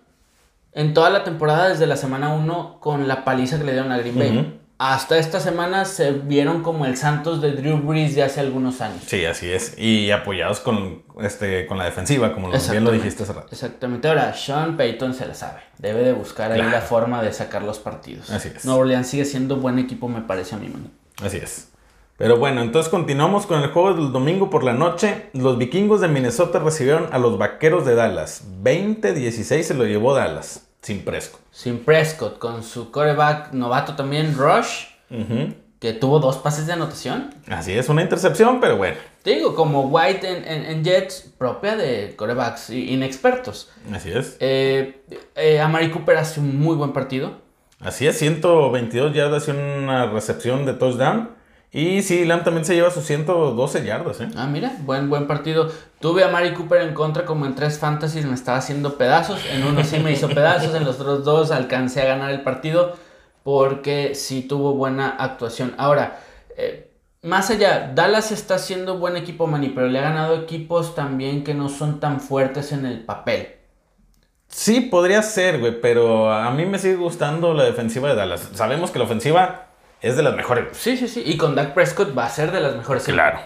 en 0.72 0.92
toda 0.92 1.08
la 1.08 1.24
temporada 1.24 1.70
desde 1.70 1.86
la 1.86 1.96
semana 1.96 2.34
1 2.34 2.78
con 2.80 3.08
la 3.08 3.24
paliza 3.24 3.56
que 3.56 3.64
le 3.64 3.72
dieron 3.72 3.90
a 3.90 3.98
Green 3.98 4.18
Bay 4.18 4.60
hasta 4.92 5.16
esta 5.16 5.40
semana 5.40 5.86
se 5.86 6.12
vieron 6.12 6.62
como 6.62 6.84
el 6.84 6.98
Santos 6.98 7.40
de 7.40 7.52
Drew 7.52 7.78
Brees 7.78 8.14
de 8.14 8.22
hace 8.22 8.40
algunos 8.40 8.82
años. 8.82 9.02
Sí, 9.06 9.24
así 9.24 9.50
es. 9.50 9.78
Y 9.78 10.10
apoyados 10.10 10.60
con, 10.60 11.02
este, 11.22 11.66
con 11.66 11.78
la 11.78 11.84
defensiva, 11.84 12.34
como 12.34 12.50
bien 12.50 12.84
lo 12.84 12.92
dijiste 12.92 13.22
hace 13.22 13.32
rato. 13.32 13.48
Exactamente. 13.50 14.08
Ahora, 14.08 14.34
Sean 14.34 14.76
Payton 14.76 15.14
se 15.14 15.26
la 15.26 15.34
sabe. 15.34 15.60
Debe 15.78 16.02
de 16.02 16.12
buscar 16.12 16.52
ahí 16.52 16.60
la 16.60 16.82
forma 16.82 17.22
de 17.22 17.32
sacar 17.32 17.62
los 17.62 17.78
partidos. 17.78 18.28
Así 18.30 18.50
es. 18.54 18.64
Nueva 18.66 18.80
Orleans 18.80 19.06
sigue 19.06 19.24
siendo 19.24 19.56
buen 19.56 19.78
equipo, 19.78 20.08
me 20.08 20.20
parece 20.20 20.54
a 20.54 20.58
mí, 20.58 20.68
man. 20.68 20.90
Así 21.22 21.38
es. 21.38 21.68
Pero 22.16 22.36
bueno, 22.36 22.60
entonces 22.60 22.90
continuamos 22.90 23.46
con 23.46 23.62
el 23.62 23.70
juego 23.70 23.94
del 23.94 24.12
domingo 24.12 24.50
por 24.50 24.64
la 24.64 24.74
noche. 24.74 25.30
Los 25.32 25.56
vikingos 25.58 26.00
de 26.00 26.08
Minnesota 26.08 26.58
recibieron 26.58 27.08
a 27.10 27.18
los 27.18 27.38
vaqueros 27.38 27.86
de 27.86 27.94
Dallas. 27.94 28.44
20-16 28.62 29.62
se 29.62 29.74
lo 29.74 29.84
llevó 29.84 30.14
Dallas. 30.14 30.68
Sin 30.84 31.02
Prescott. 31.02 31.40
Sin 31.50 31.78
Prescott, 31.78 32.38
con 32.38 32.62
su 32.62 32.90
coreback 32.90 33.54
novato 33.54 33.96
también, 33.96 34.36
Rush, 34.36 34.84
que 35.80 35.94
tuvo 35.94 36.20
dos 36.20 36.36
pases 36.36 36.66
de 36.66 36.74
anotación. 36.74 37.34
Así 37.48 37.72
es, 37.72 37.88
una 37.88 38.02
intercepción, 38.02 38.60
pero 38.60 38.76
bueno. 38.76 38.98
Te 39.22 39.30
digo, 39.30 39.54
como 39.54 39.84
White 39.84 40.28
en, 40.70 40.84
Jets, 40.84 41.32
propia 41.38 41.76
de 41.76 42.14
corebacks 42.16 42.68
inexpertos. 42.68 43.70
Así 43.90 44.10
es. 44.10 44.36
Eh, 44.40 45.02
eh, 45.34 45.58
Amari 45.58 45.90
Cooper 45.90 46.18
hace 46.18 46.40
un 46.40 46.60
muy 46.60 46.76
buen 46.76 46.92
partido. 46.92 47.38
Así 47.80 48.06
es, 48.06 48.18
122 48.18 49.14
yardas 49.14 49.48
y 49.48 49.52
una 49.52 50.10
recepción 50.10 50.66
de 50.66 50.74
touchdown. 50.74 51.30
Y 51.74 52.02
sí, 52.02 52.24
Lam 52.24 52.44
también 52.44 52.64
se 52.64 52.76
lleva 52.76 52.88
sus 52.92 53.04
112 53.04 53.84
yardas, 53.84 54.20
¿eh? 54.20 54.28
Ah, 54.36 54.46
mira, 54.46 54.76
buen, 54.82 55.10
buen 55.10 55.26
partido. 55.26 55.68
Tuve 55.98 56.22
a 56.22 56.28
Mari 56.28 56.54
Cooper 56.54 56.82
en 56.82 56.94
contra 56.94 57.24
como 57.24 57.46
en 57.46 57.56
tres 57.56 57.80
fantasies, 57.80 58.26
me 58.26 58.34
estaba 58.34 58.58
haciendo 58.58 58.96
pedazos. 58.96 59.40
En 59.50 59.64
uno 59.64 59.82
sí 59.82 59.98
me 59.98 60.12
hizo 60.12 60.28
pedazos, 60.28 60.72
en 60.76 60.84
los 60.84 61.00
otros 61.00 61.24
dos 61.24 61.50
alcancé 61.50 62.02
a 62.02 62.04
ganar 62.04 62.30
el 62.30 62.42
partido 62.42 62.96
porque 63.42 64.14
sí 64.14 64.42
tuvo 64.42 64.74
buena 64.74 65.16
actuación. 65.18 65.74
Ahora, 65.76 66.20
eh, 66.56 66.92
más 67.22 67.50
allá, 67.50 67.90
Dallas 67.92 68.30
está 68.30 68.58
siendo 68.58 68.98
buen 68.98 69.16
equipo, 69.16 69.48
Mani, 69.48 69.70
pero 69.70 69.88
le 69.88 69.98
ha 69.98 70.02
ganado 70.02 70.36
equipos 70.36 70.94
también 70.94 71.42
que 71.42 71.54
no 71.54 71.68
son 71.68 71.98
tan 71.98 72.20
fuertes 72.20 72.70
en 72.70 72.86
el 72.86 73.00
papel. 73.00 73.48
Sí, 74.46 74.80
podría 74.80 75.22
ser, 75.22 75.58
güey, 75.58 75.80
pero 75.80 76.32
a 76.32 76.52
mí 76.52 76.66
me 76.66 76.78
sigue 76.78 76.94
gustando 76.94 77.52
la 77.52 77.64
defensiva 77.64 78.10
de 78.10 78.14
Dallas. 78.14 78.50
Sabemos 78.54 78.92
que 78.92 79.00
la 79.00 79.06
ofensiva 79.06 79.73
es 80.04 80.16
de 80.16 80.22
las 80.22 80.36
mejores. 80.36 80.76
Sí, 80.76 80.96
sí, 80.96 81.08
sí. 81.08 81.22
Y 81.24 81.38
con 81.38 81.54
Dak 81.54 81.72
Prescott 81.72 82.16
va 82.16 82.26
a 82.26 82.28
ser 82.28 82.52
de 82.52 82.60
las 82.60 82.76
mejores. 82.76 83.04
Claro. 83.04 83.40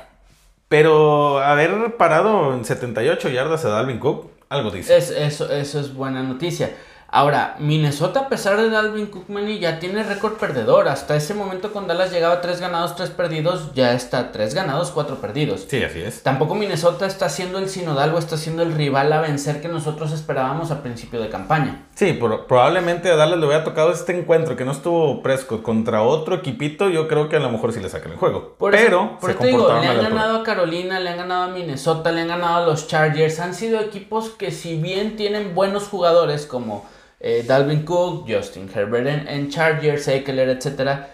Pero 0.68 1.38
haber 1.38 1.96
parado 1.96 2.52
en 2.52 2.64
78 2.64 3.28
yardas 3.28 3.64
a 3.64 3.68
Dalvin 3.68 3.98
Cook, 3.98 4.30
algo 4.48 4.70
dice. 4.70 4.96
Es, 4.96 5.10
eso, 5.10 5.50
eso 5.50 5.80
es 5.80 5.94
buena 5.94 6.22
noticia. 6.22 6.72
Ahora, 7.10 7.56
Minnesota, 7.58 8.20
a 8.20 8.28
pesar 8.28 8.60
de 8.60 8.68
Dalvin 8.68 9.06
Cookman, 9.06 9.46
ya 9.58 9.78
tiene 9.78 10.02
récord 10.02 10.34
perdedor. 10.34 10.88
Hasta 10.88 11.16
ese 11.16 11.32
momento, 11.32 11.72
con 11.72 11.86
Dallas 11.86 12.10
llegaba 12.10 12.34
a 12.34 12.40
3 12.42 12.60
ganados, 12.60 12.96
3 12.96 13.10
perdidos, 13.10 13.72
ya 13.74 13.94
está 13.94 14.30
3 14.30 14.52
ganados, 14.52 14.90
4 14.90 15.16
perdidos. 15.16 15.64
Sí, 15.70 15.82
así 15.82 16.02
es. 16.02 16.22
Tampoco 16.22 16.54
Minnesota 16.54 17.06
está 17.06 17.30
siendo 17.30 17.58
el 17.58 17.70
sinodal 17.70 18.12
o 18.14 18.18
está 18.18 18.36
siendo 18.36 18.62
el 18.62 18.74
rival 18.74 19.10
a 19.12 19.22
vencer 19.22 19.62
que 19.62 19.68
nosotros 19.68 20.12
esperábamos 20.12 20.70
a 20.70 20.82
principio 20.82 21.22
de 21.22 21.30
campaña. 21.30 21.87
Sí, 21.98 22.12
probablemente 22.12 23.10
a 23.10 23.16
Dallas 23.16 23.40
le 23.40 23.46
hubiera 23.46 23.64
tocado 23.64 23.90
este 23.90 24.16
encuentro 24.16 24.54
que 24.54 24.64
no 24.64 24.70
estuvo 24.70 25.20
Prescott 25.20 25.62
contra 25.62 26.02
otro 26.02 26.36
equipito. 26.36 26.88
Yo 26.88 27.08
creo 27.08 27.28
que 27.28 27.34
a 27.34 27.40
lo 27.40 27.50
mejor 27.50 27.72
sí 27.72 27.80
le 27.80 27.88
sacan 27.88 28.12
el 28.12 28.18
juego. 28.18 28.54
Pero, 28.70 29.18
por 29.18 29.32
eso 29.32 29.42
digo, 29.42 29.66
le 29.80 29.88
han 29.88 30.00
ganado 30.00 30.38
a 30.38 30.42
Carolina, 30.44 31.00
le 31.00 31.10
han 31.10 31.16
ganado 31.16 31.42
a 31.42 31.48
Minnesota, 31.48 32.12
le 32.12 32.20
han 32.20 32.28
ganado 32.28 32.62
a 32.62 32.66
los 32.66 32.86
Chargers. 32.86 33.40
Han 33.40 33.52
sido 33.52 33.80
equipos 33.80 34.28
que, 34.28 34.52
si 34.52 34.80
bien 34.80 35.16
tienen 35.16 35.56
buenos 35.56 35.88
jugadores 35.88 36.46
como 36.46 36.86
eh, 37.18 37.42
Dalvin 37.44 37.84
Cook, 37.84 38.32
Justin 38.32 38.70
Herbert 38.72 39.26
en, 39.28 39.50
Chargers, 39.50 40.06
Eckler, 40.06 40.50
etc. 40.50 41.06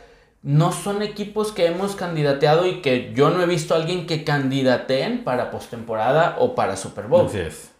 No 0.42 0.70
son 0.70 1.00
equipos 1.00 1.52
que 1.52 1.64
hemos 1.64 1.96
candidateado 1.96 2.66
y 2.66 2.82
que 2.82 3.14
yo 3.14 3.30
no 3.30 3.42
he 3.42 3.46
visto 3.46 3.72
a 3.72 3.78
alguien 3.78 4.06
que 4.06 4.22
candidateen 4.22 5.24
para 5.24 5.50
postemporada 5.50 6.36
o 6.40 6.54
para 6.54 6.76
Super 6.76 7.06
Bowl. 7.06 7.24
Así 7.24 7.38
es. 7.38 7.70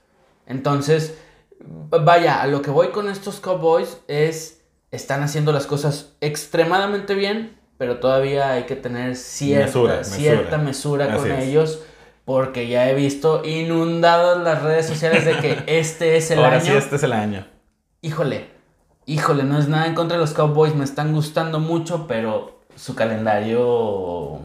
Entonces, 0.47 1.19
vaya, 1.61 2.41
a 2.41 2.47
lo 2.47 2.63
que 2.63 2.71
voy 2.71 2.89
con 2.89 3.09
estos 3.09 3.41
Cowboys 3.41 3.99
es, 4.09 4.63
están 4.91 5.23
haciendo 5.23 5.53
las 5.53 5.67
cosas 5.67 6.15
extremadamente 6.21 7.15
bien, 7.15 7.59
pero 7.79 7.99
todavía 7.99 8.53
hay 8.53 8.65
que 8.65 8.77
tener 8.77 9.17
cierta 9.17 9.67
mesura, 9.67 10.05
cierta 10.05 10.59
mesura, 10.59 11.17
con 11.17 11.31
ellos 11.31 11.81
porque 12.25 12.69
ya 12.69 12.89
he 12.89 12.95
visto 12.95 13.43
inundadas 13.45 14.43
las 14.43 14.63
redes 14.63 14.87
sociales 14.87 15.25
de 15.25 15.39
que 15.39 15.63
este 15.79 16.17
es 16.17 16.31
el 16.31 16.39
Ahora 16.39 16.57
año. 16.57 16.65
Sí, 16.65 16.73
este 16.73 16.97
es 16.97 17.03
el 17.03 17.13
año. 17.13 17.47
Híjole, 18.01 18.49
híjole, 19.07 19.45
no 19.45 19.59
es 19.59 19.69
nada 19.69 19.87
en 19.87 19.95
contra 19.95 20.17
de 20.17 20.23
los 20.23 20.33
Cowboys, 20.33 20.75
me 20.75 20.85
están 20.85 21.13
gustando 21.13 21.61
mucho, 21.61 22.07
pero 22.07 22.61
su 22.77 22.95
calendario... 22.95 24.41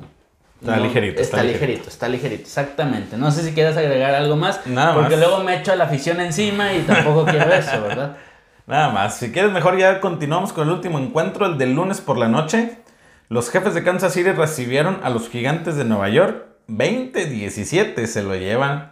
Está 0.61 0.77
ligerito. 0.77 1.21
Está, 1.21 1.43
ligerito, 1.43 1.89
está 1.89 2.09
ligerito, 2.09 2.41
exactamente. 2.43 3.15
No 3.15 3.31
sé 3.31 3.43
si 3.43 3.53
quieres 3.53 3.77
agregar 3.77 4.13
algo 4.13 4.35
más, 4.35 4.65
Nada 4.67 4.93
porque 4.93 5.15
luego 5.15 5.41
me 5.41 5.55
echo 5.57 5.71
a 5.71 5.75
la 5.75 5.85
afición 5.85 6.19
encima 6.19 6.73
y 6.73 6.81
tampoco 6.81 7.25
quiero 7.25 7.53
eso, 7.53 7.81
¿verdad? 7.81 8.17
Nada 8.67 8.89
más, 8.89 9.17
si 9.17 9.31
quieres 9.31 9.51
mejor 9.51 9.77
ya 9.77 9.99
continuamos 9.99 10.53
con 10.53 10.67
el 10.67 10.73
último 10.73 10.99
encuentro, 10.99 11.45
el 11.45 11.57
del 11.57 11.73
lunes 11.73 12.01
por 12.01 12.17
la 12.17 12.27
noche. 12.27 12.77
Los 13.29 13.49
jefes 13.49 13.73
de 13.73 13.83
Kansas 13.83 14.13
City 14.13 14.31
recibieron 14.31 14.99
a 15.01 15.09
los 15.09 15.29
gigantes 15.29 15.75
de 15.75 15.85
Nueva 15.85 16.09
York. 16.09 16.45
20-17 16.67 18.05
se 18.05 18.21
lo 18.21 18.35
llevan 18.35 18.91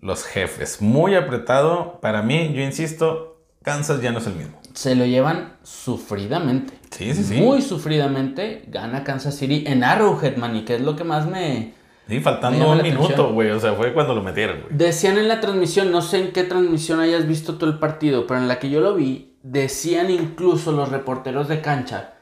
los 0.00 0.24
jefes. 0.24 0.80
Muy 0.80 1.14
apretado. 1.14 2.00
Para 2.00 2.22
mí, 2.22 2.52
yo 2.54 2.62
insisto, 2.62 3.40
Kansas 3.62 4.00
ya 4.00 4.12
no 4.12 4.18
es 4.18 4.26
el 4.26 4.34
mismo. 4.34 4.60
Se 4.74 4.94
lo 4.94 5.04
llevan 5.04 5.56
sufridamente. 5.62 6.81
Sí, 6.92 7.14
sí, 7.14 7.24
sí. 7.24 7.34
Muy 7.40 7.62
sufridamente 7.62 8.64
gana 8.68 9.02
Kansas 9.02 9.36
City 9.36 9.64
en 9.66 9.82
Arrowhead, 9.82 10.36
man, 10.36 10.54
y 10.56 10.64
que 10.64 10.76
es 10.76 10.80
lo 10.82 10.94
que 10.94 11.04
más 11.04 11.26
me... 11.26 11.72
Sí, 12.08 12.20
faltando 12.20 12.70
un 12.70 12.82
minuto, 12.82 13.32
güey. 13.32 13.50
O 13.50 13.60
sea, 13.60 13.72
fue 13.74 13.94
cuando 13.94 14.14
lo 14.14 14.22
metieron, 14.22 14.60
güey. 14.60 14.76
Decían 14.76 15.18
en 15.18 15.28
la 15.28 15.40
transmisión, 15.40 15.90
no 15.90 16.02
sé 16.02 16.18
en 16.18 16.32
qué 16.32 16.44
transmisión 16.44 17.00
hayas 17.00 17.26
visto 17.26 17.56
todo 17.56 17.70
el 17.70 17.78
partido, 17.78 18.26
pero 18.26 18.40
en 18.40 18.48
la 18.48 18.58
que 18.58 18.70
yo 18.70 18.80
lo 18.80 18.94
vi, 18.94 19.34
decían 19.42 20.10
incluso 20.10 20.72
los 20.72 20.90
reporteros 20.90 21.48
de 21.48 21.60
cancha 21.60 22.14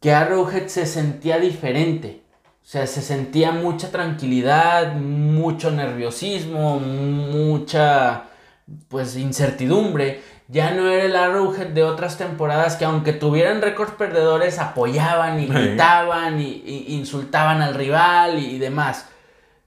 que 0.00 0.12
Arrowhead 0.12 0.68
se 0.68 0.86
sentía 0.86 1.38
diferente. 1.38 2.22
O 2.62 2.68
sea, 2.68 2.86
se 2.86 3.02
sentía 3.02 3.52
mucha 3.52 3.90
tranquilidad, 3.90 4.96
mucho 4.96 5.70
nerviosismo, 5.70 6.78
mucha 6.80 8.24
pues 8.88 9.16
incertidumbre 9.16 10.20
ya 10.48 10.70
no 10.70 10.88
era 10.88 11.04
el 11.04 11.16
Arrowhead 11.16 11.68
de 11.68 11.82
otras 11.82 12.18
temporadas 12.18 12.76
que 12.76 12.84
aunque 12.84 13.12
tuvieran 13.12 13.62
récords 13.62 13.92
perdedores 13.92 14.58
apoyaban 14.58 15.40
y 15.40 15.46
gritaban 15.46 16.40
y, 16.40 16.84
insultaban 16.88 17.62
al 17.62 17.74
rival 17.74 18.38
y, 18.38 18.58
demás. 18.58 19.08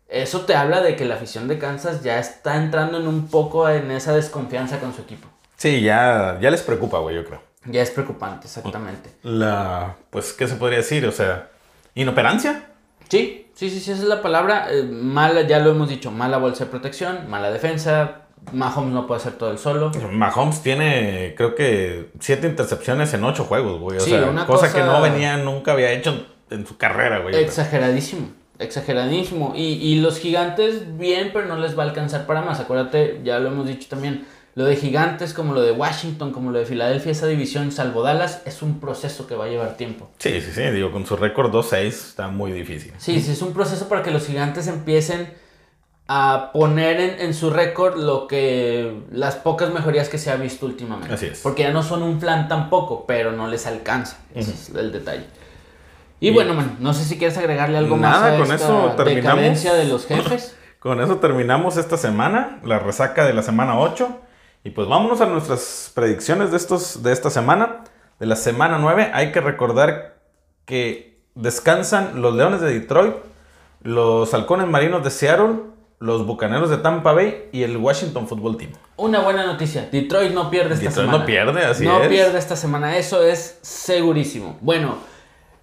Eso 0.08 0.42
te 0.42 0.56
habla 0.56 0.82
de 0.82 0.96
que 0.96 1.06
la 1.06 1.16
afición 1.16 1.48
de 1.48 1.60
Kansas 1.60 2.02
ya 2.02 2.18
está 2.18 2.56
entrando 2.56 2.98
en 3.00 3.08
un 3.08 3.28
poco 3.28 3.70
en 3.70 3.92
esa 3.92 4.14
desconfianza 4.16 4.80
con 4.80 4.94
su 4.94 5.02
equipo. 5.02 5.28
Sí, 5.58 5.82
ya, 5.82 6.40
ya 6.42 6.50
les 6.50 6.62
preocupa, 6.62 6.98
güey, 7.00 7.16
yo 7.16 7.26
creo. 7.26 7.42
Ya 7.66 7.82
es 7.82 7.92
preocupante, 7.92 8.48
exactamente. 8.48 9.12
La, 9.22 9.98
pues, 10.10 10.34
¿qué 10.34 10.48
se 10.48 10.56
podría 10.56 10.80
decir? 10.80 11.06
O 11.06 11.12
sea, 11.12 11.50
¿inoperancia? 11.94 12.70
Sí, 13.10 13.52
sí, 13.54 13.70
sí, 13.70 13.80
sí, 13.80 13.92
esa 13.92 14.02
es 14.02 14.08
la 14.08 14.22
palabra. 14.22 14.68
Eh, 14.72 14.84
mala, 14.84 15.42
ya 15.42 15.60
lo 15.60 15.72
hemos 15.72 15.90
dicho, 15.90 16.10
mala 16.10 16.38
bolsa 16.38 16.64
de 16.64 16.72
protección, 16.72 17.30
mala 17.30 17.52
defensa, 17.52 18.22
Mahomes 18.52 18.94
no 18.94 19.08
puede 19.08 19.22
hacer 19.22 19.34
todo 19.34 19.52
el 19.52 19.58
solo. 19.58 19.92
Mahomes 20.12 20.62
tiene, 20.62 21.34
creo 21.36 21.56
que, 21.56 22.12
siete 22.20 22.48
intercepciones 22.48 23.14
en 23.14 23.24
ocho 23.24 23.44
juegos, 23.46 23.80
güey. 23.80 23.98
O 23.98 24.02
sea, 24.02 24.30
una 24.30 24.46
cosa, 24.46 24.72
que 24.74 24.82
no 24.82 25.02
venía, 25.02 25.38
nunca 25.38 25.74
había 25.74 25.92
hecho 25.92 26.26
en 26.50 26.66
su 26.66 26.78
carrera, 26.78 27.20
güey. 27.20 27.36
Exageradísimo, 27.36 28.30
exageradísimo. 28.58 29.54
Y, 29.56 29.74
y 29.74 30.02
los 30.02 30.20
gigantes, 30.20 30.98
bien, 30.98 31.32
pero 31.34 31.46
no 31.48 31.58
les 31.58 31.78
va 31.78 31.84
a 31.84 31.88
alcanzar 31.88 32.26
para 32.26 32.42
más. 32.42 32.60
Acuérdate, 32.60 33.22
ya 33.24 33.40
lo 33.40 33.50
hemos 33.50 33.68
dicho 33.68 33.88
también, 33.90 34.26
lo 34.56 34.66
de 34.66 34.76
gigantes, 34.76 35.34
como 35.34 35.54
lo 35.54 35.62
de 35.62 35.72
Washington, 35.72 36.32
como 36.32 36.52
lo 36.52 36.60
de 36.60 36.66
Filadelfia, 36.66 37.12
esa 37.12 37.28
división, 37.28 37.72
salvo 37.72 38.02
Dallas, 38.02 38.42
es 38.46 38.62
un 38.62 38.80
proceso 38.80 39.28
que 39.28 39.36
va 39.36 39.46
a 39.46 39.48
llevar 39.48 39.78
tiempo. 39.78 40.10
Sí, 40.18 40.42
sí, 40.42 40.52
sí, 40.54 40.64
digo, 40.72 40.92
con 40.92 41.06
su 41.06 41.16
récord 41.16 41.54
2-6 41.54 41.86
está 41.86 42.28
muy 42.28 42.52
difícil. 42.52 42.92
Sí, 42.98 43.22
sí, 43.22 43.32
es 43.32 43.42
un 43.42 43.54
proceso 43.54 43.88
para 43.88 44.04
que 44.04 44.12
los 44.12 44.26
gigantes 44.26 44.68
empiecen 44.68 45.32
a 46.12 46.50
poner 46.54 47.22
en, 47.22 47.36
su 47.36 47.52
récord 47.52 47.96
lo 47.96 48.26
que 48.28 49.04
las 49.12 49.36
pocas 49.36 49.72
mejorías 49.72 50.10
que 50.10 50.18
se 50.18 50.32
ha 50.32 50.38
visto 50.38 50.66
últimamente. 50.66 51.14
Así 51.14 51.28
es. 51.28 51.40
Porque 51.42 51.62
ya 51.62 51.72
no 51.72 51.84
son 51.84 52.02
un 52.02 52.20
plan 52.20 52.48
tampoco, 52.48 53.06
pero 53.06 53.32
no 53.32 53.48
les 53.48 53.68
alcanza. 53.68 54.18
Ese 54.34 54.52
es 54.52 54.70
el 54.70 54.92
detalle. 54.92 55.28
Y, 56.20 56.32
bueno, 56.32 56.56
man, 56.56 56.78
no 56.80 56.96
sé 56.96 57.06
si 57.06 57.20
quieres 57.20 57.38
agregarle 57.38 57.78
algo 57.78 57.96
más 57.96 58.24
a 58.24 58.38
con 58.40 58.52
esta 58.52 58.56
eso 58.56 58.94
terminamos. 58.98 59.64
de 59.64 59.86
los 59.86 60.08
jefes. 60.08 60.56
Con 60.80 61.02
eso 61.02 61.18
terminamos 61.18 61.76
esta 61.76 61.98
semana, 61.98 62.62
la 62.64 62.80
resaca 62.80 63.26
de 63.26 63.34
la 63.34 63.44
semana 63.44 63.78
8. 63.78 64.10
Y 64.64 64.70
pues 64.70 64.88
vámonos 64.88 65.20
a 65.20 65.26
nuestras 65.26 65.92
predicciones 65.94 66.52
de, 66.52 66.58
estos, 66.58 67.04
de 67.04 67.12
esta 67.12 67.30
semana. 67.30 67.84
De 68.18 68.26
la 68.26 68.38
semana 68.38 68.80
9 68.80 69.12
hay 69.14 69.34
que 69.34 69.42
recordar 69.42 70.16
que 70.64 71.22
descansan 71.36 72.22
los 72.22 72.34
Leones 72.34 72.62
de 72.62 72.80
Detroit, 72.80 73.14
los 73.84 74.34
Halcones 74.34 74.68
Marinos 74.68 75.04
de 75.04 75.12
Seattle, 75.12 75.56
los 76.00 76.26
Bucaneros 76.26 76.70
de 76.70 76.78
Tampa 76.78 77.12
Bay 77.12 77.50
y 77.52 77.64
el 77.64 77.78
Washington 77.78 78.28
Football 78.28 78.58
Team. 78.58 78.72
Una 78.96 79.20
buena 79.20 79.46
noticia, 79.46 79.90
Detroit 79.92 80.32
no 80.32 80.50
pierde 80.50 80.76
esta 80.76 80.92
semana. 80.92 81.20
no 81.20 81.26
pierde, 81.26 81.66
así 81.66 81.86
no 81.86 81.98
es. 81.98 82.04
No 82.04 82.10
pierde 82.10 82.40
esta 82.40 82.56
semana, 82.56 82.98
eso 82.98 83.22
es 83.22 83.60
segurísimo. 83.62 84.58
Bueno, 84.62 84.98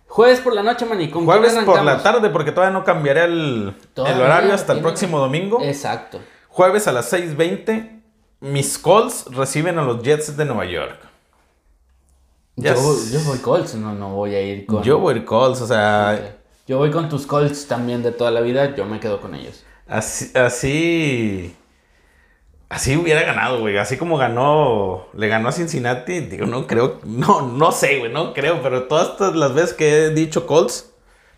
jueves 0.07 0.41
por 0.41 0.55
la 0.55 0.63
noche, 0.63 0.85
Mani, 0.85 1.11
¿con 1.11 1.25
Jueves 1.25 1.55
por 1.65 1.83
la 1.83 2.03
tarde, 2.03 2.29
porque 2.29 2.53
todavía 2.53 2.79
no 2.79 2.85
cambiaré 2.85 3.25
el, 3.25 3.75
horario 3.97 4.53
hasta 4.53 4.75
el 4.75 4.81
próximo 4.81 5.19
domingo. 5.19 5.61
Exacto. 5.63 6.21
Jueves 6.49 6.87
a 6.87 6.93
las 6.93 7.13
6.20, 7.13 8.03
mis 8.41 8.79
Colts 8.79 9.27
reciben 9.31 9.79
a 9.79 9.83
los 9.83 10.03
Jets 10.03 10.37
de 10.37 10.45
Nueva 10.45 10.67
York. 10.67 10.99
Yo, 12.57 12.73
yo, 12.73 13.21
voy 13.27 13.39
Colts, 13.39 13.75
no, 13.75 13.95
no 13.95 14.15
voy 14.15 14.35
a 14.35 14.41
ir 14.41 14.65
con... 14.65 14.83
Yo 14.83 14.99
voy 14.99 15.23
Colts, 15.25 15.61
o 15.61 15.67
sea... 15.67 16.39
Yo 16.67 16.79
voy 16.79 16.91
con 16.91 17.09
tus 17.09 17.27
Colts 17.27 17.69
también 17.69 18.03
de 18.03 18.13
toda 18.13 18.31
la 18.31 18.41
vida, 18.41 18.75
yo 18.75 18.87
me 18.87 18.99
quedo 18.99 19.21
con 19.21 19.35
ellos. 19.35 19.63
Así, 19.89 20.33
así, 20.37 21.57
así 22.69 22.97
hubiera 22.97 23.23
ganado, 23.23 23.61
güey. 23.61 23.79
Así 23.79 23.97
como 23.97 24.17
ganó, 24.17 25.07
le 25.15 25.29
ganó 25.29 25.49
a 25.49 25.53
Cincinnati, 25.53 26.21
digo, 26.21 26.47
no 26.47 26.67
creo, 26.67 27.01
no, 27.05 27.43
no 27.43 27.73
sé, 27.73 27.99
güey, 27.99 28.13
no 28.13 28.35
creo, 28.35 28.63
pero 28.63 28.85
todas 28.85 29.35
las 29.35 29.55
veces 29.55 29.75
que 29.75 30.07
he 30.07 30.11
dicho 30.11 30.47
Colts, 30.47 30.93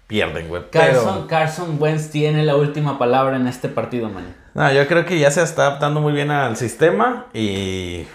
pierden, 0.06 0.48
güey. 0.48 0.62
Carson, 0.70 1.26
Carson 1.26 1.76
Wentz 1.78 2.10
tiene 2.10 2.42
la 2.42 2.56
última 2.56 2.98
palabra 2.98 3.36
en 3.36 3.46
este 3.46 3.68
partido, 3.68 4.08
man. 4.08 4.34
No, 4.54 4.72
yo 4.72 4.86
creo 4.88 5.04
que 5.04 5.18
ya 5.18 5.30
se 5.30 5.42
está 5.42 5.66
adaptando 5.66 6.00
muy 6.00 6.12
bien 6.12 6.30
al 6.30 6.56
sistema 6.56 7.26
y 7.32 8.06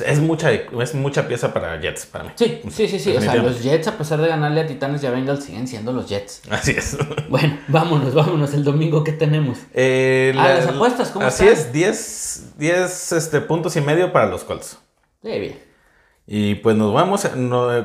es 0.00 0.20
mucha, 0.20 0.50
es 0.52 0.94
mucha 0.94 1.28
pieza 1.28 1.52
para 1.52 1.78
Jets, 1.80 2.06
para 2.06 2.24
mí. 2.24 2.30
Sí, 2.36 2.60
sí, 2.70 2.88
sí, 2.88 2.98
sí. 2.98 3.16
O 3.16 3.20
sea, 3.20 3.36
los 3.36 3.62
Jets, 3.62 3.88
a 3.88 3.98
pesar 3.98 4.20
de 4.20 4.28
ganarle 4.28 4.62
a 4.62 4.66
Titanes 4.66 5.02
y 5.02 5.06
a 5.06 5.10
Bengals, 5.10 5.44
siguen 5.44 5.68
siendo 5.68 5.92
los 5.92 6.08
Jets. 6.08 6.42
Así 6.50 6.72
es. 6.72 6.96
Bueno, 7.28 7.58
vámonos, 7.68 8.12
vámonos. 8.12 8.52
El 8.52 8.62
domingo, 8.62 9.04
¿qué 9.04 9.12
tenemos? 9.12 9.58
Eh, 9.72 10.34
ah, 10.36 10.48
las 10.48 10.66
apuestas, 10.66 11.10
¿cómo 11.10 11.24
Así 11.24 11.48
es, 11.48 11.72
10, 11.72 12.58
10 12.58 13.12
este, 13.12 13.40
puntos 13.40 13.74
y 13.76 13.80
medio 13.80 14.12
para 14.12 14.26
los 14.26 14.44
Colts. 14.44 14.78
Sí, 15.22 15.38
bien. 15.38 15.58
Y 16.26 16.56
pues 16.56 16.76
nos 16.76 16.92
vamos, 16.92 17.26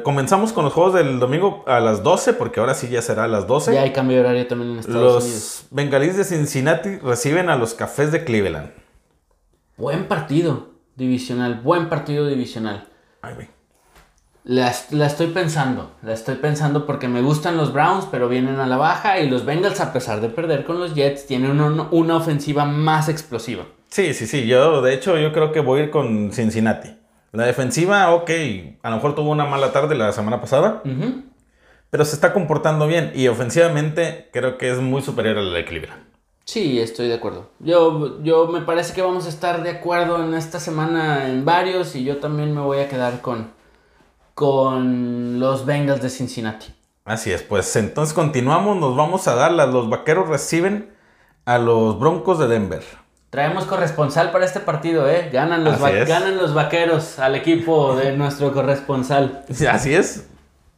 comenzamos 0.04 0.54
con 0.54 0.66
los 0.66 0.74
juegos 0.74 0.94
del 0.94 1.20
domingo 1.20 1.64
a 1.66 1.80
las 1.80 2.04
12, 2.04 2.34
porque 2.34 2.60
ahora 2.60 2.74
sí 2.74 2.88
ya 2.90 3.02
será 3.02 3.24
a 3.24 3.28
las 3.28 3.48
12. 3.48 3.74
Ya 3.74 3.82
hay 3.84 3.94
cambio 3.94 4.18
de 4.18 4.24
horario 4.24 4.48
también 4.48 4.72
en 4.72 4.80
Estados 4.80 5.02
los 5.02 5.24
Unidos. 5.24 5.42
Los 5.42 5.66
Bengalíes 5.72 6.18
de 6.18 6.24
Cincinnati 6.24 6.98
reciben 6.98 7.50
a 7.50 7.56
los 7.56 7.74
Cafés 7.74 8.12
de 8.12 8.24
Cleveland. 8.24 8.72
Buen 9.78 10.08
partido 10.08 10.67
divisional, 10.98 11.62
buen 11.62 11.88
partido 11.88 12.28
divisional. 12.28 12.88
Ay, 13.22 13.36
güey. 13.36 13.58
La, 14.44 14.70
estoy 14.70 15.28
pensando, 15.28 15.92
la 16.02 16.14
estoy 16.14 16.36
pensando 16.36 16.86
porque 16.86 17.10
me 17.10 17.22
gustan 17.22 17.58
los 17.58 17.74
Browns, 17.74 18.08
pero 18.10 18.30
vienen 18.30 18.62
a 18.62 18.66
la 18.66 18.78
baja 18.78 19.20
y 19.20 19.30
los 19.30 19.44
Bengals, 19.44 19.82
a 19.82 19.92
pesar 19.92 20.22
de 20.22 20.30
perder 20.30 20.64
con 20.64 20.80
los 20.80 20.96
Jets, 20.96 21.28
tienen 21.28 21.60
una, 21.60 22.16
ofensiva 22.16 22.64
más 22.64 23.10
explosiva. 23.10 23.66
Sí, 23.90 24.14
sí, 24.14 24.26
sí, 24.26 24.48
yo 24.48 24.82
de 24.82 24.94
hecho 24.94 25.18
yo 25.18 25.34
creo 25.34 25.52
que 25.52 25.60
voy 25.60 25.82
a 25.82 25.84
ir 25.84 25.90
con 25.90 26.32
Cincinnati. 26.32 26.96
La 27.34 27.46
defensiva, 27.46 28.10
ok, 28.12 28.32
a 28.84 28.90
lo 28.90 28.96
mejor 28.96 29.16
tuvo 29.16 29.32
una 29.32 29.46
mala 29.46 29.74
tarde 29.74 29.96
la 29.96 30.14
semana 30.14 30.40
pasada, 30.40 30.82
pero 31.90 32.06
se 32.06 32.16
está 32.16 32.32
comportando 32.32 32.88
bien 32.88 33.12
y 33.14 33.28
ofensivamente 33.28 34.30
creo 34.32 34.58
que 34.58 34.72
es 34.72 34.80
muy 34.80 35.02
superior 35.02 35.38
a 35.38 35.42
la 35.42 35.58
de 35.58 35.66
Cleveland. 35.66 36.07
Sí, 36.48 36.80
estoy 36.80 37.10
de 37.10 37.16
acuerdo. 37.16 37.50
Yo, 37.60 38.24
yo 38.24 38.48
me 38.48 38.62
parece 38.62 38.94
que 38.94 39.02
vamos 39.02 39.26
a 39.26 39.30
estar 39.30 39.64
de 39.64 39.70
acuerdo 39.70 40.24
en 40.24 40.34
esta 40.34 40.62
semana 40.62 41.28
en 41.28 41.44
varios 41.44 41.94
y 41.94 42.06
yo 42.06 42.18
también 42.18 42.56
me 42.56 42.62
voy 42.62 42.80
a 42.80 42.88
quedar 42.88 43.20
con, 43.20 43.52
con 44.34 45.42
los 45.42 45.66
Bengals 45.66 46.02
de 46.02 46.10
Cincinnati. 46.10 46.74
Así 47.04 47.34
es, 47.34 47.44
pues 47.44 47.76
entonces 47.76 48.14
continuamos, 48.14 48.78
nos 48.78 48.96
vamos 48.96 49.28
a 49.28 49.36
dar, 49.36 49.52
los 49.52 49.90
vaqueros 49.90 50.30
reciben 50.30 50.90
a 51.44 51.58
los 51.58 52.00
Broncos 52.00 52.40
de 52.40 52.48
Denver. 52.48 52.84
Traemos 53.30 53.66
corresponsal 53.66 54.32
para 54.32 54.46
este 54.46 54.62
partido, 54.62 55.10
¿eh? 55.10 55.30
Ganan 55.34 55.66
los, 55.66 55.78
ganan 55.82 56.38
los 56.38 56.54
vaqueros 56.54 57.20
al 57.20 57.36
equipo 57.36 57.94
de 57.98 58.12
nuestro 58.18 58.54
corresponsal. 58.54 59.44
Así 59.70 59.94
es. 59.94 60.30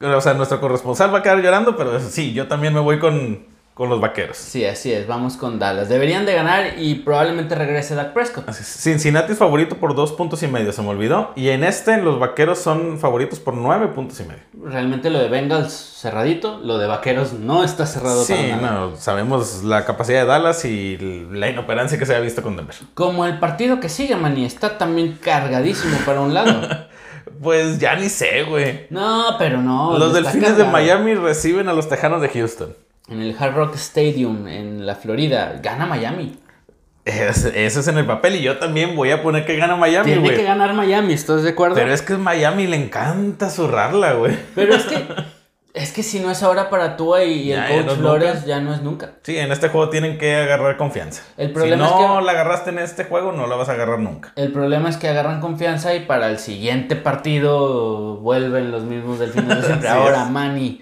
O 0.02 0.22
sea, 0.22 0.34
nuestro 0.34 0.60
corresponsal 0.60 1.14
va 1.14 1.20
a 1.20 1.22
quedar 1.22 1.44
llorando, 1.44 1.76
pero 1.78 2.00
sí, 2.00 2.34
yo 2.34 2.48
también 2.48 2.74
me 2.74 2.80
voy 2.80 2.98
con, 2.98 3.49
con 3.80 3.88
los 3.88 4.02
vaqueros. 4.02 4.36
Sí, 4.36 4.66
así 4.66 4.92
es, 4.92 5.08
vamos 5.08 5.38
con 5.38 5.58
Dallas. 5.58 5.88
Deberían 5.88 6.26
de 6.26 6.34
ganar 6.34 6.74
y 6.78 6.96
probablemente 6.96 7.56
regrese 7.56 7.96
Dak 7.96 8.12
Prescott. 8.12 8.52
Cincinnati 8.52 9.32
es 9.32 9.38
favorito 9.38 9.78
por 9.78 9.96
dos 9.96 10.12
puntos 10.12 10.44
y 10.44 10.50
medio, 10.50 10.74
se 10.74 10.82
me 10.82 10.90
olvidó. 10.90 11.32
Y 11.38 11.48
en 11.48 11.64
este 11.64 11.96
los 11.96 12.20
vaqueros 12.20 12.60
son 12.60 13.00
favoritos 13.00 13.40
por 13.40 13.54
nueve 13.54 13.88
puntos 13.88 14.20
y 14.20 14.24
medio. 14.24 14.42
Realmente 14.62 15.10
lo 15.10 15.20
de 15.20 15.30
Bengals 15.30 15.72
cerradito, 15.72 16.60
lo 16.62 16.78
de 16.78 16.88
vaqueros 16.88 17.32
no 17.32 17.64
está 17.64 17.86
cerrado. 17.86 18.22
Sí, 18.26 18.52
no, 18.62 18.98
sabemos 18.98 19.64
la 19.64 19.86
capacidad 19.86 20.24
de 20.24 20.28
Dallas 20.28 20.66
y 20.66 20.98
la 21.32 21.50
inoperancia 21.50 21.98
que 21.98 22.06
se 22.06 22.14
ha 22.14 22.20
visto 22.20 22.44
con 22.44 22.58
Denver. 22.58 22.76
Como 22.96 23.26
el 23.26 23.40
partido 23.40 23.80
que 23.80 23.88
sigue, 23.88 24.18
Manny, 24.18 24.44
está 24.44 24.78
también 24.78 25.18
cargadísimo 25.24 26.00
para 26.06 26.20
un 26.20 26.34
lado. 26.34 26.68
pues 27.42 27.80
ya 27.80 27.96
ni 27.96 28.10
sé, 28.10 28.44
güey. 28.44 28.88
No, 28.90 29.36
pero 29.40 29.62
no. 29.62 29.98
Los 29.98 30.14
delfines 30.14 30.58
de 30.58 30.66
Miami 30.66 31.14
reciben 31.14 31.70
a 31.70 31.74
los 31.74 31.88
tejanos 31.88 32.22
de 32.22 32.28
Houston 32.28 32.76
en 33.10 33.22
el 33.22 33.36
Hard 33.38 33.56
Rock 33.56 33.76
Stadium 33.76 34.48
en 34.48 34.86
la 34.86 34.96
Florida, 34.96 35.60
gana 35.62 35.86
Miami. 35.86 36.38
eso 37.06 37.50
es 37.80 37.88
en 37.88 37.98
el 37.98 38.06
papel 38.06 38.36
y 38.36 38.42
yo 38.42 38.58
también 38.58 38.96
voy 38.96 39.12
a 39.12 39.24
poner 39.24 39.46
que 39.46 39.56
gana 39.56 39.76
Miami, 39.76 40.12
Tiene 40.12 40.34
que 40.34 40.44
ganar 40.44 40.74
Miami, 40.74 41.14
¿estás 41.14 41.44
de 41.44 41.50
acuerdo? 41.50 41.76
Pero 41.76 41.94
es 41.94 42.02
que 42.02 42.18
Miami 42.18 42.68
le 42.68 42.78
encanta 42.78 43.50
zurrarla, 43.50 44.14
güey. 44.14 44.38
Pero 44.56 44.76
es 44.76 44.84
que 44.84 45.06
es 45.74 45.94
que 45.94 46.02
si 46.02 46.20
no 46.20 46.32
es 46.32 46.42
ahora 46.42 46.70
para 46.70 46.98
tú 46.98 47.16
y 47.18 47.52
el 47.52 47.86
coach 47.86 47.98
Flores, 47.98 48.46
ya 48.46 48.60
no 48.60 48.74
es 48.74 48.82
nunca. 48.82 49.14
Sí, 49.22 49.38
en 49.38 49.52
este 49.52 49.70
juego 49.70 49.90
tienen 49.90 50.18
que 50.18 50.36
agarrar 50.36 50.78
confianza. 50.78 51.24
El 51.38 51.52
problema 51.52 51.88
si 51.88 51.94
no 51.94 52.22
la 52.22 52.32
agarraste 52.32 52.72
en 52.72 52.80
este 52.80 53.04
juego, 53.06 53.32
no 53.32 53.46
la 53.46 53.56
vas 53.56 53.70
a 53.70 53.74
agarrar 53.74 54.00
nunca. 54.00 54.34
El 54.36 54.52
problema 54.52 54.90
es 54.90 54.98
que 54.98 55.08
agarran 55.08 55.40
confianza 55.40 55.94
y 55.94 56.02
para 56.02 56.28
el 56.30 56.40
siguiente 56.40 56.96
partido 56.96 58.18
vuelven 58.18 58.72
los 58.72 58.84
mismos 58.84 59.20
del 59.20 59.32
final 59.32 59.62
de 59.62 59.68
siempre. 59.68 59.90
ahora, 59.90 60.26
Manny 60.26 60.82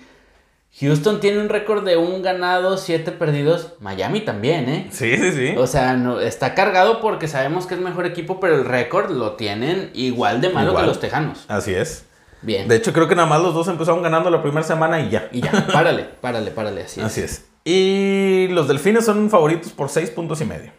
Houston 0.80 1.20
tiene 1.20 1.40
un 1.40 1.50
récord 1.50 1.84
de 1.84 1.98
un 1.98 2.22
ganado, 2.22 2.78
siete 2.78 3.12
perdidos. 3.12 3.74
Miami 3.80 4.22
también, 4.22 4.70
¿eh? 4.70 4.88
Sí, 4.92 5.18
sí, 5.18 5.32
sí. 5.32 5.56
O 5.58 5.66
sea, 5.66 5.96
no, 5.96 6.20
está 6.20 6.54
cargado 6.54 7.02
porque 7.02 7.28
sabemos 7.28 7.66
que 7.66 7.74
es 7.74 7.80
mejor 7.80 8.06
equipo, 8.06 8.40
pero 8.40 8.56
el 8.56 8.66
récord 8.66 9.10
lo 9.10 9.34
tienen 9.34 9.90
igual 9.96 10.40
de 10.40 10.50
malo 10.50 10.76
que 10.76 10.84
los 10.84 11.00
Tejanos. 11.00 11.46
Así 11.48 11.74
es. 11.74 12.06
Bien. 12.44 12.68
De 12.68 12.76
hecho, 12.76 12.94
creo 12.94 13.08
que 13.08 13.16
nada 13.16 13.28
más 13.28 13.42
los 13.42 13.56
dos 13.56 13.68
empezaron 13.68 14.04
ganando 14.04 14.30
la 14.30 14.44
primera 14.44 14.62
semana 14.62 15.02
y 15.02 15.10
ya. 15.10 15.30
Y 15.32 15.42
ya, 15.42 15.68
párale, 15.74 16.04
párale, 16.04 16.52
párale, 16.52 16.84
así 16.84 17.00
es. 17.00 17.06
Así 17.06 17.22
es. 17.22 17.46
Y 17.66 18.48
los 18.52 18.68
Delfines 18.68 19.04
son 19.04 19.30
favoritos 19.32 19.72
por 19.72 19.90
seis 19.90 20.12
puntos 20.12 20.40
y 20.42 20.46
medio. 20.46 20.72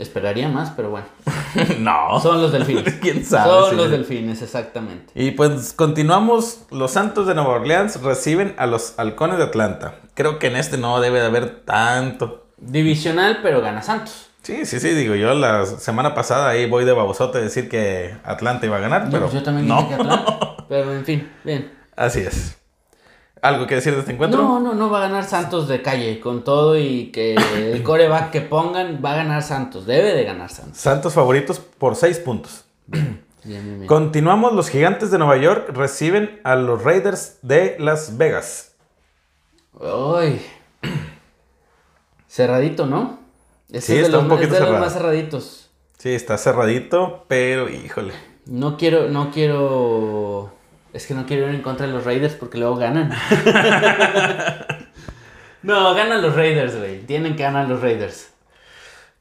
Esperaría 0.00 0.48
más, 0.48 0.70
pero 0.70 0.88
bueno. 0.88 1.06
no. 1.78 2.18
Son 2.20 2.40
los 2.40 2.52
delfines. 2.52 2.94
¿Quién 3.02 3.22
sabe? 3.22 3.68
Son 3.68 3.76
los 3.76 3.90
delfines, 3.90 4.40
exactamente. 4.40 5.12
Y 5.14 5.32
pues 5.32 5.74
continuamos. 5.74 6.62
Los 6.70 6.92
Santos 6.92 7.26
de 7.26 7.34
Nueva 7.34 7.50
Orleans 7.50 8.00
reciben 8.00 8.54
a 8.56 8.66
los 8.66 8.98
Halcones 8.98 9.36
de 9.36 9.44
Atlanta. 9.44 9.96
Creo 10.14 10.38
que 10.38 10.46
en 10.46 10.56
este 10.56 10.78
no 10.78 11.00
debe 11.00 11.20
de 11.20 11.26
haber 11.26 11.60
tanto. 11.66 12.46
Divisional, 12.56 13.40
pero 13.42 13.60
gana 13.60 13.82
Santos. 13.82 14.30
Sí, 14.42 14.64
sí, 14.64 14.80
sí, 14.80 14.88
digo, 14.94 15.14
yo 15.16 15.34
la 15.34 15.66
semana 15.66 16.14
pasada 16.14 16.48
ahí 16.48 16.66
voy 16.66 16.86
de 16.86 16.92
babosote 16.92 17.36
a 17.36 17.40
decir 17.42 17.68
que 17.68 18.16
Atlanta 18.24 18.64
iba 18.64 18.78
a 18.78 18.80
ganar, 18.80 19.08
pero. 19.10 19.24
Pues 19.24 19.34
yo 19.34 19.42
también 19.42 19.66
dije 19.66 19.88
que 19.88 19.94
Atlanta. 19.94 20.56
Pero 20.70 20.94
en 20.94 21.04
fin, 21.04 21.28
bien. 21.42 21.72
Así 21.96 22.20
es. 22.20 22.59
¿Algo 23.42 23.66
que 23.66 23.76
decir 23.76 23.94
de 23.94 24.00
este 24.00 24.12
encuentro? 24.12 24.42
No, 24.42 24.60
no, 24.60 24.74
no 24.74 24.90
va 24.90 24.98
a 24.98 25.08
ganar 25.08 25.24
Santos 25.24 25.66
de 25.66 25.80
calle 25.80 26.20
con 26.20 26.44
todo 26.44 26.78
y 26.78 27.06
que 27.06 27.34
el 27.34 27.82
coreback 27.82 28.30
que 28.30 28.42
pongan 28.42 29.00
va 29.02 29.12
a 29.12 29.16
ganar 29.16 29.42
Santos. 29.42 29.86
Debe 29.86 30.14
de 30.14 30.24
ganar 30.24 30.50
Santos. 30.50 30.78
Santos 30.78 31.14
favoritos 31.14 31.58
por 31.58 31.96
seis 31.96 32.18
puntos. 32.18 32.64
Continuamos, 33.86 34.52
los 34.52 34.68
gigantes 34.68 35.10
de 35.10 35.18
Nueva 35.18 35.38
York 35.38 35.70
reciben 35.72 36.40
a 36.44 36.56
los 36.56 36.84
Raiders 36.84 37.38
de 37.40 37.76
Las 37.78 38.18
Vegas. 38.18 38.74
Uy. 39.72 40.40
Cerradito, 42.28 42.86
¿no? 42.86 43.18
sí, 43.72 43.96
está 43.96 44.18
un 44.18 44.28
poquito 44.28 44.54
es 44.54 44.60
de 44.60 44.66
los 44.70 44.80
más 44.80 44.92
cerraditos. 44.92 45.70
Sí, 45.98 46.10
está 46.10 46.36
cerradito, 46.36 47.24
pero 47.28 47.68
híjole. 47.68 48.12
No 48.46 48.76
quiero, 48.76 49.08
no 49.08 49.30
quiero 49.30 50.52
es 50.92 51.06
que 51.06 51.14
no 51.14 51.26
quiero 51.26 51.48
ir 51.48 51.54
en 51.54 51.62
contra 51.62 51.86
de 51.86 51.92
los 51.92 52.04
Raiders 52.04 52.34
porque 52.34 52.58
luego 52.58 52.76
ganan. 52.76 53.10
no, 55.62 55.94
ganan 55.94 56.22
los 56.22 56.34
Raiders, 56.34 56.76
güey. 56.76 57.00
Tienen 57.06 57.36
que 57.36 57.42
ganar 57.42 57.68
los 57.68 57.80
Raiders. 57.80 58.30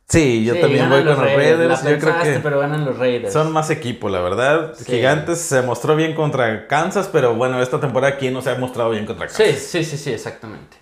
Sí, 0.08 0.44
yo 0.44 0.60
también 0.60 0.90
voy 0.90 1.04
con 1.04 1.06
los 1.06 1.20
Raiders. 1.20 1.84
yo 1.84 2.00
creo 2.00 2.20
que 2.20 2.40
pero 2.42 2.60
ganan 2.60 2.84
los 2.84 2.98
Raiders. 2.98 3.32
Son 3.32 3.52
más 3.52 3.70
equipo, 3.70 4.10
la 4.10 4.22
verdad. 4.22 4.74
Gigantes 4.86 5.40
se 5.40 5.62
mostró 5.62 5.96
bien 5.96 6.16
contra 6.16 6.68
Kansas, 6.68 7.08
pero 7.12 7.36
bueno, 7.36 7.62
esta 7.62 7.80
temporada 7.80 8.16
aquí 8.16 8.32
no 8.32 8.42
se 8.42 8.50
ha 8.50 8.56
mostrado 8.56 8.90
bien 8.90 9.06
contra 9.06 9.28
Kansas. 9.28 9.46
Sí, 9.46 9.84
sí, 9.84 9.84
sí, 9.84 9.98
sí, 9.98 10.12
exactamente. 10.12 10.78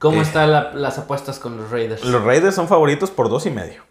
¿Cómo 0.00 0.18
eh. 0.18 0.22
están 0.22 0.50
las 0.80 0.98
apuestas 0.98 1.38
con 1.38 1.56
los 1.56 1.70
Raiders? 1.70 2.04
Los 2.04 2.24
Raiders 2.24 2.56
son 2.56 2.66
favoritos 2.66 3.12
por 3.12 3.28
dos 3.28 3.46
y 3.46 3.50
medio. 3.50 3.87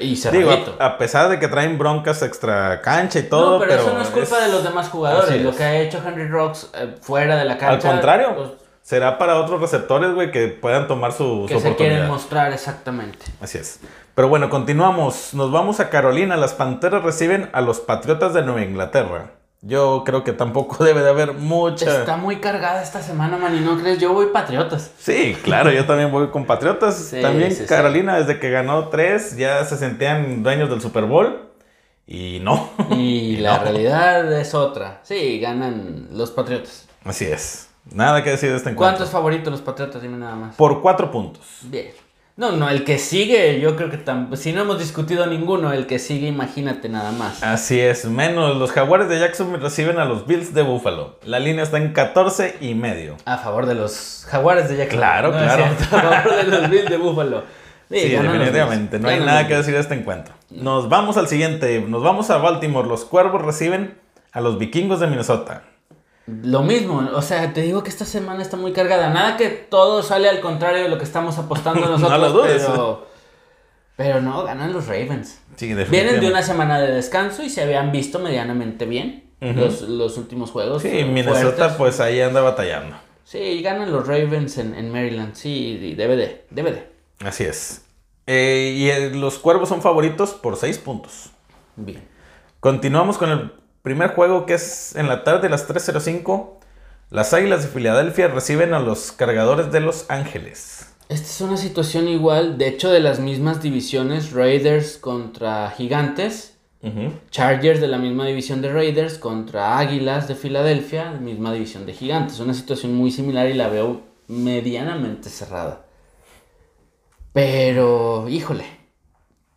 Y 0.00 0.14
Digo, 0.16 0.50
a, 0.80 0.98
pesar 0.98 1.28
de 1.28 1.38
que 1.38 1.46
traen 1.46 1.78
broncas 1.78 2.22
extra 2.22 2.80
cancha 2.82 3.20
y 3.20 3.22
todo. 3.24 3.52
No, 3.52 3.58
pero, 3.60 3.74
eso 3.80 3.92
no 3.92 4.02
es 4.02 4.08
culpa 4.08 4.40
de 4.40 4.50
los 4.50 4.64
demás 4.64 4.88
jugadores. 4.88 5.40
Lo 5.40 5.54
que 5.54 5.62
ha 5.62 5.78
hecho 5.80 6.02
Henry 6.04 6.26
Rocks 6.26 6.70
eh, 6.74 6.96
fuera 7.00 7.36
de 7.36 7.44
la 7.44 7.56
cancha. 7.56 7.88
Al 7.88 7.94
contrario. 7.94 8.34
Pues, 8.34 8.50
será 8.82 9.18
para 9.18 9.36
otros 9.36 9.60
receptores, 9.60 10.14
güey, 10.14 10.32
que 10.32 10.48
puedan 10.48 10.88
tomar 10.88 11.12
su, 11.12 11.46
que 11.46 11.60
se 11.60 11.76
quieren 11.76 12.08
mostrar, 12.08 12.52
exactamente. 12.52 13.26
Así 13.40 13.58
es. 13.58 13.78
Pero 14.16 14.28
bueno, 14.28 14.50
continuamos. 14.50 15.32
Nos 15.34 15.52
vamos 15.52 15.78
a 15.78 15.90
Carolina. 15.90 16.36
Las 16.36 16.54
Panteras 16.54 17.04
reciben 17.04 17.48
a 17.52 17.60
los 17.60 17.78
Patriotas 17.78 18.34
de 18.34 18.42
Nueva 18.42 18.62
Inglaterra. 18.62 19.30
Yo 19.60 20.02
creo 20.04 20.22
que 20.22 20.32
tampoco 20.32 20.84
debe 20.84 21.02
de 21.02 21.10
haber 21.10 21.34
mucha. 21.34 22.00
Está 22.00 22.16
muy 22.16 22.36
cargada 22.36 22.82
esta 22.82 23.02
semana, 23.02 23.36
man, 23.38 23.56
y 23.56 23.60
no 23.60 23.78
crees, 23.78 23.98
yo 23.98 24.12
voy 24.12 24.26
Patriotas. 24.26 24.92
Sí, 24.98 25.36
claro, 25.42 25.70
yo 25.72 25.84
también 25.86 26.12
voy 26.12 26.28
con 26.28 26.44
Patriotas. 26.44 27.12
también 27.20 27.54
Carolina, 27.66 28.18
desde 28.18 28.38
que 28.38 28.50
ganó 28.50 28.88
tres, 28.88 29.36
ya 29.36 29.64
se 29.64 29.76
sentían 29.76 30.42
dueños 30.42 30.70
del 30.70 30.80
Super 30.80 31.04
Bowl. 31.04 31.48
Y 32.06 32.40
no. 32.40 32.70
Y, 32.90 33.36
la 33.38 33.58
realidad 33.58 34.32
es 34.32 34.54
otra. 34.54 35.00
Sí, 35.02 35.38
ganan 35.40 36.08
los 36.12 36.30
Patriotas. 36.30 36.88
Así 37.04 37.26
es. 37.26 37.68
Nada 37.92 38.22
que 38.22 38.30
decir 38.30 38.50
de 38.50 38.56
este 38.56 38.70
encuentro. 38.70 38.96
¿Cuántos 38.96 39.10
favoritos 39.10 39.50
los 39.50 39.60
Patriotas? 39.60 40.00
Dime 40.00 40.16
nada 40.16 40.34
más. 40.34 40.54
Por 40.56 40.80
cuatro 40.80 41.10
puntos. 41.10 41.44
Bien. 41.62 41.92
No, 42.38 42.52
no, 42.52 42.68
el 42.68 42.84
que 42.84 42.98
sigue, 42.98 43.58
yo 43.58 43.74
creo 43.74 43.90
que 43.90 43.98
si 44.36 44.52
no 44.52 44.60
hemos 44.60 44.78
discutido 44.78 45.26
ninguno, 45.26 45.72
el 45.72 45.88
que 45.88 45.98
sigue, 45.98 46.28
imagínate 46.28 46.88
nada 46.88 47.10
más. 47.10 47.42
Así 47.42 47.80
es, 47.80 48.04
menos 48.04 48.56
los 48.56 48.70
Jaguares 48.70 49.08
de 49.08 49.18
Jackson 49.18 49.60
reciben 49.60 49.98
a 49.98 50.04
los 50.04 50.24
Bills 50.24 50.54
de 50.54 50.62
Buffalo. 50.62 51.18
La 51.24 51.40
línea 51.40 51.64
está 51.64 51.78
en 51.78 51.92
14 51.92 52.58
y 52.60 52.76
medio. 52.76 53.16
A 53.24 53.38
favor 53.38 53.66
de 53.66 53.74
los 53.74 54.24
Jaguares 54.28 54.68
de 54.68 54.76
Jackson. 54.76 54.98
Claro, 55.00 55.32
claro. 55.32 55.64
a 55.64 56.22
favor 56.22 56.36
de 56.36 56.44
los 56.44 56.70
Bills 56.70 56.88
de 56.88 56.96
Buffalo. 56.96 57.42
Sí, 57.90 58.10
definitivamente, 58.10 58.98
no 58.98 59.08
hay 59.08 59.18
nada 59.18 59.48
que 59.48 59.56
decir 59.56 59.72
de 59.72 59.80
este 59.80 59.94
encuentro. 59.94 60.34
Nos 60.50 60.90
vamos 60.90 61.16
al 61.16 61.26
siguiente, 61.26 61.82
nos 61.88 62.02
vamos 62.02 62.28
a 62.28 62.36
Baltimore. 62.36 62.86
Los 62.86 63.06
Cuervos 63.06 63.40
reciben 63.40 63.98
a 64.30 64.42
los 64.42 64.58
Vikingos 64.58 65.00
de 65.00 65.06
Minnesota. 65.06 65.62
Lo 66.42 66.62
mismo, 66.62 67.08
o 67.14 67.22
sea, 67.22 67.54
te 67.54 67.62
digo 67.62 67.82
que 67.82 67.88
esta 67.88 68.04
semana 68.04 68.42
está 68.42 68.58
muy 68.58 68.72
cargada. 68.72 69.08
Nada 69.08 69.36
que 69.38 69.48
todo 69.48 70.02
sale 70.02 70.28
al 70.28 70.40
contrario 70.40 70.82
de 70.82 70.88
lo 70.90 70.98
que 70.98 71.04
estamos 71.04 71.38
apostando 71.38 71.80
nosotros. 71.88 72.10
no 72.10 72.18
lo 72.18 72.32
dudes. 72.32 72.64
Pero, 72.66 73.06
pero 73.96 74.20
no, 74.20 74.44
ganan 74.44 74.72
los 74.72 74.86
Ravens. 74.86 75.40
Sí, 75.56 75.72
Vienen 75.74 76.20
de 76.20 76.28
una 76.28 76.42
semana 76.42 76.78
de 76.80 76.92
descanso 76.92 77.42
y 77.42 77.48
se 77.48 77.62
habían 77.62 77.92
visto 77.92 78.18
medianamente 78.18 78.84
bien 78.84 79.24
los, 79.40 80.18
últimos 80.18 80.50
juegos. 80.50 80.82
Sí, 80.82 81.04
Minnesota 81.04 81.76
pues 81.78 81.98
ahí 82.00 82.20
anda 82.20 82.42
batallando. 82.42 82.96
Sí, 83.24 83.62
ganan 83.62 83.90
los 83.90 84.06
Ravens 84.06 84.58
en, 84.58 84.90
Maryland. 84.90 85.34
Sí, 85.34 85.94
debe 85.96 86.16
de, 86.16 86.44
debe 86.50 86.72
de. 86.72 86.88
Así 87.20 87.44
es. 87.44 87.84
Eh, 88.26 88.74
y 88.76 88.90
eh, 88.90 89.10
los 89.14 89.38
Cuervos 89.38 89.68
son 89.68 89.80
favoritos 89.80 90.30
por 90.30 90.56
seis 90.56 90.78
puntos. 90.78 91.30
Bien. 91.76 92.02
Continuamos 92.60 93.16
con 93.16 93.30
el 93.30 93.52
Primer 93.82 94.14
juego 94.14 94.46
que 94.46 94.54
es 94.54 94.94
en 94.96 95.08
la 95.08 95.24
tarde, 95.24 95.46
a 95.46 95.50
las 95.50 95.68
3.05. 95.68 96.58
Las 97.10 97.32
Águilas 97.32 97.62
de 97.62 97.68
Filadelfia 97.68 98.28
reciben 98.28 98.74
a 98.74 98.80
los 98.80 99.12
cargadores 99.12 99.72
de 99.72 99.80
Los 99.80 100.10
Ángeles. 100.10 100.94
Esta 101.08 101.26
es 101.26 101.40
una 101.40 101.56
situación 101.56 102.06
igual, 102.06 102.58
de 102.58 102.68
hecho 102.68 102.90
de 102.90 103.00
las 103.00 103.18
mismas 103.18 103.62
divisiones, 103.62 104.32
Raiders 104.32 104.98
contra 104.98 105.70
Gigantes. 105.70 106.54
Chargers 107.30 107.80
de 107.80 107.88
la 107.88 107.98
misma 107.98 108.24
división 108.26 108.62
de 108.62 108.72
Raiders 108.72 109.18
contra 109.18 109.78
Águilas 109.78 110.28
de 110.28 110.36
Filadelfia, 110.36 111.10
misma 111.10 111.52
división 111.52 111.86
de 111.86 111.92
Gigantes. 111.92 112.40
Una 112.40 112.54
situación 112.54 112.94
muy 112.94 113.10
similar 113.10 113.48
y 113.48 113.54
la 113.54 113.68
veo 113.68 114.02
medianamente 114.28 115.28
cerrada. 115.28 115.86
Pero, 117.32 118.28
híjole, 118.28 118.64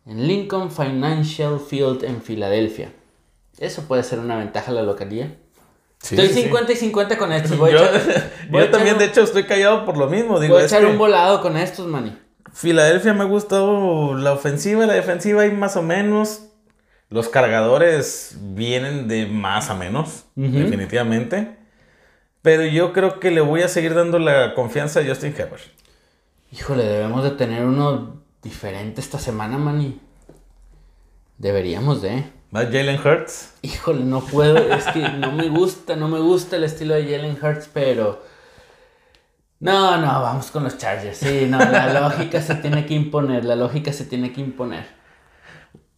en 0.06 0.28
Lincoln 0.28 0.72
Financial 0.72 1.60
Field 1.60 2.04
en 2.04 2.22
Filadelfia. 2.22 2.92
Eso 3.62 3.84
puede 3.84 4.02
ser 4.02 4.18
una 4.18 4.38
ventaja 4.38 4.72
a 4.72 4.74
la 4.74 4.82
localía. 4.82 5.38
estoy 6.02 6.30
50 6.30 6.72
y 6.72 6.76
50 6.76 7.16
con 7.16 7.32
estos. 7.32 7.52
yo, 7.52 8.70
también, 8.72 8.98
de 8.98 9.06
hecho, 9.06 9.22
estoy 9.22 9.44
callado 9.44 9.86
por 9.86 9.98
lo 9.98 10.10
mismo. 10.10 10.40
Digo, 10.40 10.56
voy 10.56 10.64
a 10.64 10.66
echar 10.66 10.84
un 10.84 10.98
volado 10.98 11.42
con 11.42 11.56
estos, 11.56 11.86
mani. 11.86 12.18
Filadelfia 12.54 13.14
me 13.14 13.22
ha 13.22 13.28
gustado 13.28 14.16
la 14.18 14.34
ofensiva, 14.34 14.88
la 14.88 14.94
defensiva 14.94 15.46
y 15.46 15.52
más 15.52 15.78
o 15.78 15.84
menos. 15.84 16.48
Los 17.10 17.30
cargadores 17.30 18.36
vienen 18.40 19.08
de 19.08 19.28
más 19.28 19.70
a 19.70 19.76
menos, 19.76 20.26
definitivamente. 20.36 21.56
Pero 22.42 22.66
yo 22.66 22.94
creo 22.94 23.20
que 23.20 23.30
le 23.30 23.42
voy 23.42 23.62
a 23.62 23.68
seguir 23.68 23.94
dando 23.94 24.18
la 24.18 24.56
confianza 24.56 25.02
a 25.02 25.06
Justin 25.06 25.36
Herbert. 25.38 25.62
Híjole, 26.52 26.84
debemos 26.84 27.24
de 27.24 27.32
tener 27.32 27.64
uno 27.64 28.24
diferente 28.42 29.02
esta 29.02 29.20
semana, 29.20 29.60
Manny. 29.60 30.02
Deberíamos 31.38 32.02
de. 32.02 32.41
¿Va 32.54 32.66
Jalen 32.66 33.00
Hurts? 33.00 33.54
Híjole, 33.62 34.04
no 34.04 34.20
puedo. 34.22 34.58
es 34.58 34.86
que 34.88 35.00
no 35.00 35.32
me 35.32 35.48
gusta, 35.48 35.96
no 35.96 36.10
me 36.10 36.20
gusta 36.20 36.58
el 36.58 36.66
estilo 36.66 36.96
de 36.96 37.06
Jalen 37.06 37.38
Hurts, 37.42 37.70
pero... 37.74 38.22
No, 39.60 39.98
no, 39.98 40.08
vamos 40.08 40.52
con 40.52 40.64
los 40.64 40.78
Chargers. 40.78 41.18
Sí, 41.18 41.46
no, 41.48 41.60
la 41.60 41.94
lógica 42.02 42.42
se 42.42 42.56
tiene 42.56 42.86
que 42.86 42.96
imponer, 42.96 43.46
la 43.46 43.56
lógica 43.56 43.94
se 43.94 44.06
tiene 44.06 44.34
que 44.34 44.42
imponer. 44.42 44.86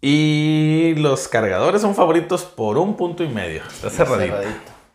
Y 0.02 0.96
los 0.98 1.30
cargadores 1.30 1.82
son 1.82 1.96
favoritos 1.96 2.44
por 2.44 2.78
un 2.78 2.98
punto 2.98 3.24
y 3.24 3.30
medio. 3.30 3.62
Está 3.64 3.90
cerradito. 3.90 4.36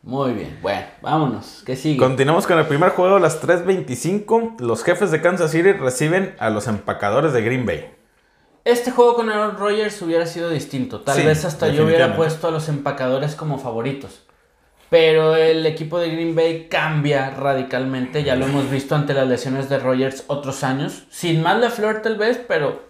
Muy 0.03 0.35
bien. 0.35 0.59
Bueno, 0.61 0.87
vámonos. 1.01 1.63
¿Qué 1.65 1.77
sigue? 1.77 1.97
Continuamos 1.97 2.47
con 2.47 2.59
el 2.59 2.67
primer 2.67 2.91
juego 2.91 3.19
las 3.19 3.43
3.25. 3.43 4.61
Los 4.61 4.85
jefes 4.85 5.11
de 5.11 5.23
Kansas 5.23 5.51
City 5.51 5.73
reciben 5.73 6.37
a 6.39 6.51
los 6.51 6.69
empacadores 6.69 7.33
de 7.33 7.43
Green 7.43 7.65
Bay. 7.65 7.98
Este 8.69 8.91
juego 8.91 9.15
con 9.15 9.31
Aaron 9.31 9.57
Rodgers 9.57 10.03
hubiera 10.03 10.27
sido 10.27 10.51
distinto. 10.51 11.01
Tal 11.01 11.23
vez 11.23 11.47
hasta 11.47 11.69
yo 11.69 11.87
hubiera 11.87 12.15
puesto 12.17 12.49
a 12.49 12.51
los 12.51 12.69
empacadores 12.69 13.35
como 13.35 13.59
favoritos. 13.59 14.21
Pero 14.91 15.37
el 15.37 15.65
equipo 15.65 15.99
de 15.99 16.11
Green 16.11 16.35
Bay 16.35 16.67
cambia 16.69 17.31
radicalmente. 17.31 18.25
Ya 18.25 18.37
lo 18.37 18.45
hemos 18.45 18.71
visto 18.71 18.95
ante 18.95 19.15
las 19.15 19.27
lesiones 19.27 19.71
de 19.71 19.79
Rodgers 19.79 20.25
otros 20.27 20.65
años. 20.65 21.05
Sin 21.09 21.41
más 21.41 21.59
la 21.59 21.71
flor 21.71 22.03
tal 22.03 22.19
vez, 22.19 22.39
pero 22.47 22.83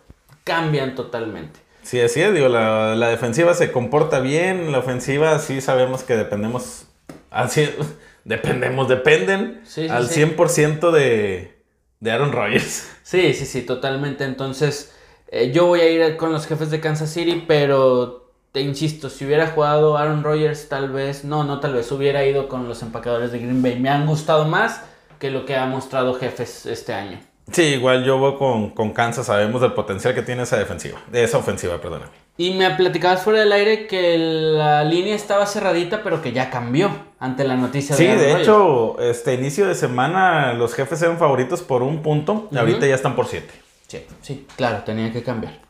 cambian 0.43 0.97
totalmente. 0.97 1.61
Sí, 1.85 2.01
así 2.01 2.23
es, 2.23 2.35
digo, 2.35 2.49
la, 2.49 3.09
defensiva 3.09 3.55
se 3.55 3.71
comporta 3.71 4.19
bien, 4.19 4.73
la 4.73 4.81
ofensiva 4.81 5.39
sí 5.39 5.61
sabemos 5.61 6.03
que 6.03 6.17
dependemos, 6.17 6.87
así, 7.31 7.71
dependemos, 8.25 8.89
dependen 8.89 9.63
al 9.91 10.09
100% 10.09 10.91
de, 10.91 11.57
de 12.01 12.11
Aaron 12.11 12.33
Rodgers. 12.33 12.91
Sí, 13.05 13.33
sí, 13.33 13.47
sí, 13.47 13.63
totalmente. 13.63 14.25
Entonces, 14.25 14.93
eh, 15.31 15.53
yo 15.53 15.67
voy 15.67 15.81
a 15.81 15.91
ir 15.91 16.17
con 16.17 16.33
los 16.33 16.47
jefes 16.47 16.71
de 16.71 16.81
Kansas 16.81 17.11
City, 17.11 17.45
pero 17.47 18.33
te 18.53 18.61
insisto, 18.61 19.11
si 19.11 19.27
hubiera 19.27 19.49
jugado 19.49 19.99
Aaron 19.99 20.25
Rodgers, 20.25 20.69
tal 20.69 20.91
vez, 20.91 21.25
no, 21.25 21.45
no 21.45 21.61
tal 21.61 21.75
vez, 21.75 21.93
hubiera 21.93 22.25
ido 22.25 22.49
con 22.49 22.69
los 22.69 22.83
empacadores 22.83 23.31
de 23.33 23.39
Green 23.39 23.63
Bay. 23.63 23.79
Me 23.79 23.91
han 23.91 24.07
gustado 24.07 24.47
más 24.47 24.83
que 25.19 25.31
lo 25.31 25.45
que 25.45 25.57
ha 25.57 25.67
mostrado 25.67 26.15
jefes 26.15 26.65
este 26.67 26.95
año. 26.95 27.21
Sí, 27.53 27.63
igual 27.63 28.05
yo 28.05 28.19
voy 28.19 28.37
con, 28.37 28.93
Kansas, 28.93 29.27
sabemos 29.27 29.63
del 29.63 29.73
potencial 29.73 30.15
que 30.15 30.23
tiene 30.23 30.43
esa 30.43 30.59
defensiva, 30.59 30.99
esa 31.13 31.39
ofensiva, 31.39 31.81
perdóname. 31.81 32.11
Y 32.37 32.55
me 32.55 32.71
platicabas 32.71 33.23
fuera 33.23 33.41
del 33.41 33.53
aire 33.53 33.87
que 33.87 34.17
la 34.19 34.85
línea 34.85 35.15
estaba 35.15 35.47
cerradita, 35.47 36.03
pero 36.03 36.23
que 36.23 36.33
ya 36.33 36.51
cambió 36.51 36.91
ante 37.19 37.45
la 37.45 37.57
noticia 37.57 37.97
de 37.97 38.03
Sí, 38.03 38.07
de 38.07 38.41
hecho, 38.41 39.01
este 39.01 39.35
inicio 39.35 39.67
de 39.67 39.75
semana 39.75 40.53
los 40.53 40.75
jefes 40.75 41.01
eran 41.03 41.19
favoritos 41.19 41.63
por 41.63 41.83
un 41.83 42.03
punto, 42.03 42.49
y 42.53 42.59
ahorita 42.59 42.87
ya 42.87 42.95
están 42.95 43.17
por 43.17 43.27
siete. 43.27 43.53
Sí, 43.89 44.07
sí, 44.23 44.47
claro, 44.57 44.85
tenía 44.85 45.13
que 45.13 45.23
cambiar. 45.23 45.61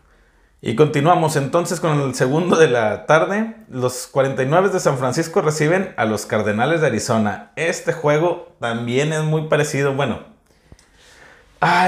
Y 0.61 0.75
continuamos 0.75 1.37
entonces 1.37 1.81
con 1.81 2.01
el 2.01 2.14
segundo 2.14 2.57
de 2.57 2.69
la 2.69 3.07
tarde. 3.07 3.55
Los 3.71 4.07
49 4.09 4.69
de 4.69 4.81
San 4.81 4.99
Francisco 4.99 5.41
reciben 5.41 5.95
a 5.97 6.05
los 6.05 6.27
Cardenales 6.27 6.83
de 6.83 6.89
Arizona. 6.89 7.53
Este 7.57 7.93
juego 7.93 8.55
también 8.61 9.12
es 9.12 9.23
muy 9.23 9.49
parecido, 9.49 9.95
bueno, 9.95 10.19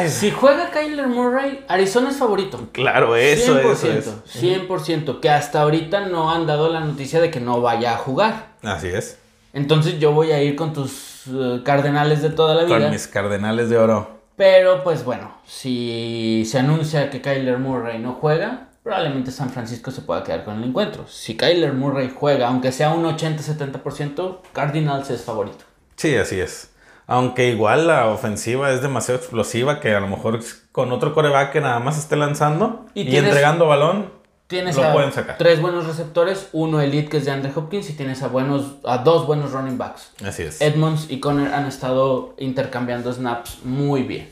si 0.08 0.30
juega 0.30 0.70
Kyler 0.70 1.06
Murray, 1.06 1.64
Arizona 1.68 2.10
es 2.10 2.16
favorito. 2.16 2.68
Claro, 2.72 3.14
eso, 3.14 3.60
100%, 3.60 3.98
eso 3.98 4.22
100%, 4.26 5.20
que 5.20 5.30
hasta 5.30 5.62
ahorita 5.62 6.06
no 6.08 6.30
han 6.30 6.46
dado 6.46 6.68
la 6.68 6.80
noticia 6.80 7.20
de 7.20 7.30
que 7.30 7.40
no 7.40 7.60
vaya 7.60 7.94
a 7.94 7.96
jugar. 7.96 8.54
Así 8.62 8.88
es. 8.88 9.18
Entonces 9.52 9.98
yo 9.98 10.12
voy 10.12 10.32
a 10.32 10.42
ir 10.42 10.56
con 10.56 10.72
tus 10.72 11.24
eh, 11.28 11.60
cardenales 11.64 12.22
de 12.22 12.30
toda 12.30 12.54
la 12.54 12.64
vida. 12.64 12.80
Con 12.80 12.90
mis 12.90 13.06
cardenales 13.06 13.70
de 13.70 13.78
oro. 13.78 14.19
Pero 14.40 14.82
pues 14.82 15.04
bueno, 15.04 15.34
si 15.44 16.46
se 16.46 16.60
anuncia 16.60 17.10
que 17.10 17.20
Kyler 17.20 17.58
Murray 17.58 17.98
no 17.98 18.14
juega, 18.14 18.68
probablemente 18.82 19.32
San 19.32 19.50
Francisco 19.50 19.90
se 19.90 20.00
pueda 20.00 20.24
quedar 20.24 20.44
con 20.44 20.56
el 20.56 20.64
encuentro. 20.70 21.06
Si 21.06 21.36
Kyler 21.36 21.74
Murray 21.74 22.10
juega, 22.16 22.48
aunque 22.48 22.72
sea 22.72 22.94
un 22.94 23.04
80-70%, 23.04 24.38
Cardinals 24.54 25.10
es 25.10 25.24
favorito. 25.24 25.66
Sí, 25.96 26.16
así 26.16 26.40
es. 26.40 26.70
Aunque 27.06 27.50
igual 27.50 27.86
la 27.86 28.06
ofensiva 28.06 28.72
es 28.72 28.80
demasiado 28.80 29.20
explosiva 29.20 29.78
que 29.78 29.94
a 29.94 30.00
lo 30.00 30.06
mejor 30.06 30.40
con 30.72 30.90
otro 30.90 31.12
coreback 31.12 31.52
que 31.52 31.60
nada 31.60 31.78
más 31.78 31.98
esté 31.98 32.16
lanzando 32.16 32.86
y, 32.94 33.14
entregando 33.14 33.66
balón, 33.66 34.10
tienes 34.50 34.76
lo 34.76 34.92
pueden 34.92 35.12
sacar. 35.12 35.38
Tres 35.38 35.62
buenos 35.62 35.86
receptores, 35.86 36.48
uno 36.52 36.80
elite 36.80 37.08
que 37.08 37.16
es 37.18 37.24
de 37.24 37.30
Andre 37.30 37.52
Hopkins 37.54 37.88
y 37.88 37.92
tienes 37.94 38.22
a 38.22 38.28
buenos 38.28 38.74
a 38.84 38.98
dos 38.98 39.26
buenos 39.26 39.52
running 39.52 39.78
backs. 39.78 40.12
Así 40.22 40.42
es. 40.42 40.60
Edmonds 40.60 41.06
y 41.08 41.20
Conner 41.20 41.54
han 41.54 41.66
estado 41.66 42.34
intercambiando 42.36 43.12
snaps 43.12 43.60
muy 43.64 44.02
bien. 44.02 44.28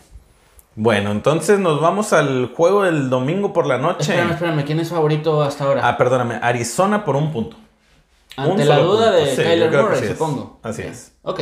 Bueno, 0.75 1.13
entonces 1.13 1.59
nos 1.61 1.81
vamos 1.81 2.13
al 2.13 2.53
juego 2.55 2.83
del 2.83 3.09
domingo 3.11 3.53
por 3.53 3.67
la 3.67 3.79
noche. 3.79 4.13
Espérame, 4.13 4.33
espérame, 4.33 4.65
¿quién 4.65 4.81
es 4.81 4.91
favorito 4.91 5.43
hasta 5.43 5.65
ahora? 5.65 5.89
Ah, 5.89 5.97
perdóname, 5.97 6.39
Arizona 6.43 7.05
por 7.05 7.17
un 7.17 7.33
punto. 7.33 7.57
Ante 8.37 8.65
la 8.65 8.79
duda 8.81 9.13
de 9.13 9.35
Kyler 9.35 9.71
Murray, 9.71 10.09
supongo. 10.09 10.59
Así 10.63 10.83
es. 10.83 11.13
Ok. 11.23 11.41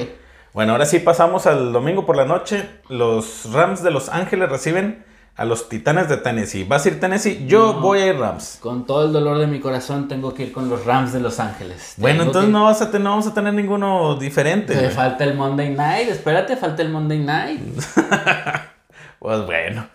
Bueno, 0.52 0.72
ahora 0.72 0.86
sí 0.86 0.98
pasamos 0.98 1.46
al 1.46 1.72
domingo 1.72 2.06
por 2.06 2.16
la 2.16 2.24
noche. 2.24 2.68
Los 2.88 3.52
Rams 3.52 3.82
de 3.82 3.90
Los 3.90 4.08
Ángeles 4.10 4.48
reciben 4.48 5.04
a 5.36 5.44
los 5.44 5.68
Titanes 5.68 6.08
de 6.08 6.16
Tennessee. 6.16 6.64
¿Vas 6.64 6.86
a 6.86 6.88
ir 6.88 6.98
Tennessee? 6.98 7.44
Yo 7.46 7.74
voy 7.74 8.00
a 8.00 8.06
ir 8.06 8.18
Rams. 8.18 8.58
Con 8.60 8.86
todo 8.86 9.04
el 9.04 9.12
dolor 9.12 9.38
de 9.38 9.46
mi 9.46 9.60
corazón 9.60 10.08
tengo 10.08 10.32
que 10.32 10.44
ir 10.44 10.52
con 10.52 10.70
los 10.70 10.86
Rams 10.86 11.12
de 11.12 11.20
Los 11.20 11.40
Ángeles. 11.40 11.94
Bueno, 11.98 12.22
entonces 12.22 12.50
no, 12.50 12.64
vas 12.64 12.80
a 12.80 12.86
no 12.98 13.10
vamos 13.10 13.26
a 13.26 13.34
tener 13.34 13.52
ninguno 13.52 14.16
diferente. 14.16 14.74
Te 14.74 14.90
falta 14.90 15.24
el 15.24 15.34
Monday 15.34 15.74
Night. 15.74 16.08
Espérate, 16.08 16.56
falta 16.56 16.82
el 16.82 16.88
Monday 16.88 17.18
Night. 17.18 17.60
pues 19.18 19.44
bueno. 19.44 19.88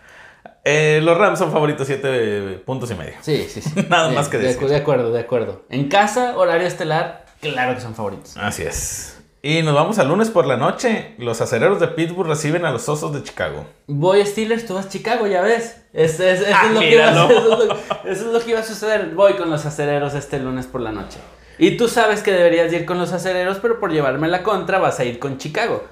Eh, 0.64 1.00
los 1.02 1.18
Rams 1.18 1.40
son 1.40 1.50
favoritos 1.50 1.88
siete 1.88 2.62
puntos 2.64 2.88
y 2.92 2.94
medio. 2.94 3.14
Sí, 3.20 3.46
sí, 3.48 3.60
sí. 3.60 3.86
Nada 3.88 4.10
más 4.10 4.28
que 4.28 4.38
decir. 4.38 4.68
De 4.68 4.76
acuerdo, 4.76 5.10
de 5.10 5.20
acuerdo. 5.20 5.64
En 5.70 5.88
casa, 5.88 6.36
horario 6.36 6.68
estelar, 6.68 7.24
claro 7.40 7.74
que 7.74 7.80
son 7.80 7.96
favoritos. 7.96 8.36
Así 8.36 8.62
es. 8.62 9.21
Y 9.44 9.60
nos 9.62 9.74
vamos 9.74 9.98
al 9.98 10.06
lunes 10.06 10.30
por 10.30 10.46
la 10.46 10.56
noche. 10.56 11.16
Los 11.18 11.40
acereros 11.40 11.80
de 11.80 11.88
Pittsburgh 11.88 12.28
reciben 12.28 12.64
a 12.64 12.70
los 12.70 12.88
osos 12.88 13.12
de 13.12 13.24
Chicago. 13.24 13.66
Voy 13.88 14.24
Steelers, 14.24 14.64
tú 14.66 14.74
vas 14.74 14.86
a 14.86 14.88
Chicago, 14.88 15.26
ya 15.26 15.42
ves. 15.42 15.82
eso, 15.92 16.22
es 16.22 16.42
lo 16.72 16.78
que 16.78 16.92
iba 16.92 18.60
a, 18.60 18.62
suceder. 18.62 19.10
Voy 19.16 19.32
con 19.32 19.50
los 19.50 19.66
acereros 19.66 20.14
este 20.14 20.38
lunes 20.38 20.68
por 20.68 20.80
la 20.80 20.92
noche. 20.92 21.18
Y 21.58 21.76
tú 21.76 21.88
sabes 21.88 22.22
que 22.22 22.30
deberías 22.30 22.72
ir 22.72 22.86
con 22.86 22.98
los 22.98 23.12
acereros, 23.12 23.58
pero 23.60 23.80
por 23.80 23.90
llevarme 23.90 24.28
la 24.28 24.44
contra 24.44 24.78
vas 24.78 25.00
a 25.00 25.04
ir 25.04 25.18
con 25.18 25.38
Chicago. 25.38 25.82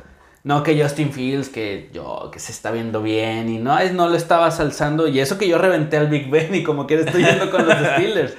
No 0.44 0.62
que 0.62 0.80
Justin 0.80 1.12
Fields, 1.12 1.48
que 1.48 1.90
yo, 1.92 2.30
que 2.32 2.38
se 2.38 2.52
está 2.52 2.70
viendo 2.70 3.02
bien 3.02 3.48
y 3.48 3.58
no, 3.58 3.76
no 3.92 4.08
lo 4.08 4.14
estabas 4.14 4.60
alzando. 4.60 5.08
Y 5.08 5.18
eso 5.18 5.38
que 5.38 5.48
yo 5.48 5.58
reventé 5.58 5.96
al 5.96 6.06
Big 6.06 6.30
Ben 6.30 6.54
y 6.54 6.62
como 6.62 6.86
que 6.86 7.00
estoy 7.00 7.24
yendo 7.24 7.50
con 7.50 7.66
los 7.66 7.76
Steelers. 7.94 8.32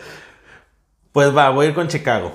Pues 1.11 1.35
va, 1.35 1.49
voy 1.49 1.65
a 1.65 1.69
ir 1.69 1.75
con 1.75 1.89
Chicago. 1.89 2.31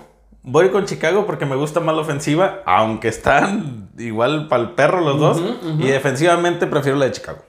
Voy 0.48 0.70
con 0.70 0.86
Chicago 0.86 1.26
porque 1.26 1.44
me 1.44 1.56
gusta 1.56 1.80
más 1.80 1.96
la 1.96 2.02
ofensiva, 2.02 2.62
aunque 2.66 3.08
están 3.08 3.88
igual 3.98 4.46
para 4.46 4.62
el 4.62 4.70
perro 4.70 5.00
los 5.00 5.18
dos. 5.18 5.42
Y 5.80 5.88
defensivamente 5.88 6.68
prefiero 6.68 6.96
la 6.96 7.06
de 7.06 7.10
Chicago. 7.10 7.40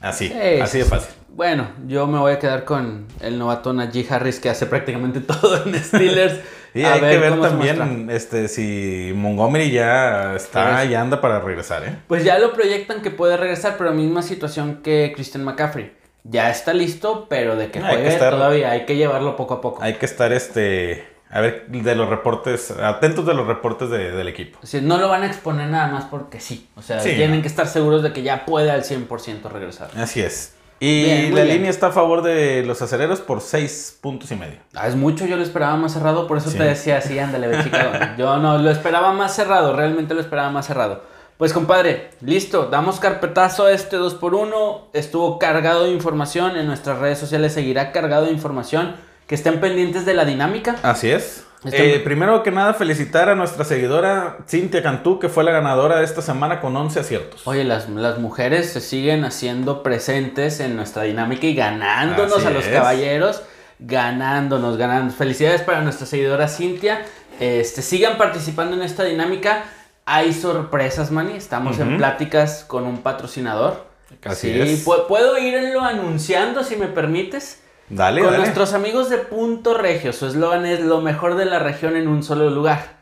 Así, 0.00 0.32
así 0.62 0.78
de 0.78 0.84
fácil. 0.84 1.12
Bueno, 1.30 1.68
yo 1.88 2.06
me 2.06 2.20
voy 2.20 2.32
a 2.32 2.38
quedar 2.38 2.64
con 2.64 3.08
el 3.20 3.40
novato 3.40 3.72
Najee 3.72 4.06
Harris 4.08 4.38
que 4.38 4.48
hace 4.48 4.66
prácticamente 4.66 5.18
todo 5.20 5.64
en 5.64 5.74
Steelers. 5.74 6.38
y 6.74 6.84
hay 6.84 7.00
que 7.00 7.18
ver 7.18 7.40
también 7.40 8.08
este, 8.08 8.46
si 8.46 9.12
Montgomery 9.16 9.72
ya 9.72 10.36
está, 10.36 10.84
ya 10.84 11.00
anda 11.00 11.20
para 11.20 11.40
regresar. 11.40 11.82
¿eh? 11.82 11.96
Pues 12.06 12.22
ya 12.22 12.38
lo 12.38 12.52
proyectan 12.52 13.02
que 13.02 13.10
puede 13.10 13.36
regresar, 13.36 13.74
pero 13.78 13.92
misma 13.92 14.22
situación 14.22 14.76
que 14.76 15.10
Christian 15.12 15.42
McCaffrey. 15.42 15.92
Ya 16.22 16.50
está 16.50 16.72
listo, 16.72 17.26
pero 17.28 17.56
de 17.56 17.72
que 17.72 17.80
juegue 17.80 18.12
todavía 18.16 18.70
hay 18.70 18.86
que 18.86 18.94
llevarlo 18.94 19.34
poco 19.34 19.54
a 19.54 19.60
poco. 19.60 19.82
Hay 19.82 19.94
que 19.94 20.06
estar 20.06 20.32
este 20.32 21.15
a 21.30 21.40
ver, 21.40 21.66
de 21.68 21.94
los 21.94 22.08
reportes, 22.08 22.70
atentos 22.70 23.26
de 23.26 23.34
los 23.34 23.46
reportes 23.46 23.90
del 23.90 24.28
equipo. 24.28 24.58
Es 24.62 24.80
no 24.82 24.98
lo 24.98 25.08
van 25.08 25.22
a 25.22 25.26
exponer 25.26 25.68
nada 25.68 25.88
más 25.88 26.04
porque 26.04 26.40
sí. 26.40 26.68
O 26.76 26.82
sea, 26.82 27.00
tienen 27.02 27.42
que 27.42 27.48
estar 27.48 27.66
seguros 27.66 28.02
de 28.02 28.12
que 28.12 28.22
ya 28.22 28.44
puede 28.44 28.70
al 28.70 28.84
100% 28.84 29.42
regresar. 29.50 29.90
Así 29.96 30.20
es. 30.20 30.54
Y 30.78 31.30
la 31.30 31.44
línea 31.44 31.70
está 31.70 31.86
a 31.86 31.92
favor 31.92 32.22
de 32.22 32.62
los 32.64 32.82
acereros 32.82 33.20
por 33.20 33.40
seis 33.40 33.96
puntos 34.00 34.30
y 34.30 34.36
medio. 34.36 34.58
Ah, 34.74 34.86
es 34.86 34.94
mucho, 34.94 35.24
yo 35.24 35.36
lo 35.36 35.42
esperaba 35.42 35.74
más 35.76 35.94
cerrado, 35.94 36.26
por 36.26 36.36
eso 36.36 36.50
te 36.50 36.62
decía 36.62 36.98
así, 36.98 37.18
ándale, 37.18 37.62
chica. 37.62 38.14
Yo 38.18 38.36
no, 38.36 38.58
lo 38.58 38.70
esperaba 38.70 39.12
más 39.12 39.34
cerrado, 39.34 39.74
realmente 39.74 40.12
lo 40.12 40.20
esperaba 40.20 40.50
más 40.50 40.66
cerrado. 40.66 41.02
Pues 41.38 41.52
compadre, 41.52 42.10
listo, 42.20 42.66
damos 42.66 43.00
carpetazo 43.00 43.66
a 43.66 43.72
este 43.72 43.98
2x1. 43.98 44.88
Estuvo 44.92 45.38
cargado 45.38 45.84
de 45.84 45.92
información, 45.92 46.56
en 46.56 46.66
nuestras 46.66 46.98
redes 46.98 47.18
sociales 47.18 47.54
seguirá 47.54 47.92
cargado 47.92 48.26
de 48.26 48.32
información. 48.32 48.96
Que 49.26 49.34
estén 49.34 49.60
pendientes 49.60 50.04
de 50.04 50.14
la 50.14 50.24
dinámica. 50.24 50.76
Así 50.82 51.10
es. 51.10 51.46
Eh, 51.72 52.00
primero 52.04 52.42
que 52.42 52.50
nada, 52.50 52.74
felicitar 52.74 53.28
a 53.28 53.34
nuestra 53.34 53.64
seguidora 53.64 54.38
Cintia 54.48 54.82
Cantú, 54.82 55.18
que 55.18 55.28
fue 55.28 55.42
la 55.42 55.50
ganadora 55.50 55.98
de 55.98 56.04
esta 56.04 56.22
semana 56.22 56.60
con 56.60 56.76
11 56.76 57.00
aciertos. 57.00 57.46
Oye, 57.46 57.64
las, 57.64 57.88
las 57.88 58.18
mujeres 58.18 58.72
se 58.72 58.80
siguen 58.80 59.24
haciendo 59.24 59.82
presentes 59.82 60.60
en 60.60 60.76
nuestra 60.76 61.02
dinámica 61.02 61.46
y 61.46 61.54
ganándonos 61.54 62.44
a 62.44 62.50
los 62.50 62.66
caballeros, 62.66 63.42
ganándonos, 63.78 64.76
ganando. 64.76 65.12
Felicidades 65.12 65.62
para 65.62 65.80
nuestra 65.80 66.06
seguidora 66.06 66.46
Cintia. 66.48 67.02
Este, 67.40 67.82
sigan 67.82 68.16
participando 68.16 68.76
en 68.76 68.82
esta 68.82 69.04
dinámica. 69.04 69.64
Hay 70.04 70.32
sorpresas, 70.34 71.10
Manny. 71.10 71.32
Estamos 71.32 71.80
en 71.80 71.96
pláticas 71.96 72.64
con 72.66 72.84
un 72.84 72.98
patrocinador. 72.98 73.86
Así 74.24 74.76
sí, 74.76 74.84
¿Puedo 75.08 75.36
irlo 75.36 75.80
anunciando 75.80 76.62
si 76.62 76.76
me 76.76 76.86
permites? 76.86 77.60
Dale, 77.88 78.22
Con 78.22 78.36
nuestros 78.36 78.72
amigos 78.72 79.10
de 79.10 79.18
Punto 79.18 79.74
Regio, 79.74 80.12
su 80.12 80.26
eslogan 80.26 80.66
es 80.66 80.80
lo 80.80 81.00
mejor 81.00 81.36
de 81.36 81.44
la 81.44 81.60
región 81.60 81.96
en 81.96 82.08
un 82.08 82.22
solo 82.22 82.50
lugar. 82.50 82.96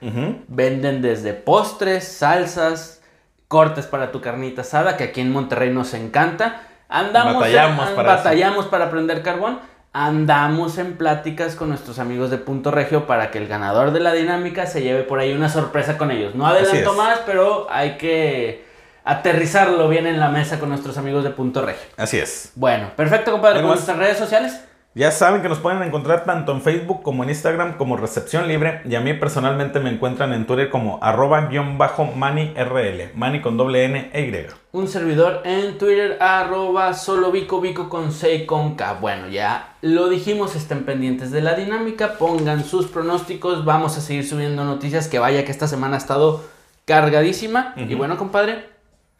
Venden 0.48 1.00
desde 1.00 1.32
postres, 1.32 2.06
salsas, 2.06 3.00
cortes 3.48 3.86
para 3.86 4.12
tu 4.12 4.20
carnita 4.20 4.60
asada, 4.60 4.96
que 4.96 5.04
aquí 5.04 5.20
en 5.22 5.32
Monterrey 5.32 5.70
nos 5.70 5.94
encanta. 5.94 6.62
Andamos 6.88 7.36
batallamos, 7.36 7.90
para, 7.90 8.16
batallamos 8.16 8.66
para 8.66 8.90
prender 8.90 9.22
carbón. 9.22 9.58
Andamos 9.94 10.76
en 10.78 10.96
pláticas 10.96 11.54
con 11.54 11.68
nuestros 11.68 11.98
amigos 11.98 12.30
de 12.30 12.36
Punto 12.36 12.70
Regio 12.70 13.06
para 13.06 13.30
que 13.30 13.38
el 13.38 13.46
ganador 13.46 13.92
de 13.92 14.00
la 14.00 14.12
dinámica 14.12 14.66
se 14.66 14.82
lleve 14.82 15.02
por 15.04 15.18
ahí 15.18 15.32
una 15.32 15.48
sorpresa 15.48 15.96
con 15.96 16.10
ellos. 16.10 16.34
No 16.34 16.46
adelanto 16.46 16.92
más, 16.94 17.20
pero 17.24 17.68
hay 17.70 17.96
que 17.96 18.64
aterrizarlo 19.04 19.88
bien 19.88 20.06
en 20.06 20.18
la 20.18 20.28
mesa 20.28 20.58
con 20.58 20.68
nuestros 20.70 20.98
amigos 20.98 21.24
de 21.24 21.30
Punto 21.30 21.62
Regio. 21.62 21.86
Así 21.96 22.18
es. 22.18 22.52
Bueno, 22.54 22.90
perfecto, 22.96 23.30
compadre. 23.32 23.60
¿Con 23.60 23.70
nuestras 23.70 23.96
redes 23.96 24.18
sociales? 24.18 24.60
Ya 24.96 25.10
saben 25.10 25.42
que 25.42 25.48
nos 25.48 25.58
pueden 25.58 25.82
encontrar 25.82 26.22
tanto 26.22 26.52
en 26.52 26.62
Facebook 26.62 27.02
como 27.02 27.24
en 27.24 27.30
Instagram 27.30 27.76
como 27.76 27.96
Recepción 27.96 28.46
Libre 28.46 28.80
y 28.84 28.94
a 28.94 29.00
mí 29.00 29.12
personalmente 29.14 29.80
me 29.80 29.90
encuentran 29.90 30.32
en 30.32 30.46
Twitter 30.46 30.70
como 30.70 31.00
arroba 31.02 31.46
guion 31.46 31.78
bajo 31.78 32.04
manirl, 32.04 33.10
mani 33.16 33.40
con 33.40 33.56
doble 33.56 33.86
N 33.86 34.10
e 34.12 34.20
Y. 34.22 34.46
Un 34.70 34.86
servidor 34.86 35.42
en 35.44 35.78
Twitter 35.78 36.16
arroba 36.20 36.94
solo 36.94 37.32
bico 37.32 37.60
bico 37.60 37.88
con 37.88 38.12
C 38.12 38.36
y 38.36 38.46
con 38.46 38.76
K. 38.76 38.92
Bueno, 39.00 39.26
ya 39.26 39.74
lo 39.82 40.08
dijimos, 40.08 40.54
estén 40.54 40.84
pendientes 40.84 41.32
de 41.32 41.40
la 41.40 41.54
dinámica, 41.54 42.12
pongan 42.12 42.62
sus 42.64 42.86
pronósticos, 42.86 43.64
vamos 43.64 43.98
a 43.98 44.00
seguir 44.00 44.24
subiendo 44.24 44.62
noticias 44.62 45.08
que 45.08 45.18
vaya 45.18 45.44
que 45.44 45.50
esta 45.50 45.66
semana 45.66 45.96
ha 45.96 45.98
estado 45.98 46.44
cargadísima. 46.84 47.74
Y 47.76 47.96
bueno, 47.96 48.16
compadre, 48.16 48.68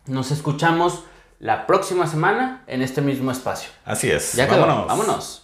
nos 0.07 0.31
escuchamos 0.31 1.03
la 1.41 1.67
próxima 1.67 2.07
semana 2.07 2.63
en 2.69 2.81
este 2.81 3.01
mismo 3.01 3.33
espacio. 3.33 3.71
Así 3.85 4.09
es. 4.09 4.35
Ya 4.35 4.47
quedó. 4.49 4.61
Vámonos. 4.61 4.87
Vámonos. 4.87 5.44